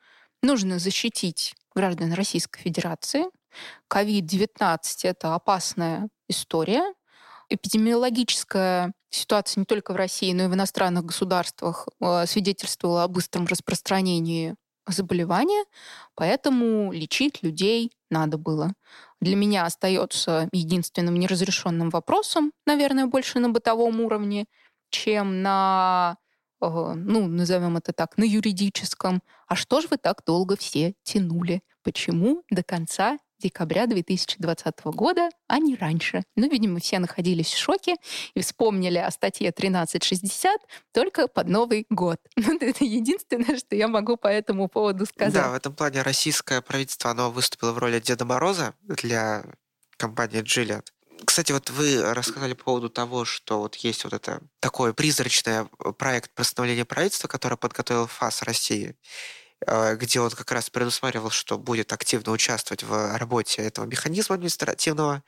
Нужно 0.42 0.80
защитить 0.80 1.54
граждан 1.74 2.12
Российской 2.12 2.62
Федерации. 2.62 3.26
COVID-19– 3.92 4.78
это 5.04 5.34
опасная 5.36 6.08
история. 6.28 6.82
Эпидемиологическая 7.48 8.92
ситуация 9.10 9.60
не 9.60 9.64
только 9.64 9.92
в 9.92 9.96
России, 9.96 10.32
но 10.32 10.44
и 10.44 10.46
в 10.48 10.54
иностранных 10.54 11.04
государствах 11.04 11.88
э, 12.00 12.26
свидетельствовала 12.26 13.04
о 13.04 13.08
быстром 13.08 13.46
распространении 13.46 14.56
заболевания, 14.92 15.64
поэтому 16.14 16.92
лечить 16.92 17.42
людей 17.42 17.92
надо 18.10 18.38
было. 18.38 18.72
Для 19.20 19.36
меня 19.36 19.64
остается 19.66 20.48
единственным 20.52 21.16
неразрешенным 21.16 21.90
вопросом, 21.90 22.52
наверное, 22.66 23.06
больше 23.06 23.38
на 23.38 23.50
бытовом 23.50 24.00
уровне, 24.00 24.46
чем 24.90 25.42
на, 25.42 26.16
э, 26.62 26.66
ну, 26.66 27.26
назовем 27.28 27.76
это 27.76 27.92
так, 27.92 28.16
на 28.18 28.24
юридическом. 28.24 29.22
А 29.46 29.56
что 29.56 29.80
же 29.80 29.88
вы 29.90 29.96
так 29.98 30.22
долго 30.26 30.56
все 30.56 30.94
тянули? 31.02 31.62
Почему 31.82 32.42
до 32.50 32.62
конца 32.62 33.18
декабря 33.40 33.86
2020 33.86 34.84
года, 34.84 35.30
а 35.48 35.58
не 35.58 35.76
раньше. 35.76 36.22
Ну, 36.36 36.48
видимо, 36.48 36.80
все 36.80 36.98
находились 36.98 37.52
в 37.52 37.58
шоке 37.58 37.96
и 38.34 38.40
вспомнили 38.40 38.98
о 38.98 39.10
статье 39.10 39.50
1360 39.50 40.60
только 40.92 41.28
под 41.28 41.48
Новый 41.48 41.86
год. 41.90 42.18
Ну, 42.50 42.56
это 42.58 42.84
единственное, 42.84 43.56
что 43.56 43.76
я 43.76 43.86
могу 43.86 44.16
по 44.16 44.26
этому 44.26 44.68
поводу 44.68 45.06
сказать. 45.06 45.34
Да, 45.34 45.50
в 45.50 45.54
этом 45.54 45.72
плане 45.72 46.02
российское 46.02 46.60
правительство, 46.60 47.10
оно 47.10 47.30
выступило 47.30 47.72
в 47.72 47.78
роли 47.78 48.00
Деда 48.00 48.24
Мороза 48.24 48.74
для 48.82 49.44
компании 49.96 50.42
Gillette. 50.42 50.86
Кстати, 51.24 51.52
вот 51.52 51.70
вы 51.70 52.14
рассказали 52.14 52.54
по 52.54 52.64
поводу 52.64 52.88
того, 52.88 53.24
что 53.24 53.60
вот 53.60 53.76
есть 53.76 54.04
вот 54.04 54.12
это 54.12 54.40
такой 54.58 54.94
призрачный 54.94 55.66
проект 55.98 56.30
постановления 56.34 56.84
правительства, 56.84 57.28
который 57.28 57.58
подготовил 57.58 58.06
ФАС 58.06 58.42
России. 58.42 58.96
Э, 59.66 59.94
где 59.96 60.20
он 60.20 60.30
как 60.30 60.50
раз 60.52 60.70
предусматривал, 60.70 61.30
что 61.30 61.58
будет 61.58 61.92
активно 61.92 62.32
участвовать 62.32 62.82
в 62.82 63.18
работе 63.18 63.62
этого 63.62 63.84
механизма 63.84 64.34
административного. 64.34 65.22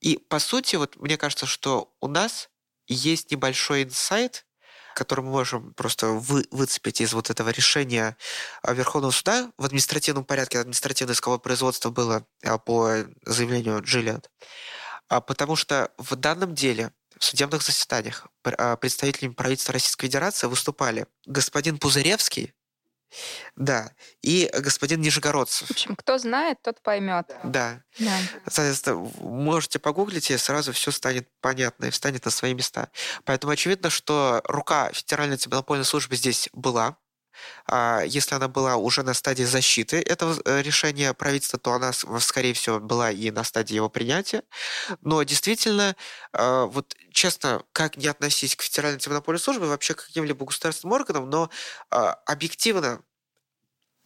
И, 0.00 0.16
по 0.16 0.38
сути, 0.38 0.76
вот 0.76 0.96
мне 0.96 1.16
кажется, 1.18 1.46
что 1.46 1.92
у 2.00 2.08
нас 2.08 2.48
есть 2.86 3.30
небольшой 3.30 3.84
инсайт, 3.84 4.46
который 4.94 5.22
мы 5.22 5.30
можем 5.30 5.74
просто 5.74 6.08
вы, 6.08 6.44
выцепить 6.50 7.00
из 7.00 7.12
вот 7.12 7.28
этого 7.30 7.50
решения 7.50 8.16
э, 8.62 8.74
Верховного 8.74 9.12
суда 9.12 9.52
в 9.58 9.64
административном 9.66 10.24
порядке. 10.24 10.60
Административное 10.60 11.14
исковое 11.14 11.38
производство 11.38 11.90
было 11.90 12.26
э, 12.42 12.58
по 12.58 13.04
заявлению 13.26 13.82
Джиллиан. 13.82 14.22
А 15.08 15.20
потому 15.20 15.56
что 15.56 15.92
в 15.98 16.16
данном 16.16 16.54
деле 16.54 16.92
в 17.18 17.24
судебных 17.24 17.62
заседаниях 17.62 18.26
представителями 18.80 19.34
правительства 19.34 19.74
Российской 19.74 20.06
Федерации 20.06 20.46
выступали 20.46 21.06
господин 21.26 21.78
Пузыревский, 21.78 22.54
да. 23.56 23.92
И 24.22 24.50
господин 24.52 25.00
Нижегородцев. 25.00 25.68
В 25.68 25.70
общем, 25.70 25.96
кто 25.96 26.18
знает, 26.18 26.58
тот 26.62 26.82
поймет. 26.82 27.30
Да. 27.44 27.82
да. 27.98 28.18
Соответственно, 28.46 29.10
можете 29.20 29.78
погуглить, 29.78 30.30
и 30.30 30.36
сразу 30.36 30.72
все 30.72 30.90
станет 30.90 31.28
понятно 31.40 31.86
и 31.86 31.90
встанет 31.90 32.24
на 32.24 32.30
свои 32.30 32.54
места. 32.54 32.90
Поэтому 33.24 33.52
очевидно, 33.52 33.90
что 33.90 34.40
рука 34.44 34.90
Федеральной 34.92 35.34
антимонопольной 35.34 35.84
службы 35.84 36.16
здесь 36.16 36.48
была, 36.52 36.96
если 38.06 38.34
она 38.34 38.48
была 38.48 38.76
уже 38.76 39.02
на 39.02 39.14
стадии 39.14 39.44
защиты 39.44 39.98
этого 39.98 40.40
э, 40.44 40.62
решения 40.62 41.12
правительства, 41.14 41.58
то 41.58 41.72
она, 41.72 41.92
скорее 41.92 42.54
всего, 42.54 42.80
была 42.80 43.10
и 43.10 43.30
на 43.30 43.44
стадии 43.44 43.74
его 43.74 43.88
принятия. 43.88 44.42
Но 45.00 45.22
действительно, 45.22 45.96
а, 46.32 46.66
вот 46.66 46.94
честно, 47.12 47.62
как 47.72 47.96
не 47.96 48.06
относись 48.06 48.56
к 48.56 48.62
Федеральной 48.62 48.96
антимонопольной 48.96 49.40
службе, 49.40 49.66
вообще 49.66 49.94
к 49.94 50.06
каким-либо 50.06 50.44
государственным 50.46 50.94
органам, 50.94 51.30
но 51.30 51.50
а, 51.90 52.12
объективно 52.26 53.02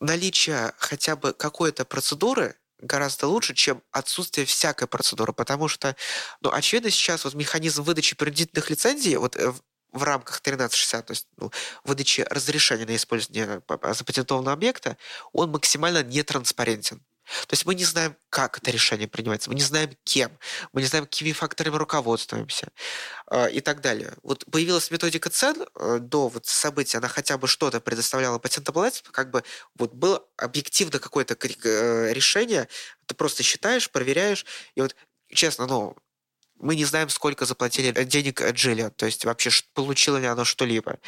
наличие 0.01 0.73
хотя 0.79 1.17
бы 1.17 1.33
какой-то 1.33 1.85
процедуры 1.85 2.57
гораздо 2.81 3.27
лучше, 3.27 3.55
чем 3.55 3.83
отсутствие 3.91 4.47
всякой 4.47 4.87
процедуры, 4.87 5.33
потому 5.33 5.69
что, 5.69 5.97
ну, 6.41 6.53
очевидно, 6.53 6.91
сейчас 6.91 7.25
вот 7.25 7.35
механизм 7.35 7.83
выдачи 7.83 8.15
принудительных 8.15 8.71
лицензий, 8.71 9.17
вот 9.17 9.37
э, 9.37 9.53
в 9.93 10.03
рамках 10.03 10.41
1360, 10.41 11.07
то 11.07 11.11
есть 11.13 11.27
ну, 11.37 11.51
выдачи 11.85 12.23
разрешения 12.29 12.87
на 12.87 12.97
использование 12.97 13.63
запатентованного 13.93 14.53
объекта, 14.53 14.97
он 15.33 15.51
максимально 15.51 16.03
нетранспарентен. 16.03 17.03
То 17.47 17.53
есть 17.53 17.67
мы 17.67 17.75
не 17.75 17.85
знаем, 17.85 18.17
как 18.31 18.59
это 18.59 18.71
решение 18.71 19.07
принимается, 19.07 19.51
мы 19.51 19.57
не 19.57 19.63
знаем, 19.63 19.91
кем, 20.05 20.31
мы 20.73 20.81
не 20.81 20.87
знаем, 20.87 21.05
какими 21.05 21.33
факторами 21.33 21.77
руководствуемся 21.77 22.69
э, 23.31 23.51
и 23.51 23.61
так 23.61 23.81
далее. 23.81 24.15
Вот 24.23 24.47
появилась 24.51 24.91
методика 24.91 25.29
цен 25.29 25.67
э, 25.75 25.99
до 26.01 26.29
вот 26.29 26.47
события, 26.47 26.99
она 26.99 27.09
хотя 27.09 27.37
бы 27.37 27.47
что-то 27.47 27.81
предоставляла 27.81 28.39
патентообладателю, 28.39 29.13
как 29.13 29.31
бы 29.31 29.45
вот 29.77 29.93
было 29.93 30.25
объективно 30.37 30.99
какое-то 30.99 31.35
э, 31.35 32.13
решение, 32.13 32.69
ты 33.07 33.15
просто 33.15 33.43
считаешь, 33.43 33.91
проверяешь, 33.91 34.47
и 34.75 34.81
вот 34.81 34.97
честно, 35.29 35.67
ну, 35.67 35.97
мы 36.61 36.77
не 36.77 36.85
знаем, 36.85 37.09
сколько 37.09 37.45
заплатили 37.45 37.93
денег 38.05 38.43
Джилли, 38.53 38.91
то 38.97 39.07
есть 39.07 39.25
вообще 39.25 39.51
получила 39.75 40.17
ли 40.17 40.27
она 40.27 40.45
что-либо. 40.45 40.99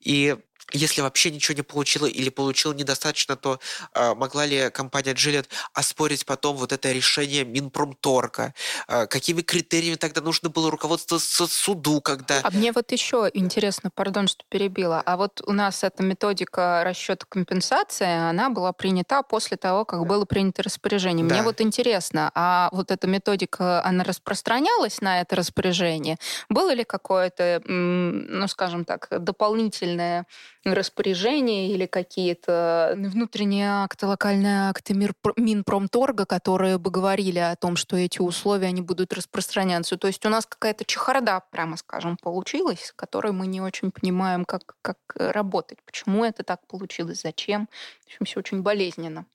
И 0.00 0.36
если 0.72 1.00
вообще 1.00 1.30
ничего 1.30 1.56
не 1.56 1.62
получила 1.62 2.06
или 2.06 2.28
получила 2.30 2.72
недостаточно, 2.72 3.36
то 3.36 3.60
э, 3.94 4.14
могла 4.14 4.46
ли 4.46 4.70
компания 4.70 5.12
Gillette 5.12 5.48
оспорить 5.74 6.26
потом 6.26 6.56
вот 6.56 6.72
это 6.72 6.92
решение 6.92 7.44
Минпромторга? 7.44 8.54
Э, 8.88 9.06
какими 9.06 9.42
критериями 9.42 9.96
тогда 9.96 10.20
нужно 10.20 10.48
было 10.48 10.70
руководствоваться 10.70 11.46
суду, 11.46 12.00
когда... 12.00 12.40
А 12.42 12.50
мне 12.50 12.72
вот 12.72 12.92
еще 12.92 13.30
интересно, 13.34 13.90
пардон, 13.90 14.28
что 14.28 14.44
перебила, 14.48 15.02
а 15.04 15.16
вот 15.16 15.42
у 15.46 15.52
нас 15.52 15.82
эта 15.82 16.02
методика 16.02 16.82
расчета 16.84 17.26
компенсации, 17.28 18.06
она 18.06 18.50
была 18.50 18.72
принята 18.72 19.22
после 19.22 19.56
того, 19.56 19.84
как 19.84 20.06
было 20.06 20.24
принято 20.24 20.62
распоряжение. 20.62 21.26
Да. 21.26 21.34
Мне 21.34 21.42
вот 21.42 21.60
интересно, 21.60 22.30
а 22.34 22.68
вот 22.72 22.90
эта 22.90 23.06
методика, 23.06 23.84
она 23.84 24.04
распространялась 24.04 25.00
на 25.00 25.20
это 25.20 25.36
распоряжение? 25.36 26.16
Было 26.48 26.72
ли 26.72 26.84
какое-то, 26.84 27.62
ну, 27.66 28.46
скажем 28.48 28.84
так, 28.84 29.08
дополнительное 29.10 30.26
распоряжения 30.64 31.70
или 31.70 31.86
какие-то 31.86 32.94
внутренние 32.96 33.70
акты, 33.70 34.06
локальные 34.06 34.68
акты 34.68 34.94
Минпромторга, 34.94 36.26
которые 36.26 36.78
бы 36.78 36.90
говорили 36.90 37.38
о 37.38 37.56
том, 37.56 37.76
что 37.76 37.96
эти 37.96 38.20
условия 38.20 38.68
они 38.68 38.82
будут 38.82 39.12
распространяться. 39.12 39.96
То 39.96 40.06
есть 40.06 40.24
у 40.26 40.28
нас 40.28 40.46
какая-то 40.46 40.84
чехарда, 40.84 41.42
прямо 41.50 41.76
скажем, 41.76 42.16
получилась, 42.16 42.86
с 42.86 42.92
которой 42.92 43.32
мы 43.32 43.46
не 43.46 43.60
очень 43.60 43.90
понимаем, 43.90 44.44
как, 44.44 44.76
как 44.82 44.98
работать, 45.14 45.78
почему 45.84 46.24
это 46.24 46.42
так 46.42 46.66
получилось, 46.66 47.22
зачем. 47.22 47.68
В 48.02 48.06
общем, 48.06 48.26
все 48.26 48.40
очень 48.40 48.62
болезненно. 48.62 49.26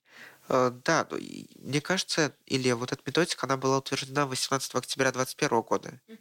Э, 0.48 0.72
да, 0.84 1.08
ну, 1.10 1.18
мне 1.60 1.82
кажется, 1.82 2.34
или 2.46 2.72
вот 2.72 2.92
эта 2.92 3.02
методика, 3.06 3.48
она 3.48 3.58
была 3.58 3.80
утверждена 3.80 4.26
18 4.26 4.76
октября 4.76 5.12
2021 5.12 5.62
года. 5.62 5.90
Mm-hmm. 6.08 6.20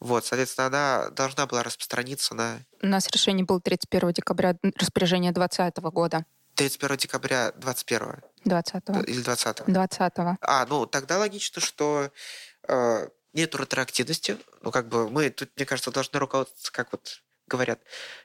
Вот, 0.00 0.24
соответственно, 0.24 0.66
она 0.68 1.10
должна 1.10 1.46
была 1.46 1.62
распространиться 1.62 2.34
на... 2.34 2.60
У 2.82 2.86
нас 2.86 3.08
решение 3.08 3.44
было 3.44 3.60
31 3.60 4.12
декабря 4.12 4.56
распоряжения 4.76 5.32
2020 5.32 5.78
года. 5.92 6.24
31 6.54 6.96
декабря 6.96 7.52
21 7.56 8.22
20 8.44 8.88
Или 9.06 9.22
20 9.22 9.64
20 9.66 10.12
А, 10.40 10.66
ну, 10.66 10.86
тогда 10.86 11.18
логично, 11.18 11.60
что 11.60 12.10
э, 12.66 13.08
нету 13.32 13.58
ретроактивности. 13.58 14.38
Ну, 14.62 14.70
как 14.70 14.88
бы 14.88 15.08
мы 15.08 15.30
тут, 15.30 15.50
мне 15.56 15.66
кажется, 15.66 15.90
должны 15.90 16.18
руководствоваться 16.18 16.72
как 16.72 16.92
вот 16.92 17.22
говорят, 17.48 17.80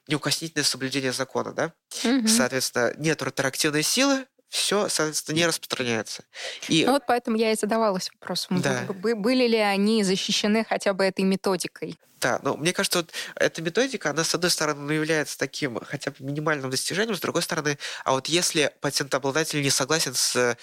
неукоснительное 0.08 0.66
соблюдение 0.66 1.14
закона, 1.14 1.54
да? 1.54 1.74
Мгм. 2.04 2.28
Соответственно, 2.28 2.94
нет 2.98 3.22
ретроактивной 3.22 3.82
силы, 3.82 4.28
все, 4.54 4.88
соответственно, 4.88 5.36
не 5.36 5.48
распространяется. 5.48 6.24
И 6.70 6.86
Ну 6.86 6.92
вот 6.92 7.08
поэтому 7.08 7.38
я 7.38 7.52
и 7.52 7.56
задавалась 7.56 8.12
вопросом, 8.12 8.62
Да. 8.62 8.84
бы- 8.84 8.94
бы- 8.94 9.16
были 9.16 9.48
ли 9.48 9.58
они 9.58 10.04
защищены 10.04 10.64
хотя 10.64 10.94
бы 10.94 11.04
этой 11.06 11.26
методикой. 11.26 11.98
Да, 12.22 12.40
но 12.44 12.56
мне 12.56 12.72
кажется, 12.72 13.00
вот 13.00 13.12
эта 13.36 13.64
методика, 13.64 14.12
она, 14.12 14.24
с 14.24 14.36
одной 14.36 14.52
стороны, 14.52 14.82
ну, 14.82 14.92
является 14.94 15.40
таким 15.40 15.80
хотя 15.84 16.12
бы 16.12 16.18
минимальным 16.20 16.70
достижением, 16.70 17.16
с 17.16 17.20
другой 17.20 17.42
стороны, 17.42 17.80
а 18.06 18.12
вот 18.12 18.28
если 18.28 18.72
патентообладатель 18.80 19.60
не 19.64 19.72
согласен 19.72 20.14
с 20.14 20.56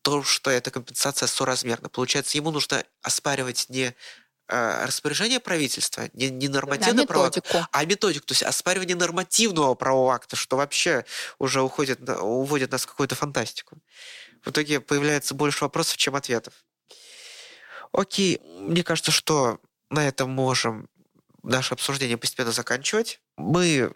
том, 0.00 0.24
что 0.24 0.50
эта 0.50 0.70
компенсация 0.70 1.26
соразмерна, 1.26 1.90
получается, 1.90 2.38
ему 2.38 2.50
нужно 2.50 2.82
оспаривать 3.02 3.66
не 3.68 3.88
э, 3.88 3.92
распоряжение 4.48 5.40
правительства, 5.40 6.08
не, 6.12 6.28
не 6.30 6.48
Да, 6.48 6.54
нормативный 6.54 7.06
правовой 7.06 7.28
акт, 7.28 7.36
методику. 7.36 7.66
а 7.72 7.84
методику, 7.84 8.26
то 8.26 8.32
есть 8.32 8.42
оспаривание 8.42 8.96
нормативного 8.96 9.74
правового 9.74 10.14
акта, 10.14 10.36
что 10.36 10.56
вообще 10.56 11.04
уже 11.38 11.62
уходит, 11.62 12.00
уводит 12.08 12.72
нас 12.72 12.82
в 12.82 12.86
какую-то 12.86 13.14
фантастику. 13.14 13.78
В 14.42 14.50
итоге 14.50 14.80
появляется 14.80 15.34
больше 15.34 15.64
вопросов, 15.64 15.96
чем 15.96 16.14
ответов. 16.14 16.52
Окей, 17.92 18.40
мне 18.58 18.82
кажется, 18.82 19.12
что 19.12 19.60
на 19.90 20.06
этом 20.06 20.30
можем 20.30 20.88
наше 21.42 21.74
обсуждение 21.74 22.16
постепенно 22.16 22.52
заканчивать. 22.52 23.20
Мы 23.36 23.92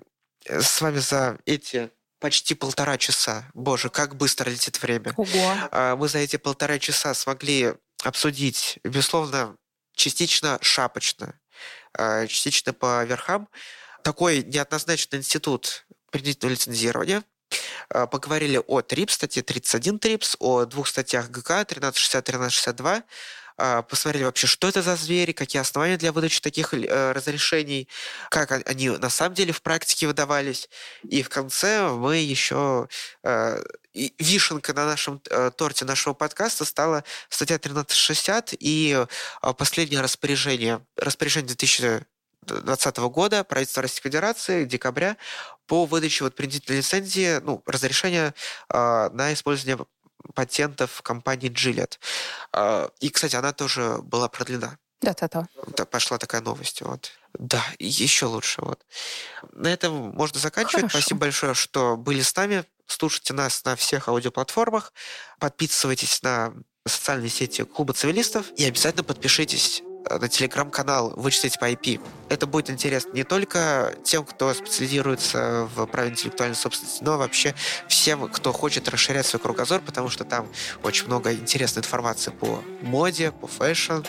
э, 0.47 0.61
с 0.61 0.81
вами 0.81 0.99
за 0.99 1.39
эти 1.47 1.91
почти 2.21 2.55
полтора 2.55 2.97
часа, 2.99 3.45
боже, 3.55 3.91
как 3.91 4.17
быстро 4.17 4.51
летит 4.51 4.81
время, 4.83 5.13
Ого. 5.17 5.55
а, 5.71 5.97
мы 5.97 6.09
за 6.09 6.19
эти 6.19 6.37
полтора 6.37 6.79
часа 6.79 7.15
смогли 7.15 7.75
обсудить, 8.03 8.79
безусловно, 8.85 9.57
частично 9.99 10.59
шапочно, 10.63 11.39
а, 11.93 12.27
частично 12.27 12.73
по 12.73 13.05
верхам, 13.05 13.49
такой 14.03 14.43
неоднозначный 14.45 15.19
институт 15.19 15.87
принудительного 16.11 16.53
лицензирования. 16.53 17.25
А, 17.91 18.07
Поговорили 18.07 18.63
о 18.67 18.81
ТРИПС, 18.81 19.15
статье 19.15 19.43
31 19.43 19.99
ТРИПС, 19.99 20.37
о 20.39 20.65
двух 20.65 20.89
статьях 20.89 21.31
ГК 21.31 21.65
1360-1362. 21.65 23.03
А, 23.59 23.83
Посмотрели 23.83 24.25
вообще, 24.25 24.47
что 24.47 24.69
это 24.69 24.83
за 24.83 24.95
звери, 24.95 25.33
какие 25.33 25.61
основания 25.61 25.97
для 25.97 26.13
выдачи 26.13 26.41
таких 26.41 26.73
э, 26.73 27.13
разрешений, 27.13 27.89
как 28.31 28.53
они 28.53 28.91
на 28.91 29.11
самом 29.11 29.35
деле 29.35 29.53
в 29.53 29.63
практике 29.63 30.07
выдавались. 30.07 30.69
И 31.03 31.23
в 31.23 31.29
конце 31.29 31.89
мы 31.89 32.19
еще 32.19 32.89
э, 33.25 33.61
и 33.95 34.15
вишенка 34.19 34.73
на 34.75 34.87
нашем 34.87 35.21
э, 35.29 35.51
торте 35.57 35.85
нашего 35.85 36.15
подкаста 36.15 36.65
стала 36.65 37.03
статья 37.29 37.57
1360 37.57 38.55
и 38.61 39.05
э, 39.43 39.53
последнее 39.55 40.01
распоряжение, 40.01 40.81
распоряжение 40.97 41.49
2020 41.49 42.97
года 42.99 43.43
правительства 43.43 43.83
Российской 43.83 44.11
Федерации, 44.11 44.65
декабря, 44.67 45.17
по 45.67 45.85
выдаче 45.85 46.25
вот 46.25 46.37
принудительной 46.37 46.79
лицензии, 46.79 47.41
ну, 47.41 47.63
разрешения 47.67 48.35
э, 48.73 49.11
на 49.13 49.33
использование 49.33 49.85
патентов 50.35 51.03
компании 51.03 51.51
Gillette. 51.51 51.99
Э, 52.53 52.89
и, 53.01 53.11
кстати, 53.11 53.37
она 53.37 53.53
тоже 53.53 53.99
была 54.03 54.29
продлена. 54.29 54.79
Да-да-да. 55.01 55.47
Да, 55.77 55.85
пошла 55.85 56.19
такая 56.19 56.41
новость. 56.41 56.83
Вот. 56.83 57.13
Да, 57.39 57.65
еще 57.79 58.27
лучше. 58.27 58.63
Вот. 58.63 58.85
На 59.53 59.69
этом 59.69 59.93
можно 59.93 60.41
заканчивать. 60.41 60.83
Хорошо. 60.83 60.99
Спасибо 60.99 61.21
большое, 61.21 61.55
что 61.55 61.97
были 61.97 62.23
с 62.23 62.35
нами. 62.35 62.65
Слушайте 62.87 63.35
нас 63.35 63.65
на 63.65 63.77
всех 63.77 64.09
аудиоплатформах. 64.09 64.93
Подписывайтесь 65.39 66.23
на 66.23 66.53
социальные 66.87 67.31
сети 67.31 67.65
Клуба 67.65 67.93
цивилистов. 67.93 68.51
И 68.57 68.65
обязательно 68.65 69.05
подпишитесь 69.05 69.83
на 70.11 70.29
телеграм-канал 70.29 71.13
«Вычислить 71.17 71.59
по 71.59 71.71
IP». 71.71 72.01
Это 72.29 72.47
будет 72.47 72.71
интересно 72.71 73.13
не 73.13 73.25
только 73.25 73.95
тем, 74.05 74.25
кто 74.25 74.53
специализируется 74.55 75.69
в 75.75 75.87
праве 75.87 76.11
интеллектуальной 76.11 76.57
собственности, 76.57 77.03
но 77.03 77.19
вообще 77.19 77.55
всем, 77.89 78.29
кто 78.29 78.53
хочет 78.53 78.89
расширять 78.89 79.27
свой 79.27 79.41
кругозор, 79.41 79.81
потому 79.81 80.09
что 80.09 80.25
там 80.25 80.47
очень 80.83 81.07
много 81.07 81.33
интересной 81.33 81.81
информации 81.81 82.31
по 82.31 82.63
моде, 82.83 83.33
по 83.33 83.47
fashion. 83.47 84.03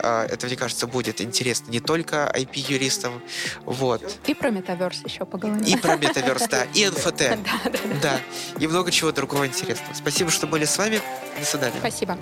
Э, 0.00 0.26
Это, 0.30 0.46
мне 0.46 0.56
кажется, 0.56 0.86
будет 0.86 1.20
интересно 1.20 1.70
не 1.70 1.80
только 1.80 2.30
IP-юристам, 2.34 3.22
вот. 3.64 4.18
И 4.26 4.34
про 4.34 4.50
метаверс 4.50 5.02
еще 5.04 5.24
поговорим. 5.24 5.64
И 5.64 5.76
про 5.76 5.96
метаверс, 5.96 6.48
да, 6.48 6.64
и 6.74 6.86
НФТ. 6.90 7.18
Да. 7.18 7.38
Да, 8.02 8.20
и 8.58 8.66
много 8.66 8.90
чего 8.90 9.12
другого 9.12 9.46
интересного. 9.46 9.94
Спасибо, 9.94 10.30
что 10.30 10.46
были 10.46 10.64
с 10.64 10.76
вами. 10.78 11.00
До 11.38 11.44
свидания. 11.44 11.78
Спасибо. 11.78 12.18